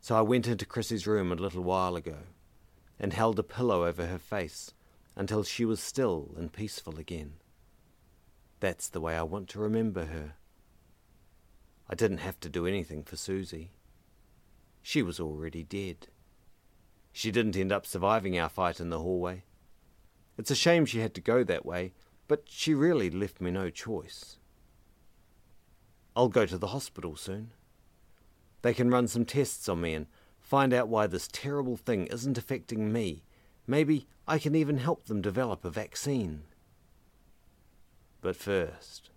So 0.00 0.16
I 0.16 0.22
went 0.22 0.46
into 0.46 0.66
Chrissy's 0.66 1.06
room 1.06 1.32
a 1.32 1.36
little 1.36 1.62
while 1.62 1.96
ago 1.96 2.18
and 2.98 3.12
held 3.12 3.38
a 3.38 3.42
pillow 3.42 3.84
over 3.84 4.06
her 4.06 4.18
face 4.18 4.72
until 5.16 5.42
she 5.42 5.64
was 5.64 5.80
still 5.80 6.34
and 6.36 6.52
peaceful 6.52 6.98
again. 6.98 7.34
That's 8.60 8.88
the 8.88 9.00
way 9.00 9.16
I 9.16 9.22
want 9.22 9.48
to 9.50 9.58
remember 9.58 10.06
her. 10.06 10.34
I 11.88 11.94
didn't 11.94 12.18
have 12.18 12.40
to 12.40 12.48
do 12.48 12.66
anything 12.66 13.02
for 13.02 13.16
Susie. 13.16 13.72
She 14.82 15.02
was 15.02 15.20
already 15.20 15.62
dead. 15.62 16.08
She 17.12 17.30
didn't 17.30 17.56
end 17.56 17.72
up 17.72 17.86
surviving 17.86 18.38
our 18.38 18.48
fight 18.48 18.80
in 18.80 18.90
the 18.90 19.00
hallway. 19.00 19.44
It's 20.38 20.50
a 20.50 20.56
shame 20.56 20.86
she 20.86 21.00
had 21.00 21.14
to 21.14 21.20
go 21.20 21.44
that 21.44 21.64
way, 21.66 21.92
but 22.34 22.48
she 22.48 22.74
really 22.74 23.10
left 23.10 23.40
me 23.40 23.48
no 23.48 23.70
choice. 23.70 24.38
I'll 26.16 26.26
go 26.28 26.46
to 26.46 26.58
the 26.58 26.66
hospital 26.74 27.14
soon. 27.14 27.52
They 28.62 28.74
can 28.74 28.90
run 28.90 29.06
some 29.06 29.24
tests 29.24 29.68
on 29.68 29.80
me 29.80 29.94
and 29.94 30.06
find 30.40 30.74
out 30.74 30.88
why 30.88 31.06
this 31.06 31.28
terrible 31.30 31.76
thing 31.76 32.08
isn't 32.08 32.36
affecting 32.36 32.92
me. 32.92 33.22
Maybe 33.68 34.08
I 34.26 34.40
can 34.40 34.56
even 34.56 34.78
help 34.78 35.04
them 35.04 35.22
develop 35.22 35.64
a 35.64 35.70
vaccine. 35.70 36.42
But 38.20 38.34
first, 38.34 39.10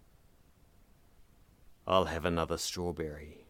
I'll 1.87 2.05
have 2.05 2.23
another 2.23 2.59
strawberry. 2.59 3.47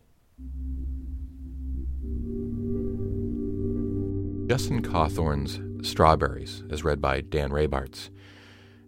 Justin 4.48 4.82
Cawthorne's 4.82 5.60
Strawberries 5.86 6.64
is 6.70 6.86
read 6.86 7.02
by 7.02 7.20
Dan 7.20 7.50
Rabarts. 7.50 8.10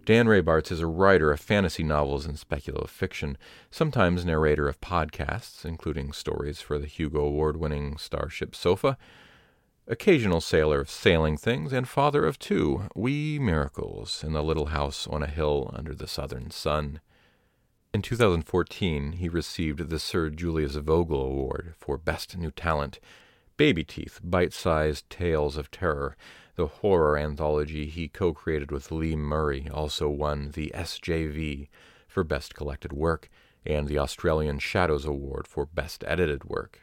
Dan 0.09 0.25
Rabarts 0.25 0.71
is 0.71 0.79
a 0.79 0.87
writer 0.87 1.31
of 1.31 1.39
fantasy 1.39 1.83
novels 1.83 2.25
and 2.25 2.39
speculative 2.39 2.89
fiction, 2.89 3.37
sometimes 3.69 4.25
narrator 4.25 4.67
of 4.67 4.81
podcasts, 4.81 5.63
including 5.63 6.13
stories 6.13 6.59
for 6.59 6.79
the 6.79 6.87
Hugo 6.87 7.19
Award 7.19 7.57
winning 7.57 7.95
Starship 7.95 8.55
Sofa, 8.55 8.97
occasional 9.87 10.41
sailor 10.41 10.79
of 10.79 10.89
sailing 10.89 11.37
things, 11.37 11.71
and 11.71 11.87
father 11.87 12.25
of 12.25 12.39
two 12.39 12.89
wee 12.95 13.37
miracles 13.37 14.23
in 14.23 14.33
the 14.33 14.41
little 14.41 14.69
house 14.73 15.05
on 15.05 15.21
a 15.21 15.27
hill 15.27 15.69
under 15.75 15.93
the 15.93 16.07
southern 16.07 16.49
sun. 16.49 17.01
In 17.93 18.01
2014, 18.01 19.11
he 19.11 19.29
received 19.29 19.91
the 19.91 19.99
Sir 19.99 20.31
Julius 20.31 20.73
Vogel 20.73 21.21
Award 21.21 21.75
for 21.77 21.99
Best 21.99 22.35
New 22.35 22.49
Talent. 22.49 22.99
Baby 23.57 23.83
Teeth, 23.83 24.21
Bite 24.23 24.53
Sized 24.53 25.07
Tales 25.11 25.55
of 25.55 25.69
Terror, 25.69 26.15
the 26.59 26.67
horror 26.67 27.17
anthology 27.17 27.85
he 27.85 28.09
co 28.09 28.33
created 28.33 28.69
with 28.69 28.91
Lee 28.91 29.15
Murray 29.15 29.69
also 29.73 30.09
won 30.09 30.51
the 30.51 30.69
SJV 30.75 31.69
for 32.05 32.25
Best 32.25 32.53
Collected 32.53 32.91
Work 32.91 33.29
and 33.65 33.87
the 33.87 33.97
Australian 33.97 34.59
Shadows 34.59 35.05
Award 35.05 35.47
for 35.47 35.65
Best 35.65 36.03
Edited 36.05 36.43
Work. 36.43 36.81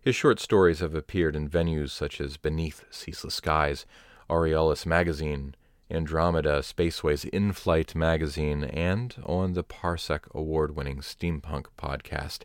His 0.00 0.16
short 0.16 0.40
stories 0.40 0.78
have 0.78 0.94
appeared 0.94 1.36
in 1.36 1.46
venues 1.46 1.90
such 1.90 2.22
as 2.22 2.38
Beneath 2.38 2.86
Ceaseless 2.90 3.34
Skies, 3.34 3.84
Aurealis 4.30 4.86
Magazine, 4.86 5.54
Andromeda 5.90 6.62
Spaceway's 6.62 7.26
In 7.26 7.52
Flight 7.52 7.94
magazine, 7.94 8.64
and 8.64 9.14
on 9.26 9.52
the 9.52 9.62
Parsec 9.62 10.20
award 10.34 10.74
winning 10.74 11.00
steampunk 11.00 11.66
podcast, 11.76 12.44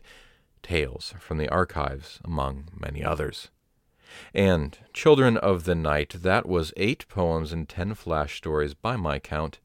Tales 0.62 1.14
from 1.18 1.38
the 1.38 1.48
Archives, 1.48 2.20
among 2.22 2.68
many 2.78 3.02
others. 3.02 3.48
And 4.34 4.78
Children 4.92 5.36
of 5.36 5.64
the 5.64 5.74
Night, 5.74 6.16
that 6.22 6.46
was 6.46 6.72
eight 6.76 7.06
poems 7.08 7.52
and 7.52 7.68
ten 7.68 7.94
flash 7.94 8.36
stories 8.36 8.74
by 8.74 8.96
my 8.96 9.18
count. 9.18 9.58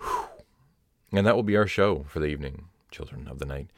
Whew. 0.00 0.28
And 1.12 1.26
that 1.26 1.34
will 1.34 1.42
be 1.42 1.56
our 1.56 1.66
show 1.66 2.04
for 2.08 2.20
the 2.20 2.26
evening, 2.26 2.66
Children 2.90 3.28
of 3.28 3.38
the 3.38 3.46
Night. 3.46 3.70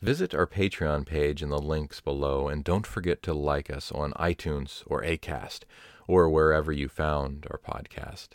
Visit 0.00 0.34
our 0.34 0.46
Patreon 0.46 1.06
page 1.06 1.42
in 1.42 1.48
the 1.48 1.58
links 1.58 2.00
below, 2.00 2.48
and 2.48 2.62
don't 2.62 2.86
forget 2.86 3.22
to 3.22 3.32
like 3.32 3.70
us 3.70 3.90
on 3.90 4.12
iTunes 4.12 4.82
or 4.86 5.02
Acast 5.02 5.60
or 6.06 6.28
wherever 6.28 6.70
you 6.70 6.88
found 6.88 7.46
our 7.50 7.58
podcast. 7.58 8.28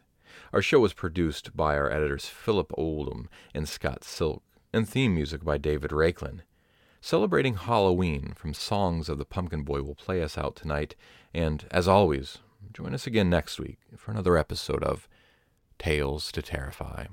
Our 0.51 0.61
show 0.61 0.79
was 0.79 0.93
produced 0.93 1.55
by 1.55 1.77
our 1.77 1.91
editors 1.91 2.25
Philip 2.25 2.71
Oldham 2.77 3.29
and 3.53 3.69
Scott 3.69 4.03
Silk, 4.03 4.43
and 4.73 4.87
theme 4.87 5.15
music 5.15 5.43
by 5.43 5.57
David 5.57 5.91
Rakelin. 5.91 6.41
Celebrating 7.03 7.55
Halloween 7.55 8.33
from 8.35 8.53
Songs 8.53 9.09
of 9.09 9.17
the 9.17 9.25
Pumpkin 9.25 9.63
Boy 9.63 9.81
will 9.81 9.95
play 9.95 10.21
us 10.21 10.37
out 10.37 10.55
tonight. 10.55 10.95
And 11.33 11.65
as 11.71 11.87
always, 11.87 12.37
join 12.71 12.93
us 12.93 13.07
again 13.07 13.27
next 13.27 13.59
week 13.59 13.79
for 13.97 14.11
another 14.11 14.37
episode 14.37 14.83
of 14.83 15.09
Tales 15.79 16.31
to 16.31 16.43
Terrify. 16.43 17.07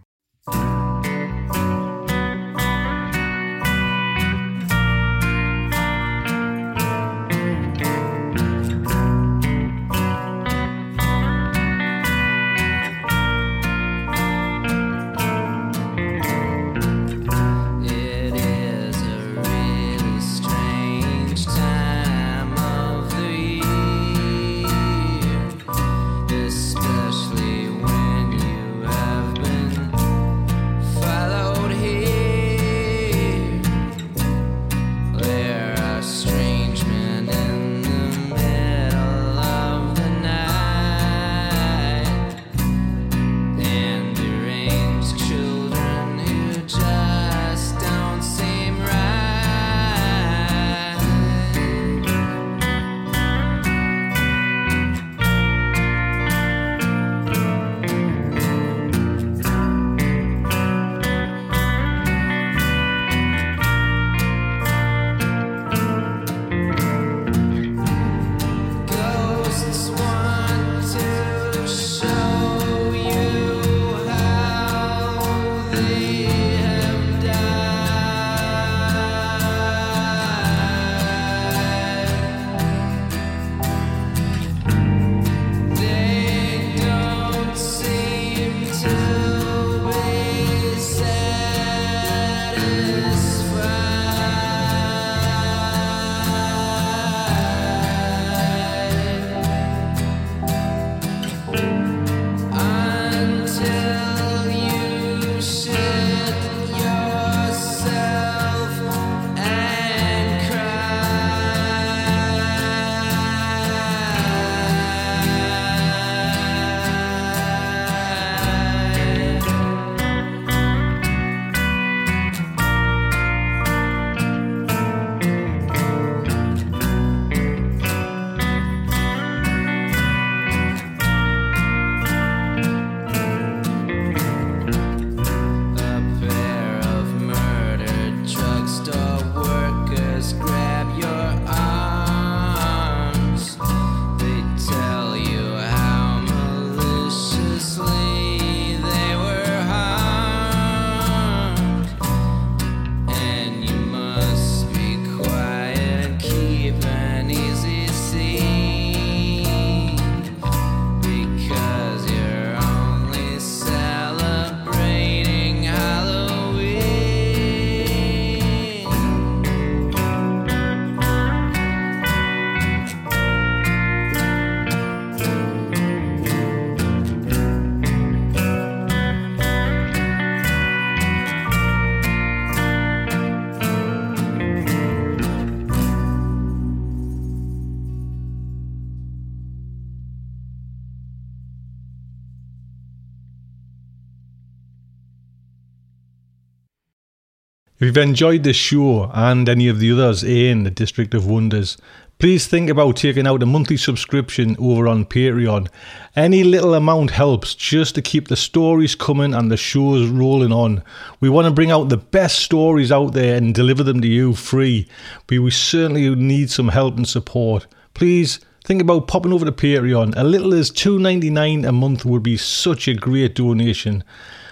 If 197.80 197.86
you've 197.86 197.96
enjoyed 197.98 198.42
this 198.42 198.56
show 198.56 199.08
and 199.14 199.48
any 199.48 199.68
of 199.68 199.78
the 199.78 199.92
others 199.92 200.24
in 200.24 200.64
the 200.64 200.70
District 200.70 201.14
of 201.14 201.28
Wonders, 201.28 201.76
please 202.18 202.48
think 202.48 202.68
about 202.68 202.96
taking 202.96 203.24
out 203.24 203.40
a 203.40 203.46
monthly 203.46 203.76
subscription 203.76 204.56
over 204.58 204.88
on 204.88 205.04
Patreon. 205.04 205.68
Any 206.16 206.42
little 206.42 206.74
amount 206.74 207.12
helps 207.12 207.54
just 207.54 207.94
to 207.94 208.02
keep 208.02 208.26
the 208.26 208.34
stories 208.34 208.96
coming 208.96 209.32
and 209.32 209.48
the 209.48 209.56
shows 209.56 210.08
rolling 210.08 210.50
on. 210.50 210.82
We 211.20 211.28
want 211.28 211.46
to 211.46 211.54
bring 211.54 211.70
out 211.70 211.88
the 211.88 211.96
best 211.96 212.40
stories 212.40 212.90
out 212.90 213.12
there 213.12 213.36
and 213.36 213.54
deliver 213.54 213.84
them 213.84 214.00
to 214.00 214.08
you 214.08 214.34
free, 214.34 214.88
but 215.28 215.38
we 215.38 215.52
certainly 215.52 216.12
need 216.16 216.50
some 216.50 216.70
help 216.70 216.96
and 216.96 217.08
support. 217.08 217.68
Please 217.94 218.40
think 218.64 218.82
about 218.82 219.06
popping 219.06 219.32
over 219.32 219.44
to 219.44 219.52
Patreon. 219.52 220.14
A 220.16 220.24
little 220.24 220.52
as 220.52 220.72
$2.99 220.72 221.64
a 221.64 221.70
month 221.70 222.04
would 222.04 222.24
be 222.24 222.36
such 222.36 222.88
a 222.88 222.94
great 222.94 223.36
donation. 223.36 224.02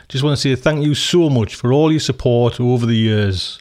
Just 0.09 0.23
want 0.23 0.37
to 0.37 0.41
say 0.41 0.55
thank 0.55 0.85
you 0.85 0.95
so 0.95 1.29
much 1.29 1.55
for 1.57 1.73
all 1.73 1.91
your 1.91 2.01
support 2.01 2.61
over 2.61 2.87
the 2.87 2.95
years. 2.97 3.61